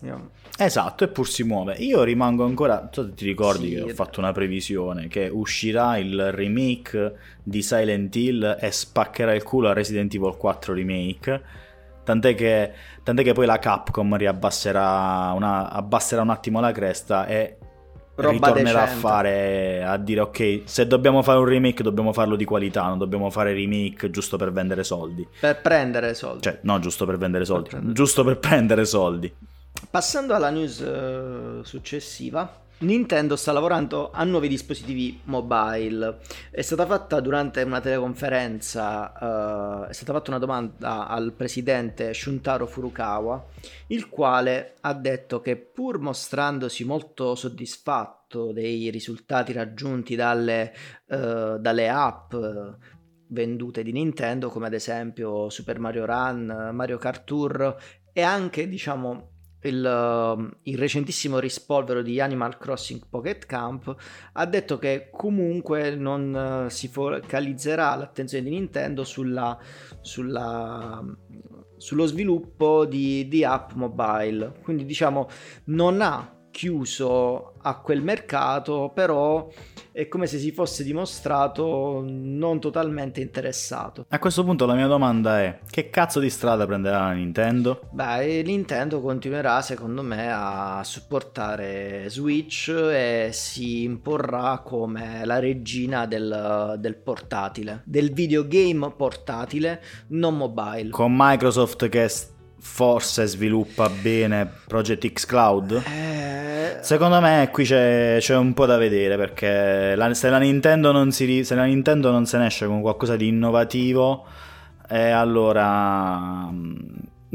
Io... 0.01 0.31
Esatto, 0.57 1.05
eppur 1.05 1.25
si 1.25 1.43
muove. 1.43 1.75
Io 1.75 2.03
rimango 2.03 2.43
ancora. 2.43 2.79
Tu 2.79 3.13
ti 3.13 3.25
ricordi 3.25 3.69
sì, 3.69 3.75
che 3.75 3.81
ho 3.81 3.87
fatto 3.87 4.19
una 4.19 4.33
previsione 4.33 5.07
che 5.07 5.29
uscirà 5.31 5.97
il 5.97 6.33
remake 6.33 7.15
di 7.41 7.61
Silent 7.61 8.13
Hill 8.13 8.57
e 8.59 8.71
spaccherà 8.71 9.33
il 9.33 9.43
culo 9.43 9.69
a 9.69 9.73
Resident 9.73 10.13
Evil 10.13 10.35
4 10.35 10.73
Remake 10.73 11.61
Tant'è 12.03 12.35
che, 12.35 12.71
tant'è 13.03 13.23
che 13.23 13.33
poi 13.33 13.45
la 13.45 13.59
Capcom 13.59 14.15
riabbasserà 14.15 15.31
una, 15.33 15.69
abbasserà 15.69 16.21
un 16.21 16.29
attimo 16.29 16.59
la 16.59 16.71
cresta 16.71 17.25
e 17.25 17.57
Roba 18.15 18.47
ritornerà 18.47 18.81
decente. 18.81 19.07
a 19.07 19.09
fare 19.09 19.83
a 19.83 19.97
dire 19.97 20.19
ok 20.19 20.61
se 20.65 20.85
dobbiamo 20.85 21.23
fare 21.23 21.39
un 21.39 21.45
remake 21.45 21.81
dobbiamo 21.81 22.13
farlo 22.13 22.35
di 22.35 22.45
qualità 22.45 22.83
non 22.83 22.99
dobbiamo 22.99 23.31
fare 23.31 23.53
remake 23.53 24.11
giusto 24.11 24.37
per 24.37 24.51
vendere 24.51 24.83
soldi. 24.83 25.27
Per 25.39 25.61
prendere 25.61 26.13
soldi. 26.13 26.41
Cioè 26.43 26.59
no 26.61 26.77
giusto 26.77 27.07
per 27.07 27.17
vendere 27.17 27.43
soldi. 27.43 27.69
per 27.69 27.81
giusto 27.91 28.23
per 28.23 28.37
prendere 28.37 28.85
soldi. 28.85 29.33
Passando 29.89 30.35
alla 30.35 30.51
news 30.51 30.79
uh, 30.79 31.63
successiva 31.63 32.61
Nintendo 32.79 33.35
sta 33.37 33.53
lavorando 33.53 34.11
a 34.11 34.23
nuovi 34.25 34.47
dispositivi 34.47 35.21
mobile. 35.25 36.19
È 36.51 36.61
stata 36.61 36.85
fatta 36.85 37.19
durante 37.21 37.61
una 37.61 37.79
teleconferenza, 37.79 39.13
uh, 39.85 39.87
è 39.87 39.93
stata 39.93 40.11
fatta 40.11 40.31
una 40.31 40.39
domanda 40.39 41.07
al 41.07 41.33
presidente 41.33 42.13
Shuntaro 42.13 42.65
Furukawa, 42.65 43.45
il 43.87 44.09
quale 44.09 44.75
ha 44.81 44.93
detto 44.93 45.39
che 45.39 45.55
pur 45.55 45.99
mostrandosi 45.99 46.83
molto 46.83 47.35
soddisfatto 47.35 48.51
dei 48.51 48.89
risultati 48.89 49.53
raggiunti 49.53 50.15
dalle, 50.15 50.73
uh, 51.07 51.57
dalle 51.59 51.89
app 51.89 52.33
vendute 53.27 53.81
di 53.81 53.91
Nintendo, 53.91 54.49
come 54.49 54.67
ad 54.67 54.73
esempio 54.73 55.49
Super 55.49 55.79
Mario 55.79 56.05
Run, 56.05 56.71
Mario 56.73 56.97
Kart 56.97 57.23
Tour 57.23 57.75
e 58.11 58.21
anche, 58.21 58.67
diciamo, 58.67 59.32
il, 59.63 60.33
um, 60.35 60.51
il, 60.63 60.77
recentissimo 60.77 61.39
rispolvero 61.39 62.01
di 62.01 62.19
Animal 62.19 62.57
Crossing 62.57 63.01
Pocket 63.09 63.45
Camp 63.45 63.95
ha 64.33 64.45
detto 64.45 64.77
che 64.77 65.09
comunque 65.11 65.95
non 65.95 66.65
uh, 66.65 66.69
si 66.69 66.87
focalizzerà 66.87 67.95
l'attenzione 67.95 68.43
di 68.43 68.49
Nintendo 68.51 69.03
sulla, 69.03 69.57
sulla, 70.01 71.03
sullo 71.77 72.05
sviluppo 72.05 72.85
di, 72.85 73.27
di 73.27 73.43
app 73.43 73.71
mobile. 73.73 74.59
Quindi 74.61 74.85
diciamo 74.85 75.27
non 75.65 76.01
ha 76.01 76.37
chiuso 76.51 77.52
a 77.63 77.79
quel 77.79 78.01
mercato, 78.01 78.91
però 78.93 79.49
è 79.91 80.07
come 80.07 80.25
se 80.25 80.39
si 80.39 80.51
fosse 80.51 80.83
dimostrato 80.83 82.03
non 82.05 82.59
totalmente 82.59 83.21
interessato. 83.21 84.05
A 84.09 84.19
questo 84.19 84.43
punto 84.43 84.65
la 84.65 84.73
mia 84.73 84.87
domanda 84.87 85.39
è: 85.39 85.59
che 85.69 85.89
cazzo 85.89 86.19
di 86.19 86.29
strada 86.29 86.65
prenderà 86.65 87.11
Nintendo? 87.11 87.89
Beh, 87.91 88.41
Nintendo 88.43 89.01
continuerà 89.01 89.61
secondo 89.61 90.01
me 90.01 90.29
a 90.31 90.81
supportare 90.83 92.05
Switch 92.09 92.69
e 92.69 93.29
si 93.31 93.83
imporrà 93.83 94.61
come 94.63 95.25
la 95.25 95.39
regina 95.39 96.05
del, 96.05 96.75
del 96.79 96.95
portatile, 96.95 97.81
del 97.85 98.11
videogame 98.11 98.91
portatile 98.91 99.81
non 100.07 100.37
mobile. 100.37 100.89
Con 100.89 101.13
Microsoft 101.15 101.87
che 101.89 102.11
forse 102.59 103.25
sviluppa 103.25 103.89
bene 103.89 104.49
Project 104.67 105.11
X 105.13 105.25
Cloud? 105.25 105.83
Eh... 105.85 106.52
Secondo 106.81 107.19
me 107.19 107.49
qui 107.51 107.63
c'è, 107.63 108.17
c'è, 108.19 108.35
un 108.35 108.53
po' 108.53 108.65
da 108.65 108.77
vedere 108.77 109.17
perché 109.17 109.95
la, 109.95 110.13
se, 110.13 110.29
la 110.29 110.39
non 110.39 111.11
si, 111.11 111.43
se 111.43 111.55
la 111.55 111.63
Nintendo 111.63 112.11
non 112.11 112.25
se 112.25 112.37
ne 112.37 112.47
esce 112.47 112.65
con 112.65 112.81
qualcosa 112.81 113.15
di 113.15 113.27
innovativo, 113.27 114.25
eh, 114.89 115.09
allora 115.09 116.49
mm, 116.51 116.75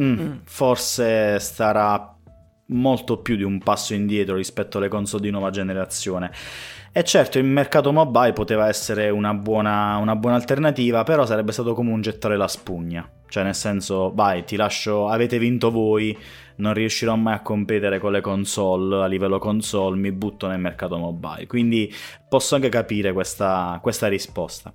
mm. 0.00 0.32
forse 0.44 1.38
starà 1.38 2.14
molto 2.70 3.18
più 3.18 3.36
di 3.36 3.42
un 3.42 3.58
passo 3.58 3.94
indietro 3.94 4.36
rispetto 4.36 4.78
alle 4.78 4.88
console 4.88 5.22
di 5.22 5.30
nuova 5.30 5.50
generazione. 5.50 6.30
E 6.90 7.04
certo 7.04 7.38
il 7.38 7.44
mercato 7.44 7.92
mobile 7.92 8.32
poteva 8.32 8.68
essere 8.68 9.10
una 9.10 9.34
buona, 9.34 9.96
una 9.98 10.16
buona 10.16 10.36
alternativa, 10.36 11.04
però 11.04 11.26
sarebbe 11.26 11.52
stato 11.52 11.74
come 11.74 11.92
un 11.92 12.00
gettare 12.00 12.36
la 12.36 12.48
spugna. 12.48 13.08
Cioè 13.28 13.44
nel 13.44 13.54
senso, 13.54 14.12
vai, 14.14 14.44
ti 14.44 14.56
lascio, 14.56 15.08
avete 15.08 15.38
vinto 15.38 15.70
voi, 15.70 16.16
non 16.58 16.74
riuscirò 16.74 17.16
mai 17.16 17.34
a 17.34 17.40
competere 17.40 17.98
con 17.98 18.12
le 18.12 18.20
console, 18.20 19.02
a 19.02 19.06
livello 19.06 19.38
console, 19.38 19.98
mi 19.98 20.12
butto 20.12 20.46
nel 20.46 20.60
mercato 20.60 20.96
mobile. 20.96 21.46
Quindi 21.46 21.92
posso 22.28 22.54
anche 22.54 22.68
capire 22.68 23.12
questa, 23.12 23.78
questa 23.82 24.06
risposta. 24.06 24.72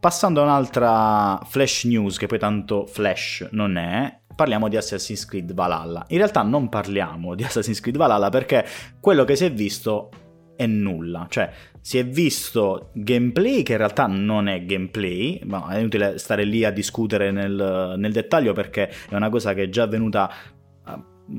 Passando 0.00 0.40
a 0.40 0.44
un'altra 0.44 1.40
flash 1.44 1.84
news, 1.84 2.18
che 2.18 2.26
poi 2.26 2.38
tanto 2.38 2.86
flash 2.86 3.48
non 3.50 3.76
è, 3.76 4.20
parliamo 4.34 4.68
di 4.68 4.76
Assassin's 4.76 5.24
Creed 5.24 5.52
Valhalla. 5.52 6.04
In 6.08 6.18
realtà 6.18 6.42
non 6.42 6.68
parliamo 6.68 7.34
di 7.34 7.42
Assassin's 7.42 7.80
Creed 7.80 7.96
Valhalla 7.96 8.28
perché 8.28 8.64
quello 9.00 9.24
che 9.24 9.34
si 9.34 9.44
è 9.44 9.52
visto 9.52 10.10
è 10.54 10.66
nulla, 10.66 11.26
cioè 11.28 11.50
si 11.80 11.98
è 11.98 12.06
visto 12.06 12.90
gameplay 12.94 13.62
che 13.62 13.72
in 13.72 13.78
realtà 13.78 14.06
non 14.06 14.48
è 14.48 14.64
gameplay, 14.64 15.40
ma 15.44 15.68
è 15.68 15.78
inutile 15.78 16.18
stare 16.18 16.44
lì 16.44 16.64
a 16.64 16.70
discutere 16.70 17.30
nel, 17.30 17.94
nel 17.96 18.12
dettaglio 18.12 18.52
perché 18.52 18.88
è 19.08 19.14
una 19.14 19.30
cosa 19.30 19.54
che 19.54 19.64
è 19.64 19.68
già 19.68 19.84
avvenuta 19.84 20.30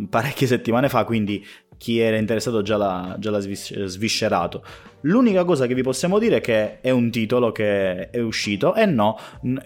parecchie 0.09 0.47
settimane 0.47 0.89
fa, 0.89 1.03
quindi 1.03 1.45
chi 1.79 1.99
era 1.99 2.17
interessato 2.17 2.61
già 2.61 2.75
l'ha, 2.75 3.15
già 3.19 3.31
l'ha 3.31 3.39
sviscerato. 3.39 4.63
L'unica 5.03 5.45
cosa 5.45 5.65
che 5.65 5.73
vi 5.73 5.81
possiamo 5.81 6.19
dire 6.19 6.37
è 6.37 6.41
che 6.41 6.81
è 6.81 6.89
un 6.89 7.09
titolo 7.09 7.53
che 7.53 8.09
è 8.09 8.19
uscito 8.19 8.75
e 8.75 8.85
no, 8.85 9.17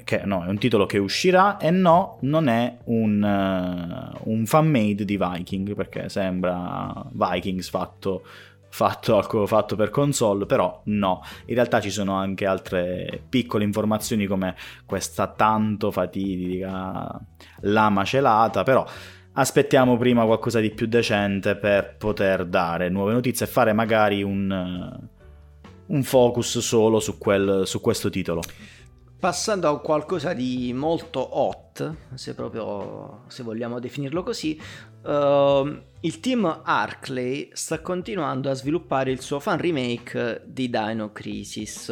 che, 0.04 0.22
no 0.26 0.46
è 0.46 0.48
un 0.48 0.60
titolo 0.60 0.86
che 0.86 1.00
uscirà 1.00 1.58
e 1.58 1.72
no, 1.72 2.20
non 2.22 2.48
è 2.50 2.78
un, 2.86 3.24
uh, 3.24 4.30
un 4.32 4.46
fan-made 4.46 5.06
di 5.06 5.18
Viking, 5.18 5.74
perché 5.74 6.08
sembra 6.08 7.04
Vikings 7.12 7.70
fatto 7.70 8.24
fatto, 8.74 9.22
fatto, 9.46 9.76
per 9.76 9.92
console, 9.92 10.48
però 10.48 10.82
no, 10.86 11.22
in 11.46 11.54
realtà 11.54 11.80
ci 11.80 11.92
sono 11.92 12.16
anche 12.16 12.48
altre 12.48 13.22
piccole 13.30 13.64
informazioni 13.64 14.26
come 14.26 14.56
questa 14.88 15.28
tanto 15.28 15.92
fatidica 15.92 17.20
lama 17.62 18.04
celata, 18.04 18.64
però 18.64 18.84
aspettiamo 19.34 19.98
prima 19.98 20.26
qualcosa 20.26 20.60
di 20.60 20.72
più 20.72 20.88
decente 20.88 21.56
per 21.56 21.96
poter 21.98 22.46
dare 22.46 22.90
nuove 22.90 23.14
notizie 23.14 23.46
e 23.46 23.50
fare 23.50 23.74
magari 23.74 24.24
un, 24.24 25.00
un 25.86 26.04
focus 26.04 26.60
solo 26.60 27.00
su, 27.00 27.18
quel, 27.18 27.64
su 27.66 27.82
questo 27.82 28.10
titolo. 28.10 28.42
Passando 29.20 29.70
a 29.70 29.80
qualcosa 29.80 30.34
di 30.34 30.74
molto 30.74 31.40
hot, 31.40 31.96
se 32.14 32.36
proprio 32.36 33.24
se 33.28 33.42
vogliamo 33.44 33.80
definirlo 33.80 34.22
così, 34.22 34.60
uh, 35.04 35.82
il 36.02 36.20
team 36.20 36.62
Arclay 36.64 37.50
sta 37.54 37.80
continuando 37.80 38.50
a 38.50 38.54
sviluppare 38.54 39.12
il 39.12 39.22
suo 39.22 39.40
fan 39.40 39.58
remake 39.58 40.42
di 40.46 40.70
Dino 40.70 41.12
Crisis, 41.12 41.88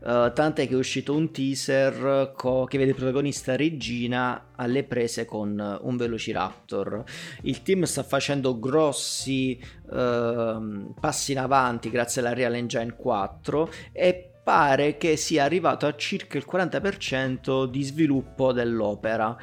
uh, 0.00 0.32
tant'è 0.32 0.66
che 0.66 0.74
è 0.74 0.76
uscito 0.76 1.14
un 1.14 1.30
teaser 1.30 2.32
co- 2.34 2.64
che 2.64 2.78
vede 2.78 2.94
protagonista 2.94 3.56
Regina 3.56 4.52
alle 4.56 4.84
prese 4.84 5.24
con 5.24 5.78
un 5.82 5.96
Velociraptor. 5.96 7.04
Il 7.42 7.62
team 7.62 7.82
sta 7.82 8.02
facendo 8.02 8.58
grossi 8.58 9.60
uh, 9.90 10.94
passi 10.98 11.32
in 11.32 11.38
avanti 11.38 11.90
grazie 11.90 12.20
alla 12.20 12.32
Real 12.32 12.54
Engine 12.54 12.94
4 12.96 13.70
e 13.92 14.30
pare 14.42 14.96
che 14.96 15.16
sia 15.16 15.44
arrivato 15.44 15.86
a 15.86 15.94
circa 15.94 16.38
il 16.38 16.46
40% 16.50 17.66
di 17.66 17.82
sviluppo 17.82 18.52
dell'opera. 18.52 19.36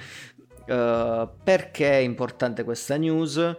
Uh, 0.68 1.30
perché 1.44 1.92
è 1.92 2.02
importante 2.02 2.64
questa 2.64 2.98
news? 2.98 3.56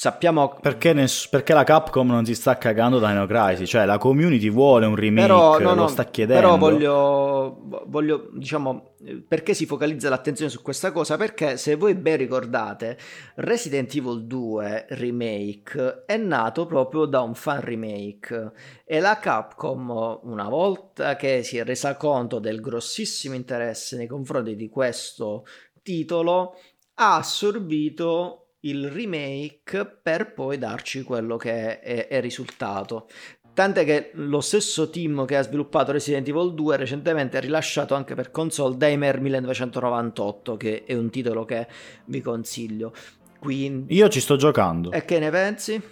Sappiamo 0.00 0.56
perché, 0.62 0.94
ness- 0.94 1.28
perché, 1.28 1.52
la 1.52 1.62
Capcom 1.62 2.08
non 2.08 2.24
si 2.24 2.34
sta 2.34 2.56
cagando 2.56 2.98
da 2.98 3.08
Dino 3.08 3.26
Crisis, 3.26 3.68
cioè 3.68 3.84
la 3.84 3.98
community 3.98 4.48
vuole 4.48 4.86
un 4.86 4.94
remake, 4.94 5.26
però, 5.26 5.58
no, 5.58 5.74
no, 5.74 5.82
lo 5.82 5.88
sta 5.88 6.04
chiedendo. 6.04 6.40
Però 6.40 6.56
voglio, 6.56 7.84
voglio, 7.86 8.30
diciamo, 8.32 8.94
perché 9.28 9.52
si 9.52 9.66
focalizza 9.66 10.08
l'attenzione 10.08 10.50
su 10.50 10.62
questa 10.62 10.90
cosa? 10.90 11.18
Perché 11.18 11.58
se 11.58 11.74
voi 11.74 11.94
ben 11.96 12.16
ricordate, 12.16 12.96
Resident 13.34 13.94
Evil 13.94 14.24
2 14.24 14.86
Remake 14.88 16.04
è 16.06 16.16
nato 16.16 16.64
proprio 16.64 17.04
da 17.04 17.20
un 17.20 17.34
fan 17.34 17.60
remake 17.60 18.52
e 18.86 19.00
la 19.00 19.18
Capcom, 19.18 20.20
una 20.22 20.48
volta 20.48 21.16
che 21.16 21.42
si 21.42 21.58
è 21.58 21.64
resa 21.64 21.96
conto 21.96 22.38
del 22.38 22.60
grossissimo 22.60 23.34
interesse 23.34 23.98
nei 23.98 24.06
confronti 24.06 24.56
di 24.56 24.70
questo 24.70 25.44
titolo, 25.82 26.54
ha 26.94 27.16
assorbito 27.16 28.54
il 28.60 28.90
remake 28.90 29.86
per 30.02 30.34
poi 30.34 30.58
darci 30.58 31.02
quello 31.02 31.36
che 31.36 31.80
è, 31.80 32.08
è 32.08 32.20
risultato. 32.20 33.08
Tant'è 33.52 33.84
che 33.84 34.10
lo 34.14 34.40
stesso 34.40 34.90
team 34.90 35.26
che 35.26 35.36
ha 35.36 35.42
sviluppato 35.42 35.92
Resident 35.92 36.26
Evil 36.28 36.54
2 36.54 36.76
recentemente 36.76 37.36
ha 37.36 37.40
rilasciato 37.40 37.94
anche 37.94 38.14
per 38.14 38.30
console 38.30 38.76
Daimler 38.76 39.20
1998, 39.20 40.56
che 40.56 40.84
è 40.84 40.94
un 40.94 41.10
titolo 41.10 41.44
che 41.44 41.66
vi 42.06 42.20
consiglio. 42.20 42.94
Quindi... 43.38 43.94
Io 43.94 44.08
ci 44.08 44.20
sto 44.20 44.36
giocando. 44.36 44.92
E 44.92 45.04
che 45.04 45.18
ne 45.18 45.30
pensi? 45.30 45.82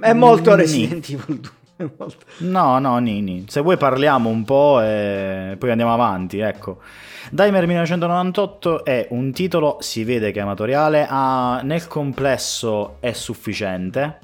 È 0.00 0.12
molto 0.12 0.54
Resident 0.54 1.08
Evil 1.10 1.40
2. 1.40 1.57
No, 2.38 2.78
no, 2.78 2.98
Nini. 2.98 3.44
Se 3.48 3.60
vuoi 3.60 3.76
parliamo 3.76 4.28
un 4.28 4.44
po' 4.44 4.80
e 4.80 5.56
poi 5.58 5.70
andiamo 5.70 5.92
avanti, 5.92 6.38
ecco. 6.40 6.78
Dimer 7.30 7.66
1998 7.66 8.84
è 8.84 9.06
un 9.10 9.32
titolo, 9.32 9.76
si 9.80 10.02
vede 10.04 10.32
che 10.32 10.38
è 10.38 10.42
amatoriale, 10.42 11.06
ha, 11.08 11.60
nel 11.62 11.86
complesso 11.86 12.96
è 13.00 13.12
sufficiente, 13.12 14.18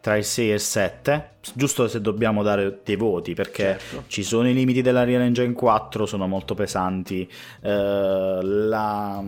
tra 0.00 0.16
il 0.16 0.24
6 0.24 0.50
e 0.50 0.54
il 0.54 0.60
7, 0.60 1.30
giusto 1.54 1.88
se 1.88 2.02
dobbiamo 2.02 2.42
dare 2.42 2.80
dei 2.84 2.96
voti, 2.96 3.32
perché 3.32 3.78
certo. 3.78 4.04
ci 4.08 4.22
sono 4.22 4.48
i 4.48 4.52
limiti 4.52 4.82
della 4.82 5.04
Real 5.04 5.22
Engine 5.22 5.54
4, 5.54 6.04
sono 6.04 6.26
molto 6.26 6.54
pesanti, 6.54 7.28
eh, 7.62 8.38
la... 8.42 9.22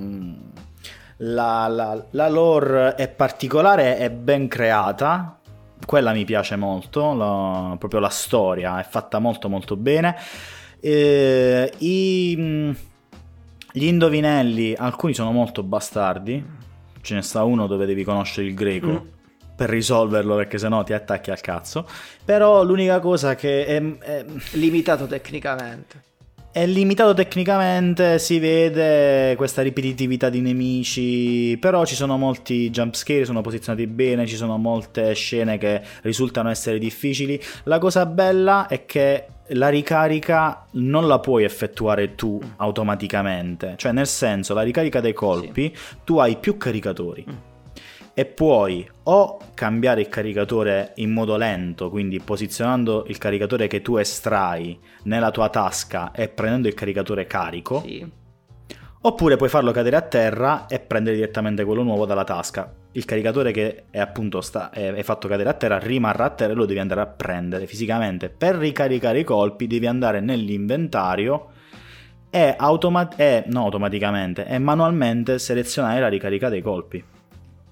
La, 1.20 1.66
la, 1.66 2.04
la, 2.10 2.28
lore 2.28 2.94
è 2.94 3.08
particolare, 3.08 3.96
è 3.96 4.10
ben 4.10 4.48
creata, 4.48 5.35
quella 5.84 6.12
mi 6.12 6.24
piace 6.24 6.56
molto, 6.56 7.14
la, 7.14 7.76
proprio 7.78 8.00
la 8.00 8.08
storia 8.08 8.80
è 8.80 8.84
fatta 8.84 9.18
molto 9.18 9.48
molto 9.48 9.76
bene. 9.76 10.16
Eh, 10.80 11.72
i, 11.78 12.74
gli 13.72 13.84
indovinelli, 13.84 14.74
alcuni 14.76 15.14
sono 15.14 15.32
molto 15.32 15.62
bastardi. 15.62 16.44
Ce 17.00 17.14
ne 17.14 17.22
sta 17.22 17.44
uno 17.44 17.66
dove 17.66 17.86
devi 17.86 18.04
conoscere 18.04 18.46
il 18.46 18.54
greco. 18.54 18.86
Mm. 18.86 19.14
Per 19.56 19.70
risolverlo, 19.70 20.36
perché 20.36 20.58
sennò 20.58 20.82
ti 20.82 20.92
attacchi 20.92 21.30
al 21.30 21.40
cazzo. 21.40 21.88
Però 22.24 22.62
l'unica 22.62 23.00
cosa 23.00 23.34
che 23.34 23.64
è, 23.64 23.98
è... 23.98 24.24
limitato 24.52 25.06
tecnicamente. 25.06 26.05
È 26.56 26.64
limitato 26.64 27.12
tecnicamente, 27.12 28.18
si 28.18 28.38
vede 28.38 29.36
questa 29.36 29.60
ripetitività 29.60 30.30
di 30.30 30.40
nemici, 30.40 31.54
però 31.60 31.84
ci 31.84 31.94
sono 31.94 32.16
molti 32.16 32.70
jumpscare, 32.70 33.26
sono 33.26 33.42
posizionati 33.42 33.86
bene, 33.86 34.26
ci 34.26 34.36
sono 34.36 34.56
molte 34.56 35.12
scene 35.12 35.58
che 35.58 35.82
risultano 36.00 36.48
essere 36.48 36.78
difficili. 36.78 37.38
La 37.64 37.76
cosa 37.76 38.06
bella 38.06 38.68
è 38.68 38.86
che 38.86 39.26
la 39.48 39.68
ricarica 39.68 40.66
non 40.70 41.06
la 41.06 41.18
puoi 41.18 41.44
effettuare 41.44 42.14
tu 42.14 42.40
automaticamente, 42.56 43.74
cioè 43.76 43.92
nel 43.92 44.06
senso 44.06 44.54
la 44.54 44.62
ricarica 44.62 45.02
dei 45.02 45.12
colpi 45.12 45.70
sì. 45.74 45.96
tu 46.04 46.16
hai 46.16 46.36
più 46.36 46.56
caricatori 46.56 47.26
mm. 47.28 47.55
E 48.18 48.24
puoi 48.24 48.88
o 49.04 49.38
cambiare 49.52 50.00
il 50.00 50.08
caricatore 50.08 50.92
in 50.96 51.12
modo 51.12 51.36
lento, 51.36 51.90
quindi 51.90 52.18
posizionando 52.18 53.04
il 53.08 53.18
caricatore 53.18 53.66
che 53.66 53.82
tu 53.82 53.98
estrai 53.98 54.78
nella 55.02 55.30
tua 55.30 55.50
tasca 55.50 56.12
e 56.12 56.28
prendendo 56.30 56.66
il 56.66 56.72
caricatore 56.72 57.26
carico, 57.26 57.82
sì 57.82 58.24
Oppure 59.06 59.36
puoi 59.36 59.48
farlo 59.48 59.70
cadere 59.70 59.94
a 59.94 60.00
terra 60.00 60.66
e 60.66 60.80
prendere 60.80 61.14
direttamente 61.14 61.62
quello 61.62 61.84
nuovo 61.84 62.06
dalla 62.06 62.24
tasca. 62.24 62.72
Il 62.90 63.04
caricatore 63.04 63.52
che 63.52 63.84
è 63.90 64.00
appunto 64.00 64.40
sta, 64.40 64.70
è, 64.70 64.92
è 64.92 65.02
fatto 65.04 65.28
cadere 65.28 65.48
a 65.48 65.52
terra 65.52 65.78
rimarrà 65.78 66.24
a 66.24 66.30
terra 66.30 66.52
e 66.52 66.56
lo 66.56 66.64
devi 66.64 66.80
andare 66.80 67.02
a 67.02 67.06
prendere 67.06 67.68
fisicamente. 67.68 68.30
Per 68.30 68.56
ricaricare 68.56 69.20
i 69.20 69.24
colpi 69.24 69.68
devi 69.68 69.86
andare 69.86 70.18
nell'inventario 70.18 71.50
e, 72.30 72.54
automa- 72.58 73.14
e 73.14 73.44
no, 73.46 73.62
automaticamente 73.62 74.44
e 74.44 74.58
manualmente 74.58 75.38
selezionare 75.38 76.00
la 76.00 76.08
ricarica 76.08 76.48
dei 76.48 76.62
colpi. 76.62 77.04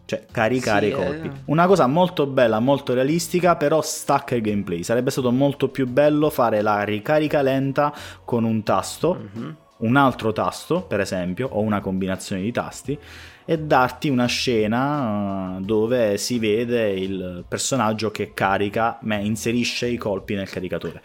Cioè, 0.06 0.26
caricare 0.30 0.86
sì, 0.86 0.92
i 0.92 0.94
colpi. 0.94 1.26
Eh. 1.28 1.32
Una 1.46 1.66
cosa 1.66 1.86
molto 1.86 2.26
bella, 2.26 2.58
molto 2.60 2.92
realistica, 2.92 3.56
però 3.56 3.80
stacca 3.80 4.34
il 4.34 4.42
gameplay. 4.42 4.82
Sarebbe 4.82 5.10
stato 5.10 5.30
molto 5.30 5.68
più 5.68 5.86
bello 5.86 6.30
fare 6.30 6.60
la 6.60 6.82
ricarica 6.82 7.40
lenta 7.42 7.92
con 8.24 8.44
un 8.44 8.62
tasto. 8.62 9.18
Mm-hmm 9.18 9.50
un 9.76 9.96
altro 9.96 10.32
tasto, 10.32 10.82
per 10.82 11.00
esempio, 11.00 11.48
o 11.48 11.60
una 11.60 11.80
combinazione 11.80 12.42
di 12.42 12.52
tasti, 12.52 12.98
e 13.44 13.58
darti 13.58 14.08
una 14.08 14.26
scena 14.26 15.56
uh, 15.56 15.60
dove 15.60 16.16
si 16.16 16.38
vede 16.38 16.90
il 16.90 17.44
personaggio 17.46 18.10
che 18.10 18.32
carica, 18.32 18.98
ma 19.02 19.16
inserisce 19.16 19.86
i 19.86 19.96
colpi 19.96 20.34
nel 20.34 20.48
caricatore. 20.48 21.02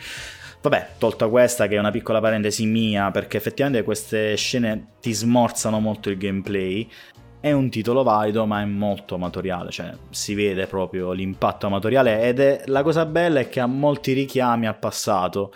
Vabbè, 0.62 0.92
tolta 0.98 1.28
questa 1.28 1.68
che 1.68 1.76
è 1.76 1.80
una 1.80 1.92
piccola 1.92 2.20
parentesi 2.20 2.66
mia, 2.66 3.12
perché 3.12 3.38
effettivamente 3.38 3.84
queste 3.84 4.36
scene 4.36 4.88
ti 5.02 5.14
smorzano 5.14 5.80
molto 5.80 6.10
il 6.10 6.18
gameplay. 6.18 6.90
È 7.42 7.52
un 7.52 7.70
titolo 7.70 8.04
valido, 8.04 8.46
ma 8.46 8.62
è 8.62 8.66
molto 8.66 9.16
amatoriale, 9.16 9.72
cioè 9.72 9.94
si 10.10 10.34
vede 10.34 10.68
proprio 10.68 11.14
l'impatto 11.14 11.68
amatoriale 11.68 12.24
ed 12.24 12.40
è 12.40 12.64
la 12.66 12.84
cosa 12.84 13.06
bella 13.06 13.40
è 13.40 13.48
che 13.48 13.62
ha 13.62 13.66
molti 13.66 14.12
richiami 14.14 14.68
al 14.68 14.78
passato 14.78 15.54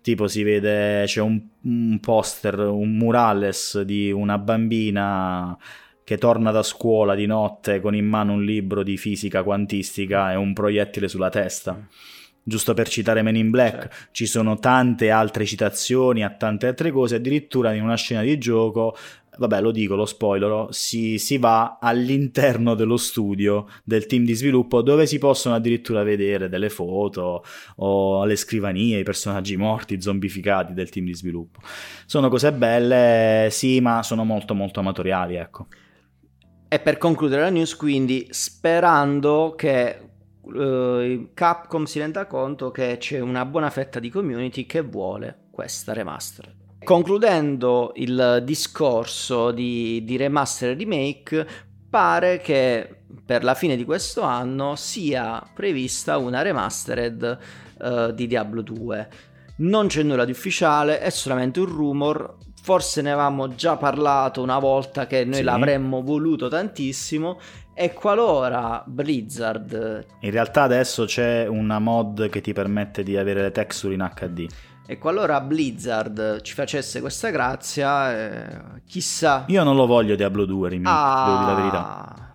tipo 0.00 0.26
si 0.26 0.42
vede 0.42 1.04
c'è 1.04 1.20
un, 1.20 1.38
un 1.62 1.98
poster, 2.00 2.58
un 2.60 2.96
murales 2.96 3.82
di 3.82 4.10
una 4.10 4.38
bambina 4.38 5.54
che 6.02 6.16
torna 6.16 6.50
da 6.50 6.62
scuola 6.62 7.14
di 7.14 7.26
notte 7.26 7.80
con 7.80 7.94
in 7.94 8.06
mano 8.06 8.32
un 8.32 8.42
libro 8.42 8.82
di 8.82 8.96
fisica 8.96 9.42
quantistica 9.42 10.32
e 10.32 10.36
un 10.36 10.54
proiettile 10.54 11.08
sulla 11.08 11.28
testa. 11.28 11.86
Giusto 12.42 12.72
per 12.72 12.88
citare 12.88 13.20
Men 13.20 13.36
in 13.36 13.50
Black, 13.50 13.80
certo. 13.80 13.96
ci 14.12 14.24
sono 14.24 14.58
tante 14.58 15.10
altre 15.10 15.44
citazioni 15.44 16.24
a 16.24 16.30
tante 16.30 16.66
altre 16.66 16.90
cose, 16.90 17.16
addirittura 17.16 17.74
in 17.74 17.82
una 17.82 17.96
scena 17.96 18.22
di 18.22 18.38
gioco 18.38 18.96
vabbè 19.38 19.60
lo 19.60 19.70
dico, 19.70 19.94
lo 19.94 20.04
spoilerò, 20.04 20.70
si, 20.70 21.18
si, 21.18 21.38
va 21.38 21.78
all'interno 21.80 22.74
dello 22.74 22.96
studio 22.96 23.66
del 23.84 24.06
team 24.06 24.24
di 24.24 24.34
sviluppo 24.34 24.82
dove 24.82 25.06
si 25.06 25.18
possono 25.18 25.54
addirittura 25.54 26.02
vedere 26.02 26.48
delle 26.48 26.68
foto 26.68 27.44
o 27.76 28.24
le 28.24 28.36
scrivanie, 28.36 28.98
i 28.98 29.04
personaggi 29.04 29.56
morti, 29.56 30.00
zombificati 30.00 30.74
del 30.74 30.90
team 30.90 31.06
di 31.06 31.14
sviluppo. 31.14 31.60
Sono 32.06 32.28
cose 32.28 32.52
belle, 32.52 33.48
sì, 33.50 33.80
ma 33.80 34.02
sono 34.02 34.24
molto 34.24 34.54
molto 34.54 34.80
amatoriali, 34.80 35.36
ecco. 35.36 35.66
E 36.68 36.78
per 36.80 36.98
concludere 36.98 37.42
la 37.42 37.50
news, 37.50 37.76
quindi, 37.76 38.26
sperando 38.30 39.54
che 39.56 40.08
uh, 40.42 41.30
Capcom 41.32 41.84
si 41.84 41.98
renda 41.98 42.26
conto 42.26 42.70
che 42.70 42.96
c'è 42.98 43.20
una 43.20 43.46
buona 43.46 43.70
fetta 43.70 43.98
di 44.00 44.10
community 44.10 44.66
che 44.66 44.82
vuole 44.82 45.46
questa 45.50 45.94
remaster. 45.94 46.57
Concludendo 46.88 47.92
il 47.96 48.40
discorso 48.44 49.50
di, 49.50 50.02
di 50.04 50.16
remaster 50.16 50.70
e 50.70 50.74
remake, 50.74 51.46
pare 51.90 52.38
che 52.38 53.00
per 53.26 53.44
la 53.44 53.52
fine 53.52 53.76
di 53.76 53.84
questo 53.84 54.22
anno 54.22 54.74
sia 54.74 55.46
prevista 55.52 56.16
una 56.16 56.40
remastered 56.40 57.38
uh, 57.78 58.10
di 58.12 58.26
Diablo 58.26 58.62
2. 58.62 59.08
Non 59.56 59.88
c'è 59.88 60.02
nulla 60.02 60.24
di 60.24 60.30
ufficiale, 60.30 61.00
è 61.00 61.10
solamente 61.10 61.60
un 61.60 61.66
rumor, 61.66 62.36
forse 62.62 63.02
ne 63.02 63.12
avevamo 63.12 63.54
già 63.54 63.76
parlato 63.76 64.40
una 64.40 64.58
volta 64.58 65.06
che 65.06 65.26
noi 65.26 65.34
sì. 65.34 65.42
l'avremmo 65.42 66.00
voluto 66.00 66.48
tantissimo 66.48 67.38
e 67.74 67.92
qualora 67.92 68.82
Blizzard 68.84 70.04
in 70.20 70.30
realtà 70.32 70.62
adesso 70.62 71.04
c'è 71.04 71.46
una 71.46 71.78
mod 71.78 72.28
che 72.28 72.40
ti 72.40 72.52
permette 72.52 73.04
di 73.04 73.16
avere 73.16 73.40
le 73.40 73.52
texture 73.52 73.94
in 73.94 74.10
HD 74.14 74.46
e 74.90 74.96
qualora 74.96 75.38
Blizzard 75.42 76.40
ci 76.40 76.54
facesse 76.54 77.02
questa 77.02 77.28
grazia 77.28 78.16
eh, 78.16 78.80
chissà 78.86 79.44
io 79.48 79.62
non 79.62 79.76
lo 79.76 79.84
voglio 79.84 80.16
Diablo 80.16 80.46
2 80.46 80.68
remake 80.70 80.98
ah, 80.98 81.24
devo 81.26 81.38
dire 81.38 81.50
la 81.50 81.56
verità 81.56 82.34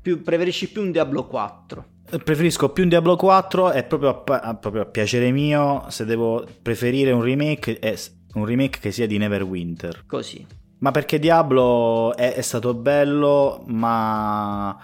più, 0.00 0.22
preferisci 0.22 0.70
più 0.70 0.82
un 0.82 0.92
Diablo 0.92 1.26
4 1.26 1.84
Preferisco 2.18 2.70
più 2.70 2.82
un 2.82 2.88
Diablo 2.88 3.14
4 3.14 3.70
e 3.70 3.84
proprio 3.84 4.24
a, 4.24 4.54
proprio 4.56 4.82
a 4.82 4.84
piacere 4.86 5.30
mio, 5.30 5.84
se 5.90 6.04
devo 6.04 6.44
preferire 6.60 7.12
un 7.12 7.22
remake, 7.22 7.78
è 7.78 7.96
un 8.34 8.44
remake 8.44 8.80
che 8.80 8.90
sia 8.90 9.06
di 9.06 9.16
Neverwinter. 9.16 10.06
Così. 10.06 10.44
Ma 10.78 10.90
perché 10.90 11.20
Diablo 11.20 12.16
è, 12.16 12.34
è 12.34 12.40
stato 12.40 12.74
bello, 12.74 13.62
ma... 13.66 14.76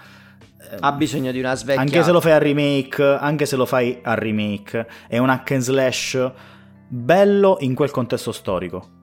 Eh, 0.70 0.76
ha 0.78 0.92
bisogno 0.92 1.32
di 1.32 1.40
una 1.40 1.56
svecchia. 1.56 1.80
Anche 1.80 2.04
se 2.04 2.12
lo 2.12 2.20
fai 2.20 2.32
a 2.32 2.38
remake, 2.38 3.02
anche 3.02 3.44
se 3.44 3.56
lo 3.56 3.66
fai 3.66 3.98
a 4.02 4.14
remake, 4.14 4.86
è 5.08 5.18
un 5.18 5.28
hack 5.28 5.50
and 5.50 5.62
slash 5.62 6.30
bello 6.88 7.56
in 7.60 7.74
quel 7.74 7.90
contesto 7.90 8.32
storico. 8.32 8.94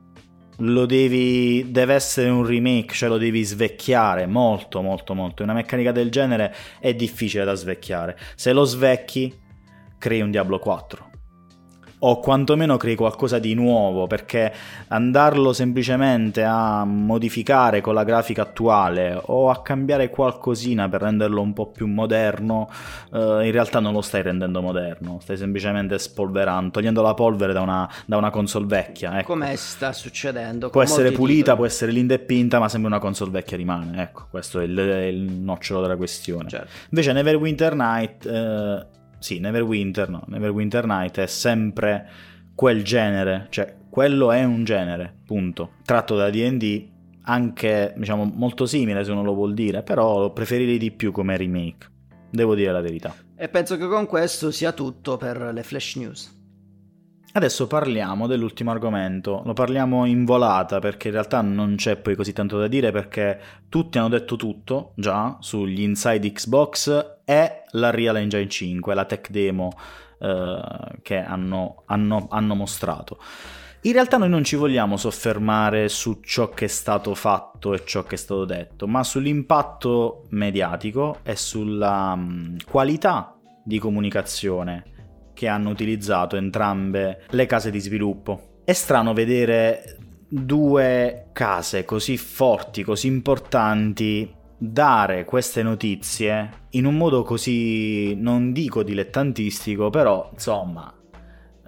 Lo 0.58 0.86
devi. 0.86 1.72
deve 1.72 1.96
essere 1.96 2.30
un 2.30 2.46
remake, 2.46 2.94
cioè 2.94 3.10
lo 3.10 3.18
devi 3.18 3.44
svecchiare 3.44 4.28
molto, 4.28 4.82
molto, 4.82 5.14
molto. 5.14 5.44
Una 5.44 5.54
meccanica 5.54 5.92
del 5.92 6.12
genere 6.12 6.54
è 6.80 6.94
difficile 6.94 7.44
da 7.44 7.56
svecchiare. 7.56 8.18
Se 8.36 8.54
lo 8.54 8.64
svecchi, 8.64 9.34
crei 9.98 10.22
un 10.22 10.32
Diablo 10.32 10.60
4 10.60 11.12
o 12.06 12.20
quantomeno 12.20 12.76
crei 12.78 12.96
qualcosa 12.96 13.40
di 13.40 13.54
nuovo, 13.54 14.08
perché 14.08 14.52
andarlo 14.90 15.54
semplicemente 15.54 16.44
a 16.44 16.84
modificare 16.84 17.80
con 17.82 17.94
la 17.94 18.04
grafica 18.04 18.42
attuale 18.42 19.20
o 19.26 19.50
a 19.50 19.62
cambiare 19.62 20.10
qualcosina 20.10 20.90
per 20.90 21.02
renderlo 21.02 21.42
un 21.42 21.54
po' 21.54 21.68
più 21.68 21.88
moderno, 21.88 22.70
eh, 23.14 23.46
in 23.46 23.52
realtà 23.52 23.80
non 23.80 23.94
lo 23.94 24.02
stai 24.02 24.22
rendendo 24.22 24.62
moderno, 24.62 25.20
stai 25.22 25.38
semplicemente 25.38 25.98
spolverando, 25.98 26.72
togliendo 26.72 27.02
la 27.02 27.14
polvere 27.14 27.54
da 27.54 27.62
una, 27.62 27.90
da 28.06 28.18
una 28.18 28.30
console 28.32 28.66
vecchia. 28.66 29.20
Ecco. 29.20 29.32
Come 29.34 29.56
sta 29.56 29.94
succedendo? 29.94 30.70
Può 30.70 30.82
essere 30.82 31.12
pulita, 31.12 31.38
titoli. 31.38 31.58
può 31.58 31.66
essere 31.66 31.92
linda 31.94 32.16
e 32.16 32.20
pinta, 32.20 32.60
ma 32.60 32.68
sempre 32.68 32.90
una 32.90 33.00
console 33.00 33.32
vecchia 33.32 33.56
rimane. 33.56 34.02
Ecco, 34.02 34.26
questo 34.30 34.60
è 34.60 34.66
il, 34.66 34.78
il 34.78 35.32
nocciolo 35.32 35.80
della 35.80 35.96
questione. 35.96 36.50
Certo. 36.50 36.68
Invece 36.90 37.14
Neverwinter 37.14 37.76
Night... 37.76 38.26
Eh, 38.26 39.02
sì, 39.24 39.40
Neverwinter, 39.40 40.10
no, 40.10 40.26
Neverwinter 40.28 40.86
Night 40.86 41.18
è 41.18 41.28
sempre 41.28 42.10
quel 42.54 42.84
genere, 42.84 43.48
cioè 43.52 43.74
quello 43.90 44.34
è 44.34 44.44
un 44.44 44.66
genere, 44.66 45.16
punto. 45.26 45.76
Tratto 45.86 46.18
da 46.18 46.30
D&D, 46.30 46.90
anche 47.22 47.94
diciamo 47.96 48.30
molto 48.36 48.66
simile 48.66 49.06
se 49.06 49.12
uno 49.12 49.24
lo 49.24 49.34
vuol 49.34 49.54
dire, 49.54 49.82
però 49.82 50.20
lo 50.20 50.34
preferirei 50.34 50.78
di 50.78 50.92
più 50.92 51.14
come 51.14 51.38
remake, 51.38 51.88
devo 52.30 52.54
dire 52.54 52.74
la 52.74 52.82
verità. 52.82 53.16
E 53.34 53.48
penso 53.48 53.78
che 53.78 53.88
con 53.88 54.08
questo 54.08 54.52
sia 54.52 54.74
tutto 54.74 55.16
per 55.16 55.52
le 55.54 55.64
flash 55.64 55.96
news. 55.96 56.42
Adesso 57.32 57.66
parliamo 57.66 58.28
dell'ultimo 58.28 58.72
argomento, 58.72 59.42
lo 59.46 59.54
parliamo 59.54 60.04
in 60.04 60.26
volata 60.26 60.80
perché 60.80 61.08
in 61.08 61.14
realtà 61.14 61.40
non 61.40 61.76
c'è 61.78 61.96
poi 61.96 62.18
così 62.18 62.34
tanto 62.34 62.60
da 62.60 62.68
dire 62.68 62.92
perché 62.92 63.40
tutti 63.70 63.98
hanno 63.98 64.10
detto 64.10 64.36
tutto 64.36 64.92
già 64.98 65.38
sugli 65.40 65.80
Inside 65.80 66.30
Xbox 66.30 67.13
e 67.26 67.64
la 67.72 67.90
Real 67.90 68.18
Engine 68.18 68.48
5, 68.48 68.94
la 68.94 69.06
tech 69.06 69.30
demo 69.30 69.72
eh, 70.20 70.62
che 71.02 71.18
hanno, 71.18 71.84
hanno, 71.86 72.28
hanno 72.30 72.56
mostrato. 72.56 73.20
In 73.86 73.92
realtà 73.92 74.18
noi 74.18 74.30
non 74.30 74.46
ci 74.46 74.56
vogliamo 74.56 74.96
soffermare 74.96 75.90
su 75.90 76.22
ciò 76.22 76.50
che 76.52 76.66
è 76.66 76.70
stato 76.70 77.14
fatto 77.16 77.74
e 77.74 77.84
ciò 77.86 78.04
che 78.04 78.16
è 78.16 78.18
stato 78.18 78.46
detto, 78.46 78.88
ma 78.88 79.04
sull'impatto 79.04 80.28
mediatico 80.30 81.20
e 81.24 81.36
sulla 81.36 82.14
um, 82.16 82.56
qualità 82.64 83.38
di 83.62 83.80
comunicazione 83.80 84.86
che 85.34 85.50
hanno 85.50 85.70
utilizzato 85.70 86.38
entrambe 86.38 87.24
le 87.32 87.46
case 87.46 87.72
di 87.72 87.80
sviluppo. 87.82 88.62
È 88.64 88.72
strano 88.72 89.12
vedere 89.14 89.98
due 90.30 91.28
case 91.34 91.84
così 91.84 92.16
forti, 92.18 92.84
così 92.84 93.08
importanti 93.08 94.34
dare 94.66 95.26
queste 95.26 95.62
notizie 95.62 96.68
in 96.72 96.86
un 96.86 96.96
modo 96.96 97.24
così, 97.24 98.16
non 98.16 98.54
dico 98.54 98.82
dilettantistico, 98.82 99.90
però 99.90 100.30
insomma, 100.32 100.92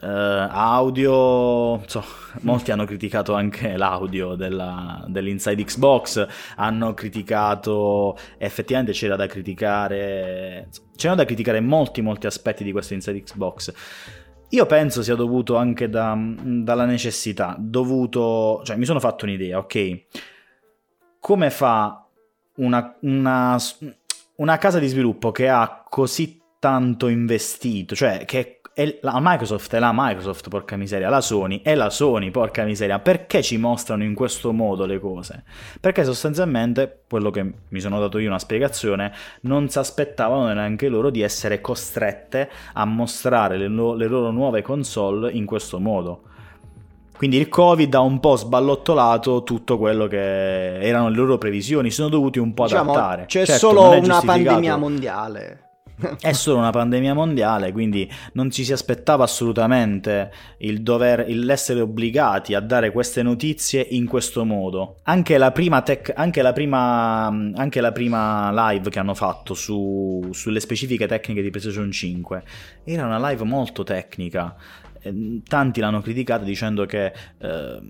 eh, 0.02 0.08
audio, 0.08 1.86
so, 1.88 2.04
molti 2.42 2.72
hanno 2.72 2.86
criticato 2.86 3.34
anche 3.34 3.76
l'audio 3.76 4.36
della, 4.36 5.04
dell'Inside 5.10 5.66
Xbox, 5.66 6.26
hanno 6.56 6.94
criticato, 6.94 8.18
effettivamente 8.38 8.94
c'era 8.94 9.18
da 9.18 9.28
criticare, 9.28 10.70
c'erano 10.96 11.20
da 11.20 11.26
criticare 11.26 11.60
molti 11.60 12.02
molti 12.02 12.28
aspetti 12.28 12.64
di 12.64 12.72
questo 12.72 12.94
Inside 12.94 13.24
Xbox. 13.24 13.74
Io 14.50 14.66
penso 14.68 15.04
sia 15.04 15.16
dovuto 15.16 15.58
anche 15.58 15.90
da, 15.90 16.18
dalla 16.18 16.86
necessità, 16.86 17.58
dovuto, 17.60 18.62
cioè 18.64 18.78
mi 18.78 18.86
sono 18.86 19.02
fatto 19.02 19.26
un'idea, 19.26 19.58
ok? 19.58 20.06
Come 21.20 21.50
fa 21.50 22.05
una, 22.56 22.96
una, 23.02 23.58
una 24.36 24.58
casa 24.58 24.80
di 24.80 24.88
sviluppo 24.88 25.32
che 25.32 25.50
ha 25.50 25.84
così 25.88 26.42
tanto 26.60 27.08
investito, 27.08 27.96
cioè 27.96 28.26
che 28.26 28.62
è 28.76 28.98
la 29.02 29.20
Microsoft 29.22 29.74
è 29.74 29.80
la 29.80 29.92
Microsoft, 29.94 30.50
porca 30.50 30.76
miseria, 30.76 31.08
la 31.08 31.22
Sony 31.22 31.62
è 31.62 31.76
la 31.76 31.90
Sony, 31.90 32.30
porca 32.30 32.66
miseria. 32.66 33.00
Perché 33.00 33.42
ci 33.42 33.56
mostrano 33.56 34.04
in 34.04 34.14
questo 34.14 34.52
modo 34.52 34.86
le 34.86 35.00
cose? 35.00 35.46
Perché 35.80 36.04
sostanzialmente, 36.04 37.04
quello 37.08 37.32
che 37.32 37.54
mi 37.70 37.80
sono 37.80 38.00
dato 38.02 38.18
io 38.18 38.28
una 38.28 38.38
spiegazione, 38.38 39.14
non 39.42 39.70
si 39.70 39.80
aspettavano 39.80 40.52
neanche 40.52 40.90
loro 40.90 41.10
di 41.10 41.22
essere 41.22 41.62
costrette 41.62 42.50
a 42.74 42.84
mostrare 42.84 43.58
le, 43.58 43.68
lo- 43.68 43.94
le 43.94 44.08
loro 44.08 44.32
nuove 44.32 44.62
console 44.62 45.32
in 45.32 45.46
questo 45.46 45.80
modo. 45.80 46.24
Quindi 47.18 47.38
il 47.38 47.48
Covid 47.50 47.94
ha 47.94 48.02
un 48.02 48.20
po' 48.20 48.36
sballottolato 48.36 49.44
tutto 49.44 49.78
quello 49.78 50.08
che 50.08 50.80
erano 50.80 51.10
le 51.10 51.16
loro 51.16 51.38
previsioni, 51.38 51.90
sono 51.90 52.10
dovuti 52.10 52.40
un 52.40 52.54
po' 52.54 52.64
diciamo, 52.64 52.92
adattare. 52.92 53.26
C'è 53.26 53.46
certo, 53.46 53.68
solo 53.68 53.98
una 53.98 54.22
pandemia 54.22 54.76
mondiale 54.76 55.66
è 56.20 56.34
solo 56.34 56.58
una 56.58 56.72
pandemia 56.72 57.14
mondiale, 57.14 57.72
quindi 57.72 58.10
non 58.34 58.52
ci 58.52 58.66
si 58.66 58.74
aspettava 58.74 59.24
assolutamente 59.24 60.32
il 60.60 60.82
dover, 60.82 61.26
l'essere 61.28 61.82
obbligati 61.82 62.54
a 62.54 62.60
dare 62.60 62.92
queste 62.92 63.24
notizie 63.24 63.86
in 63.92 64.06
questo 64.06 64.44
modo. 64.44 64.98
Anche 65.04 65.38
la 65.38 65.52
prima, 65.52 65.82
tech, 65.82 66.12
anche 66.16 66.42
la 66.42 66.52
prima, 66.52 67.28
anche 67.28 67.80
la 67.80 67.92
prima 67.92 68.72
live 68.72 68.90
che 68.90 69.00
hanno 69.00 69.14
fatto 69.14 69.54
su, 69.54 70.28
sulle 70.32 70.60
specifiche 70.60 71.08
tecniche 71.08 71.42
di 71.42 71.50
PlayStation 71.50 71.90
5 71.92 72.44
era 72.84 73.06
una 73.06 73.30
live 73.30 73.44
molto 73.46 73.84
tecnica. 73.84 74.56
Ehm, 75.06 75.44
tanti 75.44 75.80
l'hanno 75.80 76.02
criticata 76.02 76.44
dicendo 76.44 76.86
che 76.86 77.14
eh, 77.38 77.82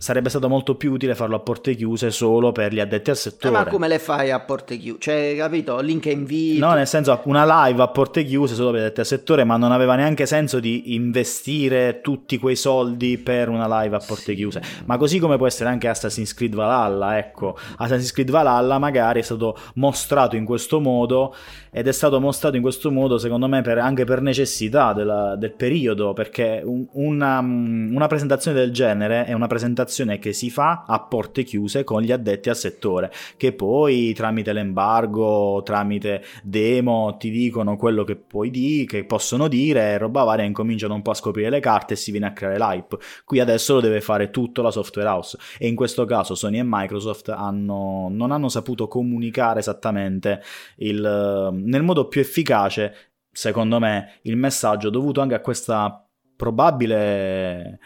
sarebbe 0.00 0.30
stato 0.30 0.48
molto 0.48 0.76
più 0.76 0.92
utile 0.92 1.14
farlo 1.14 1.36
a 1.36 1.40
porte 1.40 1.74
chiuse 1.74 2.10
solo 2.10 2.52
per 2.52 2.72
gli 2.72 2.80
addetti 2.80 3.10
al 3.10 3.18
settore. 3.18 3.54
Eh, 3.54 3.58
ma 3.58 3.66
come 3.66 3.86
le 3.86 3.98
fai 3.98 4.30
a 4.30 4.40
porte 4.40 4.78
chiuse? 4.78 4.98
Cioè, 4.98 5.34
capito? 5.36 5.78
Link 5.80 6.06
e 6.06 6.12
invito. 6.12 6.66
No, 6.66 6.72
nel 6.72 6.86
senso, 6.86 7.20
una 7.24 7.66
live 7.66 7.82
a 7.82 7.88
porte 7.88 8.24
chiuse 8.24 8.54
solo 8.54 8.70
per 8.70 8.80
gli 8.80 8.84
addetti 8.84 9.00
al 9.00 9.06
settore, 9.06 9.44
ma 9.44 9.58
non 9.58 9.72
aveva 9.72 9.96
neanche 9.96 10.24
senso 10.24 10.58
di 10.58 10.94
investire 10.94 12.00
tutti 12.00 12.38
quei 12.38 12.56
soldi 12.56 13.18
per 13.18 13.50
una 13.50 13.82
live 13.82 13.96
a 13.96 13.98
porte 13.98 14.22
sì. 14.22 14.34
chiuse. 14.36 14.62
Ma 14.86 14.96
così 14.96 15.18
come 15.18 15.36
può 15.36 15.46
essere 15.46 15.68
anche 15.68 15.86
Assassin's 15.86 16.32
Creed 16.32 16.54
Valhalla, 16.54 17.18
ecco. 17.18 17.58
Assassin's 17.76 18.12
Creed 18.12 18.30
Valhalla 18.30 18.78
magari 18.78 19.20
è 19.20 19.22
stato 19.22 19.54
mostrato 19.74 20.34
in 20.34 20.46
questo 20.46 20.80
modo 20.80 21.34
ed 21.70 21.86
è 21.86 21.92
stato 21.92 22.18
mostrato 22.20 22.56
in 22.56 22.62
questo 22.62 22.90
modo, 22.90 23.18
secondo 23.18 23.48
me, 23.48 23.60
per, 23.60 23.76
anche 23.76 24.04
per 24.04 24.22
necessità 24.22 24.94
della, 24.94 25.36
del 25.36 25.52
periodo, 25.52 26.14
perché 26.14 26.62
un, 26.64 26.86
una, 26.92 27.40
una 27.40 28.06
presentazione 28.06 28.56
del 28.58 28.72
genere 28.72 29.26
è 29.26 29.34
una 29.34 29.46
presentazione 29.46 29.88
comunicazione 29.90 30.18
che 30.18 30.32
si 30.32 30.50
fa 30.50 30.84
a 30.86 31.00
porte 31.00 31.42
chiuse 31.42 31.84
con 31.84 32.02
gli 32.02 32.12
addetti 32.12 32.48
al 32.48 32.56
settore, 32.56 33.10
che 33.36 33.52
poi 33.52 34.14
tramite 34.14 34.52
l'embargo, 34.52 35.62
tramite 35.64 36.24
demo 36.42 37.16
ti 37.18 37.30
dicono 37.30 37.76
quello 37.76 38.04
che 38.04 38.16
puoi 38.16 38.50
dire, 38.50 38.86
che 38.86 39.04
possono 39.04 39.48
dire, 39.48 39.92
e 39.92 39.98
roba 39.98 40.22
varia 40.22 40.44
incominciano 40.44 40.94
un 40.94 41.02
po' 41.02 41.10
a 41.10 41.14
scoprire 41.14 41.50
le 41.50 41.60
carte 41.60 41.94
e 41.94 41.96
si 41.96 42.12
viene 42.12 42.26
a 42.26 42.32
creare 42.32 42.58
l'hype. 42.58 42.98
Qui 43.24 43.40
adesso 43.40 43.74
lo 43.74 43.80
deve 43.80 44.00
fare 44.00 44.30
tutto 44.30 44.62
la 44.62 44.70
software 44.70 45.08
house 45.08 45.36
e 45.58 45.66
in 45.66 45.74
questo 45.74 46.04
caso 46.04 46.34
Sony 46.34 46.58
e 46.58 46.64
Microsoft 46.64 47.28
hanno, 47.30 48.08
non 48.10 48.30
hanno 48.30 48.48
saputo 48.48 48.86
comunicare 48.86 49.58
esattamente 49.58 50.40
il, 50.76 51.50
nel 51.52 51.82
modo 51.82 52.06
più 52.06 52.20
efficace, 52.20 52.94
secondo 53.32 53.78
me, 53.78 54.18
il 54.22 54.36
messaggio 54.36 54.90
dovuto 54.90 55.20
anche 55.20 55.34
a 55.34 55.40
questa 55.40 56.04
probabile 56.36 57.78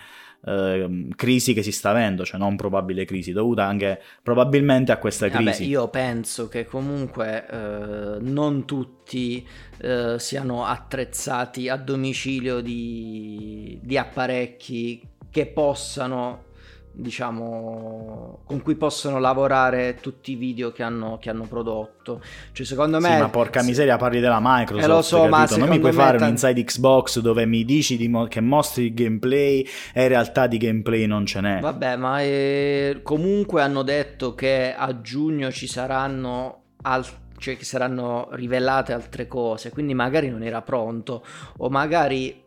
eh, 0.47 1.09
crisi 1.16 1.55
che 1.55 1.62
si 1.62 1.72
sta 1.72 1.90
avendo, 1.90 2.24
cioè 2.24 2.38
non 2.38 2.57
probabile 2.57 3.05
crisi, 3.05 3.32
dovuta 3.32 3.64
anche 3.64 4.01
probabilmente 4.22 4.92
a 4.92 4.99
questa 4.99 5.28
crisi. 5.28 5.62
Vabbè, 5.62 5.64
io 5.64 5.88
penso 5.88 6.49
che 6.49 6.64
comunque 6.64 7.47
eh, 7.49 8.16
non 8.20 8.64
tutti 8.64 9.47
eh, 9.78 10.16
siano 10.18 10.64
attrezzati 10.64 11.68
a 11.68 11.76
domicilio 11.76 12.61
di, 12.61 13.78
di 13.82 13.97
apparecchi 13.99 15.01
che 15.30 15.47
possano 15.47 16.53
diciamo, 16.95 18.40
con 18.45 18.62
cui 18.62 18.76
possono 18.76 19.18
lavorare 19.18 19.99
tutti 20.01 20.32
i 20.32 20.34
video 20.36 20.70
che 20.72 20.82
hanno, 20.82 21.18
che 21.20 21.28
hanno 21.28 21.45
prodotto. 21.45 22.22
Cioè, 22.53 22.64
secondo 22.64 23.01
me. 23.01 23.14
Sì, 23.14 23.18
ma 23.18 23.28
porca 23.28 23.62
miseria, 23.62 23.97
parli 23.97 24.20
della 24.20 24.38
Microsoft. 24.40 24.84
Eh, 24.84 24.88
lo 24.88 25.03
so, 25.03 25.26
ma 25.26 25.47
non 25.57 25.68
mi 25.68 25.80
puoi 25.80 25.92
fare 25.92 26.18
un 26.18 26.28
inside 26.28 26.62
Xbox 26.62 27.18
dove 27.20 27.47
mi 27.47 27.64
dici 27.64 28.09
mo- 28.09 28.26
che 28.26 28.40
mostri 28.40 28.84
il 28.86 28.95
gameplay 28.95 29.66
e 29.92 30.03
in 30.03 30.09
realtà 30.09 30.47
di 30.47 30.59
gameplay 30.59 31.07
non 31.07 31.26
ce 31.26 31.40
n'è. 31.40 31.61
Vabbè, 31.61 31.97
ma 31.97 32.22
eh, 32.22 33.01
comunque 33.03 33.62
hanno 33.62 33.82
detto 33.82 34.34
che 34.34 34.74
a 34.76 35.01
giugno 35.01 35.51
ci 35.51 35.66
saranno 35.66 36.62
altri 36.82 37.22
cioè 37.36 37.59
che 37.59 37.64
saranno 37.64 38.28
rivelate 38.30 38.95
altre 38.95 39.26
cose, 39.26 39.70
quindi 39.70 39.92
magari 39.92 40.30
non 40.30 40.42
era 40.42 40.62
pronto 40.62 41.22
o 41.59 41.68
magari 41.68 42.43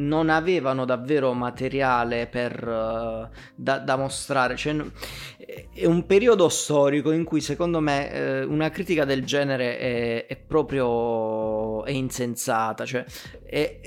non 0.00 0.28
avevano 0.30 0.84
davvero 0.84 1.32
materiale 1.32 2.26
per, 2.26 2.66
uh, 2.66 3.28
da, 3.54 3.78
da, 3.78 3.96
mostrare. 3.96 4.56
Cioè, 4.56 4.76
è 5.72 5.84
un 5.84 6.06
periodo 6.06 6.48
storico 6.48 7.10
in 7.12 7.24
cui 7.24 7.40
secondo 7.40 7.80
me 7.80 8.12
eh, 8.12 8.42
una 8.44 8.70
critica 8.70 9.04
del 9.04 9.24
genere 9.24 9.78
è, 9.78 10.26
è 10.26 10.36
proprio 10.36 11.84
è 11.84 11.90
insensata. 11.90 12.84
Cioè, 12.84 13.04
è, 13.44 13.80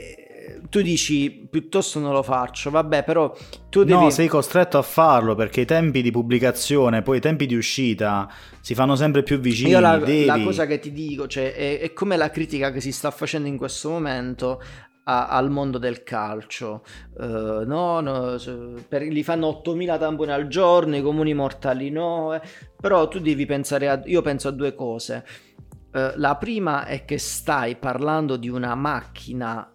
tu 0.70 0.82
dici 0.82 1.48
piuttosto 1.50 2.00
non 2.00 2.12
lo 2.14 2.24
faccio, 2.24 2.70
vabbè, 2.70 3.04
però 3.04 3.34
tu 3.70 3.84
devi. 3.84 4.00
No, 4.00 4.10
sei 4.10 4.28
costretto 4.28 4.78
a 4.78 4.82
farlo 4.82 5.36
perché 5.36 5.62
i 5.62 5.66
tempi 5.66 6.02
di 6.02 6.12
pubblicazione, 6.12 7.02
poi 7.02 7.18
i 7.18 7.22
tempi 7.22 7.46
di 7.46 7.56
uscita 7.56 8.32
si 8.60 8.74
fanno 8.74 8.96
sempre 8.96 9.24
più 9.24 9.40
vicini. 9.40 9.72
Io 9.72 9.80
la, 9.80 9.98
la 9.98 10.42
cosa 10.42 10.66
che 10.66 10.80
ti 10.80 10.92
dico, 10.92 11.28
cioè, 11.28 11.54
è, 11.54 11.80
è 11.80 11.94
come 11.94 12.18
la 12.18 12.30
critica 12.30 12.72
che 12.72 12.82
si 12.82 12.92
sta 12.92 13.12
facendo 13.12 13.48
in 13.48 13.58
questo 13.58 13.90
momento 13.90 14.62
a, 15.04 15.28
al 15.28 15.50
mondo 15.50 15.78
del 15.78 16.04
calcio. 16.04 16.84
Uh, 17.18 17.64
no, 17.66 18.00
no 18.00 18.38
per, 18.88 19.04
gli 19.04 19.24
fanno 19.24 19.48
8000 19.48 19.98
tamponi 19.98 20.32
al 20.32 20.48
giorno, 20.48 20.96
i 20.96 21.02
comuni 21.02 21.34
mortali 21.34 21.90
no. 21.90 22.34
Eh. 22.34 22.42
Però 22.80 23.08
tu 23.08 23.20
devi 23.20 23.46
pensare 23.46 23.90
a... 23.90 24.02
Io 24.06 24.22
penso 24.22 24.48
a 24.48 24.52
due 24.52 24.76
cose. 24.76 25.26
Uh, 25.92 26.12
la 26.16 26.36
prima 26.38 26.86
è 26.86 27.06
che 27.06 27.18
stai 27.18 27.76
parlando 27.76 28.36
di 28.36 28.50
una 28.50 28.76
macchina 28.76 29.70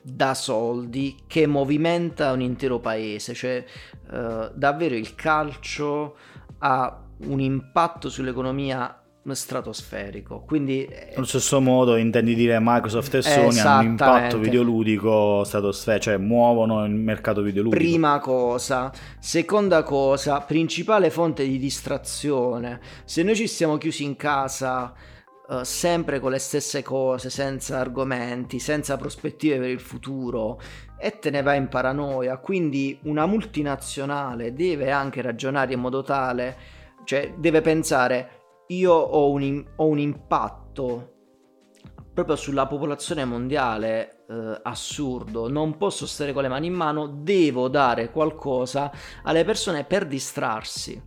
da 0.00 0.34
soldi 0.34 1.16
che 1.26 1.46
movimenta 1.46 2.32
un 2.32 2.40
intero 2.40 2.78
paese, 2.78 3.34
cioè 3.34 3.64
uh, 4.10 4.50
davvero 4.54 4.94
il 4.94 5.14
calcio 5.14 6.16
ha 6.58 7.02
un 7.18 7.40
impatto 7.40 8.08
sull'economia 8.08 9.05
stratosferico. 9.34 10.44
Quindi, 10.46 10.84
eh, 10.84 11.14
Allo 11.16 11.26
stesso 11.26 11.60
modo 11.60 11.96
intendi 11.96 12.34
dire 12.34 12.58
Microsoft 12.60 13.14
e 13.14 13.22
Sony 13.22 13.58
hanno 13.58 13.80
un 13.80 13.86
impatto 13.86 14.38
videoludico 14.38 15.44
stratosferico, 15.44 16.04
cioè 16.04 16.16
muovono 16.16 16.84
il 16.84 16.92
mercato 16.92 17.42
videoludico. 17.42 17.82
Prima 17.82 18.18
cosa. 18.20 18.92
Seconda 19.18 19.82
cosa, 19.82 20.40
principale 20.40 21.10
fonte 21.10 21.46
di 21.46 21.58
distrazione. 21.58 22.80
Se 23.04 23.22
noi 23.22 23.34
ci 23.34 23.46
stiamo 23.46 23.76
chiusi 23.78 24.04
in 24.04 24.16
casa 24.16 24.92
uh, 25.48 25.62
sempre 25.62 26.20
con 26.20 26.30
le 26.30 26.38
stesse 26.38 26.82
cose, 26.82 27.30
senza 27.30 27.78
argomenti, 27.78 28.58
senza 28.58 28.96
prospettive 28.96 29.58
per 29.58 29.70
il 29.70 29.80
futuro 29.80 30.60
e 30.98 31.18
te 31.18 31.30
ne 31.30 31.42
vai 31.42 31.58
in 31.58 31.68
paranoia, 31.68 32.38
quindi 32.38 32.98
una 33.02 33.26
multinazionale 33.26 34.54
deve 34.54 34.90
anche 34.90 35.20
ragionare 35.22 35.74
in 35.74 35.80
modo 35.80 36.02
tale, 36.02 36.56
cioè 37.04 37.34
deve 37.36 37.60
pensare 37.60 38.35
io 38.68 38.92
ho 38.92 39.30
un, 39.30 39.64
ho 39.76 39.86
un 39.86 39.98
impatto 39.98 41.12
proprio 42.12 42.36
sulla 42.36 42.66
popolazione 42.66 43.26
mondiale 43.26 44.24
eh, 44.26 44.60
assurdo, 44.62 45.50
non 45.50 45.76
posso 45.76 46.06
stare 46.06 46.32
con 46.32 46.42
le 46.42 46.48
mani 46.48 46.68
in 46.68 46.72
mano, 46.72 47.06
devo 47.06 47.68
dare 47.68 48.10
qualcosa 48.10 48.90
alle 49.22 49.44
persone 49.44 49.84
per 49.84 50.06
distrarsi. 50.06 51.00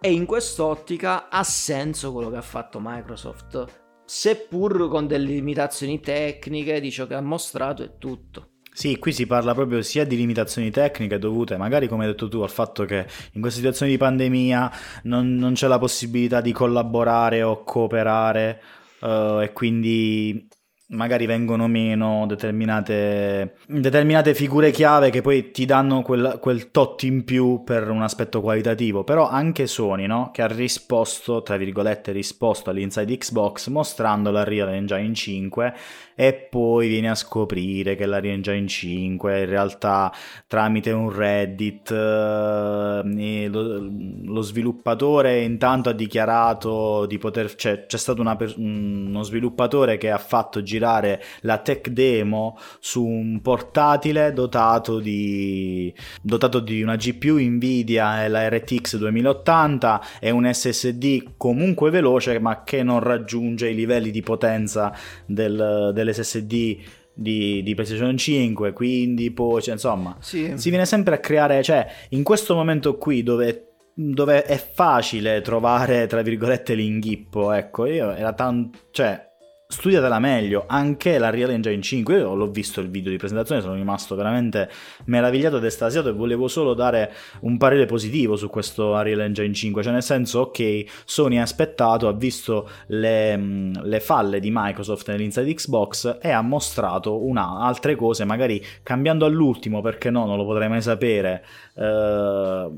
E 0.00 0.10
in 0.10 0.24
quest'ottica 0.24 1.28
ha 1.28 1.44
senso 1.44 2.12
quello 2.12 2.30
che 2.30 2.38
ha 2.38 2.42
fatto 2.42 2.78
Microsoft, 2.80 4.02
seppur 4.06 4.88
con 4.88 5.06
delle 5.06 5.26
limitazioni 5.26 6.00
tecniche 6.00 6.80
di 6.80 6.90
ciò 6.90 7.06
che 7.06 7.14
ha 7.14 7.20
mostrato 7.20 7.82
e 7.82 7.98
tutto. 7.98 8.51
Sì, 8.74 8.98
qui 8.98 9.12
si 9.12 9.26
parla 9.26 9.52
proprio 9.52 9.82
sia 9.82 10.06
di 10.06 10.16
limitazioni 10.16 10.70
tecniche 10.70 11.18
dovute, 11.18 11.58
magari 11.58 11.88
come 11.88 12.04
hai 12.04 12.10
detto 12.10 12.28
tu, 12.28 12.40
al 12.40 12.48
fatto 12.50 12.86
che 12.86 13.06
in 13.32 13.40
questa 13.42 13.58
situazione 13.58 13.92
di 13.92 13.98
pandemia 13.98 14.72
non, 15.04 15.34
non 15.34 15.52
c'è 15.52 15.66
la 15.68 15.78
possibilità 15.78 16.40
di 16.40 16.52
collaborare 16.52 17.42
o 17.42 17.64
cooperare 17.64 18.62
uh, 19.00 19.40
e 19.42 19.50
quindi 19.52 20.48
magari 20.92 21.26
vengono 21.26 21.68
meno 21.68 22.24
determinate, 22.26 23.56
determinate 23.66 24.34
figure 24.34 24.70
chiave 24.70 25.10
che 25.10 25.20
poi 25.20 25.50
ti 25.50 25.64
danno 25.64 26.02
quel, 26.02 26.38
quel, 26.40 26.70
tot 26.70 27.02
in 27.02 27.24
più 27.24 27.62
per 27.64 27.90
un 27.90 28.02
aspetto 28.02 28.40
qualitativo. 28.40 29.04
Però 29.04 29.28
anche 29.28 29.66
Sony, 29.66 30.06
no? 30.06 30.30
Che 30.32 30.42
ha 30.42 30.46
risposto, 30.46 31.42
tra 31.42 31.56
virgolette, 31.56 32.12
risposto 32.12 32.70
all'Inside 32.70 33.16
Xbox 33.16 33.68
mostrando 33.68 34.30
la 34.30 34.44
Real 34.44 34.68
Engine 34.68 35.14
5 35.14 35.74
e 36.14 36.34
poi 36.34 36.88
vieni 36.88 37.08
a 37.08 37.14
scoprire 37.14 37.96
che 37.96 38.04
la 38.06 38.20
Real 38.20 38.34
Engine 38.34 38.66
5 38.66 39.40
in 39.40 39.46
realtà 39.46 40.12
tramite 40.46 40.90
un 40.90 41.10
Reddit 41.10 41.90
eh, 41.90 43.48
lo, 43.48 43.90
lo, 44.24 44.40
sviluppatore 44.42 45.40
intanto 45.40 45.88
ha 45.88 45.92
dichiarato 45.92 47.06
di 47.06 47.18
poter... 47.18 47.54
Cioè, 47.54 47.86
c'è 47.86 47.96
stato 47.96 48.20
una, 48.20 48.36
uno 48.56 49.22
sviluppatore 49.22 49.96
che 49.96 50.10
ha 50.10 50.18
fatto 50.18 50.62
girare 50.62 50.81
girare 50.82 51.22
la 51.42 51.58
tech 51.58 51.88
demo 51.88 52.58
su 52.80 53.04
un 53.04 53.40
portatile 53.40 54.32
dotato 54.32 54.98
di, 54.98 55.94
dotato 56.20 56.58
di 56.58 56.82
una 56.82 56.96
GPU 56.96 57.38
Nvidia 57.38 58.24
e 58.24 58.28
la 58.28 58.48
RTX 58.48 58.96
2080 58.96 60.02
e 60.20 60.30
un 60.30 60.50
SSD 60.52 61.34
comunque 61.36 61.90
veloce 61.90 62.38
ma 62.40 62.64
che 62.64 62.82
non 62.82 62.98
raggiunge 62.98 63.68
i 63.68 63.74
livelli 63.74 64.10
di 64.10 64.22
potenza 64.22 64.92
del, 65.24 65.92
dell'SSD 65.94 66.78
di, 67.14 67.62
di, 67.62 67.74
PlayStation 67.74 68.16
5, 68.16 68.72
quindi 68.72 69.30
poi, 69.32 69.60
cioè, 69.60 69.74
insomma, 69.74 70.16
sì. 70.18 70.52
si 70.54 70.70
viene 70.70 70.86
sempre 70.86 71.16
a 71.16 71.18
creare, 71.18 71.62
cioè, 71.62 71.86
in 72.10 72.22
questo 72.22 72.54
momento 72.54 72.96
qui 72.96 73.22
dove 73.22 73.72
dove 73.94 74.44
è 74.44 74.56
facile 74.56 75.42
trovare 75.42 76.06
tra 76.06 76.22
virgolette 76.22 76.72
l'inghippo 76.72 77.52
ecco 77.52 77.84
io 77.84 78.12
era 78.12 78.32
tanto 78.32 78.78
cioè 78.90 79.31
studiatela 79.72 80.18
meglio, 80.18 80.64
anche 80.66 81.18
la 81.18 81.30
Real 81.30 81.50
Engine 81.50 81.80
5, 81.80 82.18
io 82.18 82.34
l'ho 82.34 82.50
visto 82.50 82.80
il 82.80 82.90
video 82.90 83.10
di 83.10 83.16
presentazione, 83.16 83.62
sono 83.62 83.74
rimasto 83.74 84.14
veramente 84.14 84.70
meravigliato 85.06 85.56
ed 85.56 85.64
estasiato 85.64 86.10
e 86.10 86.12
volevo 86.12 86.46
solo 86.46 86.74
dare 86.74 87.10
un 87.40 87.56
parere 87.56 87.86
positivo 87.86 88.36
su 88.36 88.50
questo 88.50 88.90
Unreal 88.90 89.20
Engine 89.20 89.52
5, 89.52 89.82
cioè 89.82 89.92
nel 89.92 90.02
senso, 90.02 90.40
ok, 90.40 90.84
Sony 91.06 91.38
ha 91.38 91.42
aspettato, 91.42 92.06
ha 92.06 92.12
visto 92.12 92.68
le, 92.88 93.36
mm, 93.36 93.72
le 93.84 94.00
falle 94.00 94.40
di 94.40 94.50
Microsoft 94.52 95.08
nell'Inside 95.08 95.54
Xbox 95.54 96.18
e 96.20 96.30
ha 96.30 96.42
mostrato 96.42 97.24
una, 97.24 97.60
altre 97.60 97.96
cose, 97.96 98.24
magari 98.24 98.62
cambiando 98.82 99.24
all'ultimo, 99.24 99.80
perché 99.80 100.10
no, 100.10 100.26
non 100.26 100.36
lo 100.36 100.44
potrei 100.44 100.68
mai 100.68 100.82
sapere, 100.82 101.44
eh, 101.76 102.70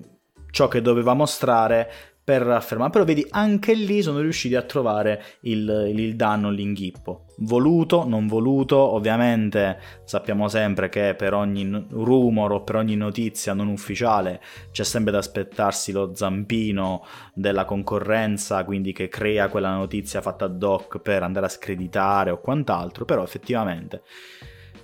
ciò 0.52 0.68
che 0.68 0.80
doveva 0.80 1.14
mostrare 1.14 2.13
per 2.24 2.48
affermare, 2.48 2.90
però 2.90 3.04
vedi 3.04 3.26
anche 3.28 3.74
lì 3.74 4.00
sono 4.00 4.20
riusciti 4.20 4.54
a 4.54 4.62
trovare 4.62 5.22
il, 5.40 5.92
il, 5.94 6.16
danno, 6.16 6.50
l'inghippo. 6.50 7.26
Voluto, 7.38 8.08
non 8.08 8.26
voluto, 8.26 8.78
ovviamente 8.78 9.78
sappiamo 10.04 10.48
sempre 10.48 10.88
che 10.88 11.14
per 11.14 11.34
ogni 11.34 11.86
rumor 11.90 12.52
o 12.52 12.62
per 12.62 12.76
ogni 12.76 12.96
notizia 12.96 13.52
non 13.52 13.68
ufficiale 13.68 14.40
c'è 14.70 14.84
sempre 14.84 15.12
da 15.12 15.18
aspettarsi 15.18 15.92
lo 15.92 16.14
zampino 16.14 17.04
della 17.34 17.66
concorrenza, 17.66 18.64
quindi 18.64 18.92
che 18.92 19.08
crea 19.08 19.48
quella 19.48 19.74
notizia 19.74 20.22
fatta 20.22 20.46
ad 20.46 20.62
hoc 20.62 21.00
per 21.00 21.22
andare 21.22 21.44
a 21.44 21.50
screditare 21.50 22.30
o 22.30 22.40
quant'altro, 22.40 23.04
però 23.04 23.22
effettivamente 23.22 24.02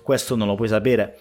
questo 0.03 0.35
non 0.35 0.47
lo 0.47 0.53
puoi 0.53 0.67
sapere, 0.67 1.19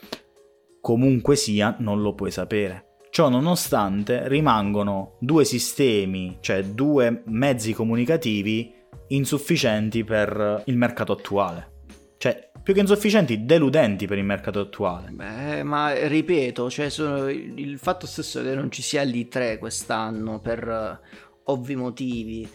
comunque 0.82 1.34
sia 1.34 1.76
non 1.78 2.02
lo 2.02 2.14
puoi 2.14 2.30
sapere 2.30 2.89
Ciò 3.10 3.28
nonostante 3.28 4.28
rimangono 4.28 5.16
due 5.18 5.44
sistemi, 5.44 6.38
cioè 6.40 6.62
due 6.62 7.22
mezzi 7.26 7.72
comunicativi 7.72 8.72
insufficienti 9.08 10.04
per 10.04 10.62
il 10.66 10.76
mercato 10.76 11.12
attuale. 11.12 11.78
Cioè, 12.18 12.50
più 12.62 12.72
che 12.72 12.80
insufficienti, 12.80 13.44
deludenti 13.44 14.06
per 14.06 14.18
il 14.18 14.24
mercato 14.24 14.60
attuale. 14.60 15.10
Beh, 15.10 15.62
ma 15.64 15.92
ripeto, 16.06 16.70
cioè 16.70 16.86
il 17.28 17.78
fatto 17.78 18.06
stesso 18.06 18.42
che 18.42 18.54
non 18.54 18.70
ci 18.70 18.82
sia 18.82 19.02
l'I3 19.02 19.58
quest'anno 19.58 20.40
per 20.40 20.68
uh, 20.68 21.50
ovvi 21.50 21.74
motivi, 21.74 22.48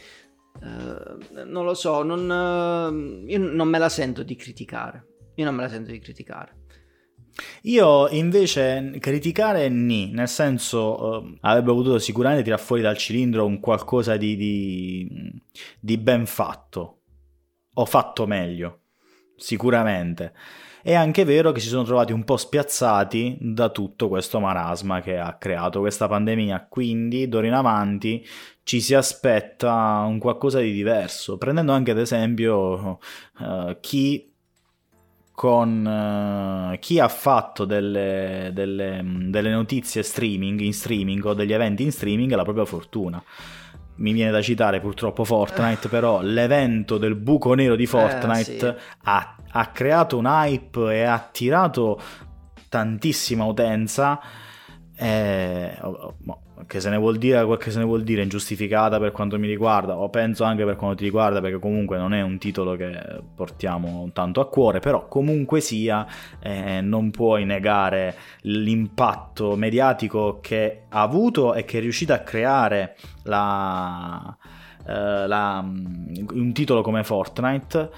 uh, 0.62 1.44
non 1.46 1.66
lo 1.66 1.74
so, 1.74 2.02
non, 2.04 2.30
uh, 2.30 3.28
io 3.28 3.40
non 3.40 3.68
me 3.68 3.78
la 3.78 3.90
sento 3.90 4.24
di 4.24 4.36
criticare. 4.36 5.06
Io 5.36 5.44
non 5.44 5.54
me 5.54 5.64
la 5.64 5.70
sento 5.70 5.92
di 5.92 6.00
criticare. 6.00 6.64
Io 7.64 8.08
invece 8.10 8.94
criticare 9.00 9.68
ni, 9.70 10.12
nel 10.12 10.28
senso 10.28 11.04
uh, 11.04 11.38
avrebbe 11.42 11.74
potuto 11.74 12.00
sicuramente 12.00 12.44
tirare 12.44 12.62
fuori 12.62 12.82
dal 12.82 12.98
cilindro 12.98 13.46
un 13.46 13.60
qualcosa 13.60 14.18
di, 14.18 14.36
di, 14.36 15.42
di 15.80 15.98
ben 15.98 16.26
fatto, 16.26 17.02
o 17.74 17.86
fatto 17.86 18.26
meglio, 18.26 18.82
sicuramente. 19.36 20.34
È 20.82 20.94
anche 20.94 21.26
vero 21.26 21.52
che 21.52 21.60
si 21.60 21.68
sono 21.68 21.84
trovati 21.84 22.14
un 22.14 22.24
po' 22.24 22.38
spiazzati 22.38 23.38
da 23.42 23.70
tutto 23.70 24.08
questo 24.08 24.40
marasma 24.40 25.02
che 25.02 25.18
ha 25.18 25.36
creato 25.36 25.80
questa 25.80 26.08
pandemia, 26.08 26.68
quindi 26.70 27.28
d'ora 27.28 27.48
in 27.48 27.54
avanti 27.54 28.24
ci 28.62 28.80
si 28.80 28.94
aspetta 28.94 30.06
un 30.08 30.20
qualcosa 30.20 30.60
di 30.60 30.72
diverso, 30.72 31.38
prendendo 31.38 31.72
anche 31.72 31.90
ad 31.90 31.98
esempio 31.98 33.00
uh, 33.40 33.78
chi 33.82 34.32
con 35.36 36.72
uh, 36.74 36.80
chi 36.80 36.98
ha 36.98 37.10
fatto 37.10 37.66
delle, 37.66 38.52
delle, 38.54 39.02
delle, 39.04 39.50
notizie 39.52 40.02
streaming 40.02 40.62
in 40.62 40.74
streaming 40.74 41.24
o 41.26 41.34
degli 41.34 41.52
eventi 41.52 41.84
in 41.84 41.92
streaming 41.92 42.34
la 42.34 42.44
propria 42.44 42.64
fortuna. 42.64 43.22
Mi 43.98 44.14
viene 44.14 44.32
da 44.32 44.42
citare 44.42 44.80
purtroppo 44.80 45.24
Fortnite, 45.24 45.90
però 45.90 46.22
l'evento 46.22 46.98
del 46.98 47.16
buco 47.16 47.54
nero 47.54 47.76
di 47.76 47.86
Fortnite 47.86 48.56
eh, 48.56 48.58
sì. 48.58 48.86
ha, 49.04 49.36
ha, 49.52 49.68
creato 49.68 50.18
un 50.18 50.26
hype 50.26 50.94
e 50.94 51.04
ha 51.04 51.14
attirato 51.14 52.00
tantissima 52.68 53.46
utenza. 53.46 54.20
E, 54.98 55.78
oh, 55.82 56.16
oh, 56.26 56.45
che 56.68 56.80
se 56.80 56.90
ne 56.90 56.98
vuol 56.98 57.18
dire 57.18 57.46
quel 57.46 57.58
che 57.58 57.72
se 57.72 57.80
ne 57.80 57.86
vuol 57.86 58.04
dire 58.04 58.24
ingiustificata 58.24 59.00
per 59.00 59.12
quanto 59.12 59.38
mi 59.38 59.48
riguarda 59.48 59.98
o 59.98 60.10
penso 60.10 60.44
anche 60.44 60.66
per 60.66 60.76
quanto 60.76 60.98
ti 60.98 61.04
riguarda 61.04 61.42
perché 61.42 61.60
comunque 61.60 61.98
non 61.98 62.14
è 62.14 62.22
un 62.22 62.38
titolo 62.38 62.76
che 62.76 63.22
portiamo 63.34 64.10
tanto 64.14 64.42
a 64.42 64.50
cuore 64.50 64.80
però 64.80 65.08
comunque 65.08 65.60
sia 65.62 66.06
eh, 66.40 66.82
non 66.82 67.12
puoi 67.12 67.46
negare 67.46 68.16
l'impatto 68.42 69.56
mediatico 69.56 70.40
che 70.42 70.84
ha 70.90 71.02
avuto 71.02 71.54
e 71.54 71.66
che 71.66 71.78
è 71.78 71.82
riuscito 71.82 72.14
a 72.14 72.20
creare 72.20 72.96
la, 73.24 74.36
eh, 74.88 75.28
la, 75.28 75.64
un 75.64 76.52
titolo 76.54 76.82
come 76.82 77.04
Fortnite 77.04 77.90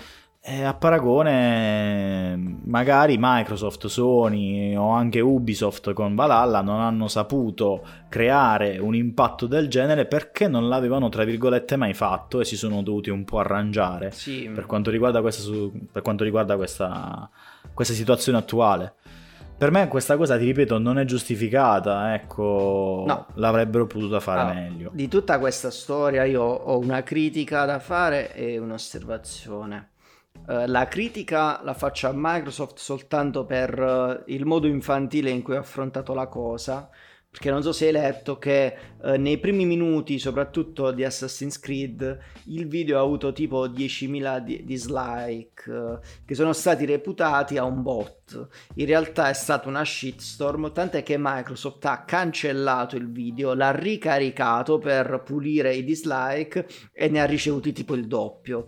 e 0.50 0.64
a 0.64 0.74
paragone, 0.74 2.38
magari 2.64 3.18
Microsoft, 3.20 3.88
Sony 3.88 4.78
o 4.78 4.92
anche 4.92 5.20
Ubisoft 5.20 5.92
con 5.92 6.16
Valhalla 6.16 6.62
non 6.62 6.80
hanno 6.80 7.10
saputo 7.10 7.86
creare 8.08 8.78
un 8.78 8.96
impatto 8.96 9.46
del 9.46 9.68
genere 9.68 10.06
perché 10.06 10.48
non 10.48 10.70
l'avevano, 10.70 11.10
tra 11.10 11.26
virgolette, 11.26 11.76
mai 11.76 11.94
fatto 11.94 12.40
e 12.40 12.46
si 12.46 12.56
sono 12.56 12.82
dovuti 12.82 13.10
un 13.10 13.26
po' 13.26 13.40
arrangiare 13.40 14.12
sì. 14.12 14.50
per 14.56 14.66
quanto 14.66 14.90
riguarda 14.90 15.20
questa, 15.20 15.52
per 15.92 16.02
quanto 16.02 16.24
riguarda 16.24 16.56
questa, 16.56 17.30
questa 17.74 17.94
situazione 17.94 18.38
attuale. 18.38 18.94
Per 19.58 19.70
me 19.70 19.90
questa 19.90 20.16
cosa, 20.16 20.38
ti 20.38 20.46
ripeto, 20.46 20.78
non 20.78 20.98
è 20.98 21.04
giustificata, 21.04 22.14
ecco, 22.14 23.04
no. 23.06 23.26
l'avrebbero 23.34 23.86
potuta 23.86 24.22
fare 24.22 24.40
allora, 24.40 24.60
meglio. 24.62 24.92
Di 24.94 25.10
tutta 25.10 25.40
questa 25.40 25.72
storia 25.72 26.24
io 26.24 26.42
ho 26.42 26.78
una 26.78 27.04
critica 27.04 27.66
da 27.66 27.80
fare 27.80 28.34
e 28.34 28.58
un'osservazione. 28.58 29.90
Uh, 30.48 30.64
la 30.66 30.88
critica 30.88 31.62
la 31.62 31.74
faccio 31.74 32.08
a 32.08 32.14
Microsoft 32.16 32.78
soltanto 32.78 33.46
per 33.46 33.78
uh, 33.78 34.32
il 34.32 34.46
modo 34.46 34.66
infantile 34.66 35.30
in 35.30 35.42
cui 35.42 35.58
ha 35.58 35.60
affrontato 35.60 36.14
la 36.14 36.28
cosa, 36.28 36.90
perché 37.30 37.52
non 37.52 37.62
so 37.62 37.74
se 37.74 37.88
hai 37.88 37.92
letto 37.92 38.38
che 38.38 38.74
uh, 39.02 39.16
nei 39.16 39.40
primi 39.40 39.66
minuti, 39.66 40.18
soprattutto 40.18 40.92
di 40.92 41.04
Assassin's 41.04 41.60
Creed, 41.60 42.18
il 42.46 42.66
video 42.66 42.98
ha 42.98 43.02
avuto 43.02 43.34
tipo 43.34 43.68
10.000 43.68 44.40
di- 44.40 44.64
dislike, 44.64 46.00
che 46.26 46.34
sono 46.34 46.54
stati 46.54 46.86
reputati 46.86 47.58
a 47.58 47.66
un 47.66 47.82
bot. 47.82 48.48
In 48.76 48.86
realtà 48.86 49.28
è 49.28 49.34
stata 49.34 49.68
una 49.68 49.84
shitstorm, 49.84 50.72
tant'è 50.72 51.04
che 51.04 51.18
Microsoft 51.20 51.84
ha 51.84 52.06
cancellato 52.06 52.96
il 52.96 53.12
video, 53.12 53.54
l'ha 53.54 53.72
ricaricato 53.72 54.78
per 54.78 55.24
pulire 55.26 55.76
i 55.76 55.84
dislike 55.84 56.66
e 56.94 57.10
ne 57.10 57.20
ha 57.20 57.26
ricevuti 57.26 57.74
tipo 57.74 57.96
il 57.96 58.08
doppio. 58.08 58.66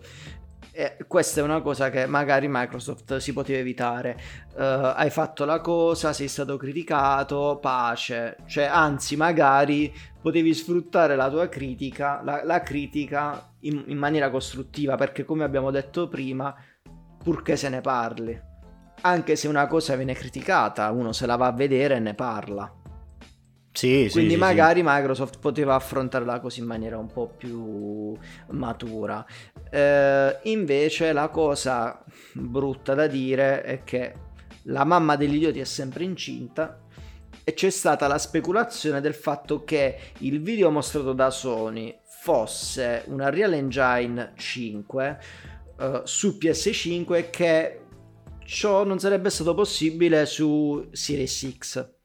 E 0.72 0.96
questa 1.06 1.40
è 1.40 1.42
una 1.42 1.60
cosa 1.60 1.90
che 1.90 2.06
magari 2.06 2.46
Microsoft 2.48 3.16
si 3.16 3.32
poteva 3.32 3.58
evitare. 3.58 4.16
Uh, 4.54 4.92
hai 4.94 5.10
fatto 5.10 5.44
la 5.44 5.60
cosa, 5.60 6.12
sei 6.12 6.28
stato 6.28 6.56
criticato, 6.56 7.58
pace. 7.60 8.36
Cioè, 8.46 8.64
anzi, 8.64 9.16
magari 9.16 9.92
potevi 10.20 10.54
sfruttare 10.54 11.16
la 11.16 11.28
tua 11.28 11.48
critica, 11.48 12.20
la, 12.22 12.42
la 12.44 12.60
critica 12.60 13.52
in, 13.60 13.84
in 13.86 13.98
maniera 13.98 14.30
costruttiva, 14.30 14.94
perché 14.96 15.24
come 15.24 15.44
abbiamo 15.44 15.70
detto 15.70 16.08
prima, 16.08 16.54
purché 17.22 17.56
se 17.56 17.68
ne 17.68 17.80
parli. 17.80 18.40
Anche 19.02 19.34
se 19.36 19.48
una 19.48 19.66
cosa 19.66 19.96
viene 19.96 20.14
criticata, 20.14 20.90
uno 20.90 21.12
se 21.12 21.26
la 21.26 21.36
va 21.36 21.46
a 21.46 21.52
vedere 21.52 21.96
e 21.96 22.00
ne 22.00 22.14
parla. 22.14 22.79
Sì, 23.72 24.08
Quindi 24.10 24.34
sì, 24.34 24.38
magari 24.38 24.80
sì. 24.80 24.86
Microsoft 24.86 25.38
poteva 25.38 25.74
affrontarla 25.76 26.40
così 26.40 26.60
in 26.60 26.66
maniera 26.66 26.98
un 26.98 27.06
po' 27.06 27.28
più 27.28 28.16
matura. 28.48 29.24
Eh, 29.70 30.38
invece 30.44 31.12
la 31.12 31.28
cosa 31.28 32.04
brutta 32.34 32.94
da 32.94 33.06
dire 33.06 33.62
è 33.62 33.84
che 33.84 34.12
la 34.64 34.84
mamma 34.84 35.16
degli 35.16 35.36
idioti 35.36 35.60
è 35.60 35.64
sempre 35.64 36.04
incinta 36.04 36.80
e 37.44 37.54
c'è 37.54 37.70
stata 37.70 38.06
la 38.06 38.18
speculazione 38.18 39.00
del 39.00 39.14
fatto 39.14 39.64
che 39.64 39.98
il 40.18 40.42
video 40.42 40.70
mostrato 40.70 41.12
da 41.12 41.30
Sony 41.30 41.96
fosse 42.04 43.04
una 43.06 43.30
Real 43.30 43.52
Engine 43.52 44.32
5 44.36 45.18
eh, 45.78 46.02
su 46.04 46.36
PS5 46.40 47.14
e 47.14 47.30
che 47.30 47.80
ciò 48.44 48.84
non 48.84 48.98
sarebbe 48.98 49.30
stato 49.30 49.54
possibile 49.54 50.26
su 50.26 50.88
Series 50.92 51.56
X 51.56 51.98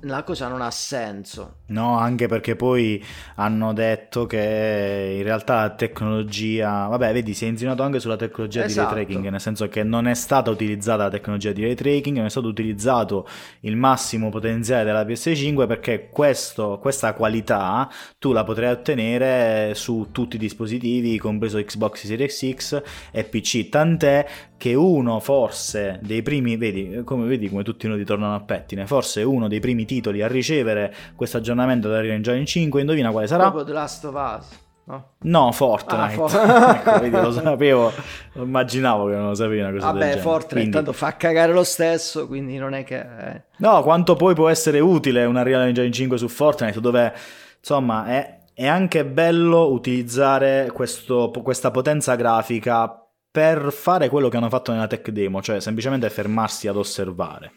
la 0.00 0.22
cosa 0.22 0.48
non 0.48 0.60
ha 0.60 0.70
senso. 0.70 1.56
No, 1.66 1.98
anche 1.98 2.28
perché 2.28 2.54
poi 2.54 3.02
hanno 3.36 3.72
detto 3.72 4.26
che 4.26 5.14
in 5.16 5.22
realtà 5.22 5.62
la 5.62 5.70
tecnologia, 5.70 6.86
vabbè, 6.86 7.12
vedi, 7.12 7.34
si 7.34 7.44
è 7.44 7.48
insinuato 7.48 7.82
anche 7.82 7.98
sulla 7.98 8.16
tecnologia 8.16 8.64
esatto. 8.64 8.88
di 8.88 8.94
ray 8.94 9.02
esatto. 9.02 9.10
tracking, 9.12 9.30
nel 9.32 9.40
senso 9.40 9.68
che 9.68 9.82
non 9.82 10.06
è 10.06 10.14
stata 10.14 10.50
utilizzata 10.50 11.04
la 11.04 11.10
tecnologia 11.10 11.52
di 11.52 11.62
ray 11.62 11.74
tracking, 11.74 12.16
non 12.16 12.26
è 12.26 12.30
stato 12.30 12.48
utilizzato 12.48 13.26
il 13.60 13.76
massimo 13.76 14.28
potenziale 14.28 14.84
della 14.84 15.02
PS5 15.02 15.66
perché 15.66 16.08
questo, 16.10 16.78
questa 16.80 17.14
qualità 17.14 17.88
tu 18.18 18.32
la 18.32 18.44
potrai 18.44 18.70
ottenere 18.70 19.74
su 19.74 20.08
tutti 20.12 20.36
i 20.36 20.38
dispositivi, 20.38 21.18
compreso 21.18 21.62
Xbox 21.62 22.04
Series 22.04 22.54
X 22.54 22.82
e 23.10 23.24
PC, 23.24 23.68
tant'è 23.70 24.26
che 24.58 24.74
uno 24.74 25.20
forse 25.20 25.98
dei 26.02 26.22
primi, 26.22 26.56
vedi 26.56 27.02
come, 27.04 27.26
vedi 27.26 27.48
come 27.48 27.62
tutti 27.62 27.86
noi 27.88 28.04
tornano 28.04 28.34
a 28.34 28.40
pettine, 28.40 28.86
forse 28.86 29.22
uno 29.22 29.48
dei 29.48 29.60
primi 29.60 29.84
titoli 29.86 30.22
a 30.22 30.28
ricevere 30.28 30.94
questo 31.14 31.38
aggiornamento 31.38 31.88
da 31.88 32.00
Real 32.00 32.16
Engine 32.16 32.44
5, 32.44 32.80
indovina 32.80 33.10
quale 33.10 33.26
sarà? 33.26 33.44
Proprio 33.44 33.64
The 33.64 33.72
Last 33.72 34.04
of 34.04 34.14
Us. 34.14 34.64
No, 34.86 35.14
no 35.22 35.50
Fortnite. 35.50 36.02
Ah, 36.02 36.28
for- 36.28 36.30
ecco, 36.76 37.00
vedi, 37.00 37.16
lo 37.16 37.32
sapevo, 37.32 37.92
immaginavo 38.34 39.06
che 39.08 39.14
non 39.14 39.28
lo 39.28 39.34
sapevi 39.34 39.58
una 39.58 39.72
cosa 39.72 39.90
Vabbè, 39.90 40.18
Fortnite 40.18 40.54
quindi... 40.54 40.70
tanto 40.70 40.92
fa 40.92 41.16
cagare 41.16 41.52
lo 41.52 41.64
stesso, 41.64 42.28
quindi 42.28 42.56
non 42.56 42.72
è 42.72 42.84
che... 42.84 42.98
Eh. 42.98 43.42
No, 43.56 43.82
quanto 43.82 44.14
poi 44.14 44.34
può 44.34 44.48
essere 44.48 44.78
utile 44.78 45.24
una 45.24 45.42
Real 45.42 45.62
Engine 45.62 45.90
5 45.90 46.18
su 46.18 46.28
Fortnite, 46.28 46.80
dove 46.80 47.12
insomma 47.58 48.06
è, 48.06 48.38
è 48.54 48.66
anche 48.68 49.04
bello 49.04 49.70
utilizzare 49.72 50.70
questo, 50.72 51.32
questa 51.42 51.72
potenza 51.72 52.14
grafica 52.14 53.00
per 53.28 53.72
fare 53.72 54.08
quello 54.08 54.28
che 54.28 54.36
hanno 54.36 54.48
fatto 54.48 54.70
nella 54.70 54.86
tech 54.86 55.10
demo, 55.10 55.42
cioè 55.42 55.60
semplicemente 55.60 56.08
fermarsi 56.10 56.68
ad 56.68 56.76
osservare. 56.76 57.50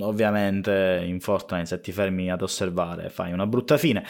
Ovviamente 0.00 1.02
in 1.04 1.20
Fortnite 1.20 1.66
se 1.66 1.80
ti 1.80 1.92
fermi 1.92 2.30
ad 2.30 2.42
osservare 2.42 3.10
fai 3.10 3.32
una 3.32 3.46
brutta 3.46 3.76
fine. 3.76 4.04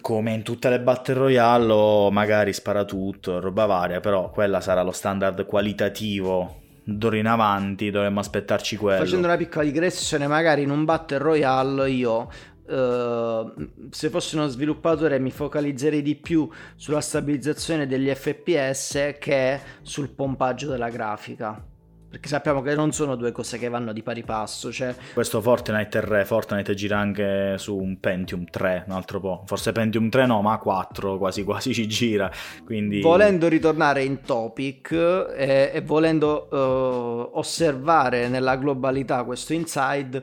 Come 0.00 0.32
in 0.32 0.42
tutte 0.42 0.68
le 0.68 0.80
battle 0.80 1.14
royale 1.14 2.10
magari 2.10 2.52
spara 2.52 2.84
tutto, 2.84 3.40
roba 3.40 3.66
varia, 3.66 4.00
però 4.00 4.30
quella 4.30 4.60
sarà 4.60 4.82
lo 4.82 4.92
standard 4.92 5.44
qualitativo 5.46 6.66
d'ora 6.84 7.16
in 7.16 7.26
avanti 7.26 7.90
dovremmo 7.90 8.20
aspettarci 8.20 8.76
quello. 8.76 9.04
Facendo 9.04 9.26
una 9.26 9.36
piccola 9.36 9.64
digressione, 9.64 10.26
magari 10.26 10.62
in 10.62 10.70
un 10.70 10.84
battle 10.84 11.18
royale 11.18 11.90
io 11.90 12.28
Uh, 12.68 13.50
se 13.88 14.10
fossi 14.10 14.36
uno 14.36 14.46
sviluppatore 14.46 15.18
mi 15.18 15.30
focalizzerei 15.30 16.02
di 16.02 16.16
più 16.16 16.46
sulla 16.76 17.00
stabilizzazione 17.00 17.86
degli 17.86 18.10
FPS 18.14 19.14
che 19.18 19.58
sul 19.80 20.10
pompaggio 20.10 20.68
della 20.68 20.90
grafica. 20.90 21.64
Perché 22.08 22.28
sappiamo 22.28 22.62
che 22.62 22.74
non 22.74 22.92
sono 22.92 23.16
due 23.16 23.32
cose 23.32 23.58
che 23.58 23.68
vanno 23.68 23.92
di 23.92 24.02
pari 24.02 24.22
passo. 24.22 24.72
Cioè... 24.72 24.94
Questo 25.12 25.40
Fortnite 25.42 26.00
è 26.00 26.24
Fortnite 26.24 26.74
gira 26.74 26.98
anche 26.98 27.56
su 27.58 27.76
un 27.76 28.00
Pentium 28.00 28.46
3, 28.48 28.84
un 28.86 28.94
altro 28.94 29.20
po'. 29.20 29.42
Forse 29.46 29.72
Pentium 29.72 30.08
3 30.08 30.26
no, 30.26 30.40
ma 30.40 30.56
4 30.58 31.18
quasi 31.18 31.44
quasi 31.44 31.74
ci 31.74 31.86
gira. 31.86 32.30
Quindi... 32.64 33.00
Volendo 33.00 33.48
ritornare 33.48 34.04
in 34.04 34.22
topic 34.22 34.92
eh, 34.92 35.70
e 35.74 35.82
volendo 35.82 36.48
eh, 36.50 37.30
osservare 37.34 38.28
nella 38.28 38.56
globalità 38.56 39.24
questo 39.24 39.52
inside 39.52 40.22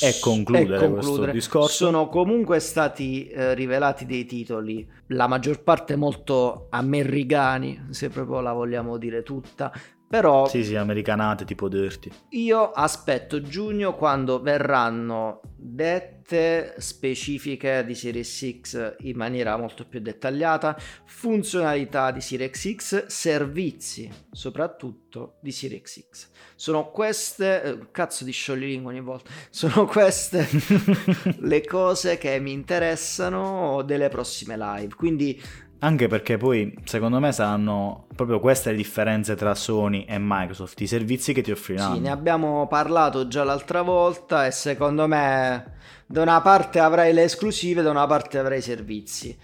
e 0.00 0.18
concludere, 0.20 0.76
e 0.76 0.78
concludere. 0.78 0.92
questo 0.92 1.30
discorso. 1.30 1.84
Sono 1.84 2.08
comunque 2.08 2.58
stati 2.58 3.28
eh, 3.28 3.54
rivelati 3.54 4.06
dei 4.06 4.24
titoli, 4.24 4.86
la 5.08 5.26
maggior 5.26 5.62
parte 5.62 5.94
molto 5.94 6.66
americani, 6.70 7.86
se 7.90 8.08
proprio 8.08 8.40
la 8.40 8.52
vogliamo 8.52 8.96
dire 8.96 9.22
tutta, 9.22 9.72
però 10.08 10.48
sì, 10.48 10.64
sì, 10.64 10.74
americanate 10.74 11.44
tipo 11.44 11.68
Dirty. 11.68 12.10
Io 12.30 12.70
aspetto 12.70 13.42
giugno 13.42 13.94
quando 13.94 14.40
verranno 14.40 15.42
dette 15.54 16.74
specifiche 16.78 17.84
di 17.84 17.94
Series 17.94 18.60
X 18.60 18.96
in 19.00 19.16
maniera 19.16 19.56
molto 19.58 19.84
più 19.86 20.00
dettagliata, 20.00 20.76
funzionalità 21.04 22.10
di 22.10 22.22
Series 22.22 22.74
X, 22.74 23.06
servizi 23.06 24.10
soprattutto 24.30 25.36
di 25.42 25.52
Series 25.52 26.08
X. 26.10 26.28
Sono 26.54 26.90
queste, 26.90 27.62
eh, 27.62 27.78
cazzo 27.90 28.24
di 28.24 28.32
scioglilingua 28.32 28.90
ogni 28.90 29.02
volta, 29.02 29.30
sono 29.50 29.84
queste 29.84 30.48
le 31.40 31.64
cose 31.66 32.16
che 32.16 32.38
mi 32.40 32.52
interessano 32.52 33.82
delle 33.82 34.08
prossime 34.08 34.56
live. 34.56 34.94
Quindi 34.94 35.40
anche 35.80 36.08
perché 36.08 36.36
poi, 36.36 36.76
secondo 36.84 37.20
me, 37.20 37.32
saranno 37.32 38.06
proprio 38.14 38.40
queste 38.40 38.70
le 38.70 38.76
differenze 38.76 39.36
tra 39.36 39.54
Sony 39.54 40.04
e 40.08 40.16
Microsoft, 40.18 40.80
i 40.80 40.86
servizi 40.86 41.32
che 41.32 41.42
ti 41.42 41.50
offriranno. 41.50 41.94
Sì, 41.94 42.00
ne 42.00 42.10
abbiamo 42.10 42.66
parlato 42.66 43.28
già 43.28 43.44
l'altra 43.44 43.82
volta 43.82 44.46
e 44.46 44.50
secondo 44.50 45.06
me 45.06 45.76
da 46.06 46.22
una 46.22 46.40
parte 46.40 46.80
avrai 46.80 47.12
le 47.12 47.24
esclusive, 47.24 47.82
da 47.82 47.90
una 47.90 48.06
parte 48.06 48.38
avrai 48.38 48.58
i 48.58 48.62
servizi. 48.62 49.36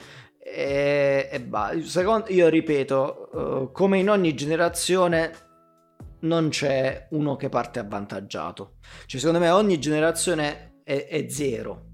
E, 0.42 1.28
e 1.30 1.40
bah, 1.40 1.72
secondo, 1.82 2.26
io 2.28 2.48
ripeto, 2.48 3.30
uh, 3.32 3.72
come 3.72 3.98
in 3.98 4.10
ogni 4.10 4.34
generazione 4.34 5.32
non 6.20 6.48
c'è 6.48 7.06
uno 7.10 7.36
che 7.36 7.48
parte 7.48 7.78
avvantaggiato. 7.78 8.76
Cioè, 9.06 9.20
secondo 9.20 9.40
me 9.40 9.50
ogni 9.50 9.78
generazione 9.78 10.80
è, 10.82 11.06
è 11.06 11.28
zero 11.28 11.92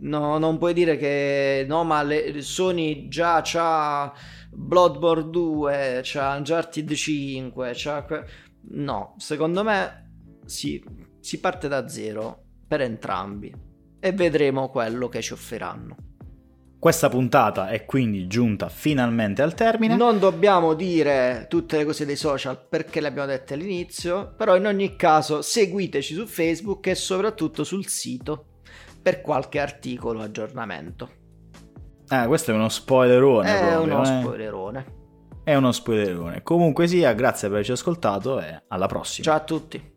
No, 0.00 0.38
non 0.38 0.58
puoi 0.58 0.74
dire 0.74 0.96
che 0.96 1.64
no, 1.68 1.82
ma 1.82 2.02
le, 2.02 2.40
Sony 2.40 3.08
già 3.08 3.40
c'ha 3.42 4.12
Bloodborne 4.50 5.30
2, 5.30 6.00
c'ha 6.02 6.36
Uncharted 6.36 6.92
5, 6.92 7.72
c'ha... 7.74 8.06
No, 8.70 9.14
secondo 9.18 9.64
me 9.64 10.10
sì, 10.44 10.82
si 11.20 11.40
parte 11.40 11.68
da 11.68 11.88
zero 11.88 12.44
per 12.66 12.80
entrambi 12.82 13.52
e 13.98 14.12
vedremo 14.12 14.68
quello 14.68 15.08
che 15.08 15.20
ci 15.20 15.32
offriranno. 15.32 15.96
Questa 16.78 17.08
puntata 17.08 17.70
è 17.70 17.84
quindi 17.84 18.28
giunta 18.28 18.68
finalmente 18.68 19.42
al 19.42 19.54
termine. 19.54 19.96
Non 19.96 20.20
dobbiamo 20.20 20.74
dire 20.74 21.46
tutte 21.48 21.76
le 21.76 21.84
cose 21.84 22.06
dei 22.06 22.14
social 22.14 22.68
perché 22.68 23.00
le 23.00 23.08
abbiamo 23.08 23.26
dette 23.26 23.54
all'inizio, 23.54 24.32
però 24.36 24.54
in 24.54 24.64
ogni 24.64 24.94
caso 24.94 25.42
seguiteci 25.42 26.14
su 26.14 26.24
Facebook 26.24 26.86
e 26.86 26.94
soprattutto 26.94 27.64
sul 27.64 27.88
sito 27.88 28.47
per 29.08 29.22
qualche 29.22 29.58
articolo 29.58 30.20
aggiornamento. 30.20 31.08
Ah, 32.08 32.26
questo 32.26 32.50
è 32.50 32.54
uno 32.54 32.68
spoilerone. 32.68 33.48
È 33.48 33.58
proprio, 33.58 33.82
uno 33.82 34.02
eh? 34.02 34.20
spoilerone. 34.20 34.86
È 35.44 35.54
uno 35.54 35.72
spoilerone. 35.72 36.42
Comunque 36.42 36.86
sia, 36.86 37.14
grazie 37.14 37.48
per 37.48 37.56
averci 37.56 37.72
ascoltato 37.72 38.38
e 38.38 38.64
alla 38.68 38.86
prossima. 38.86 39.24
Ciao 39.24 39.36
a 39.36 39.44
tutti. 39.44 39.96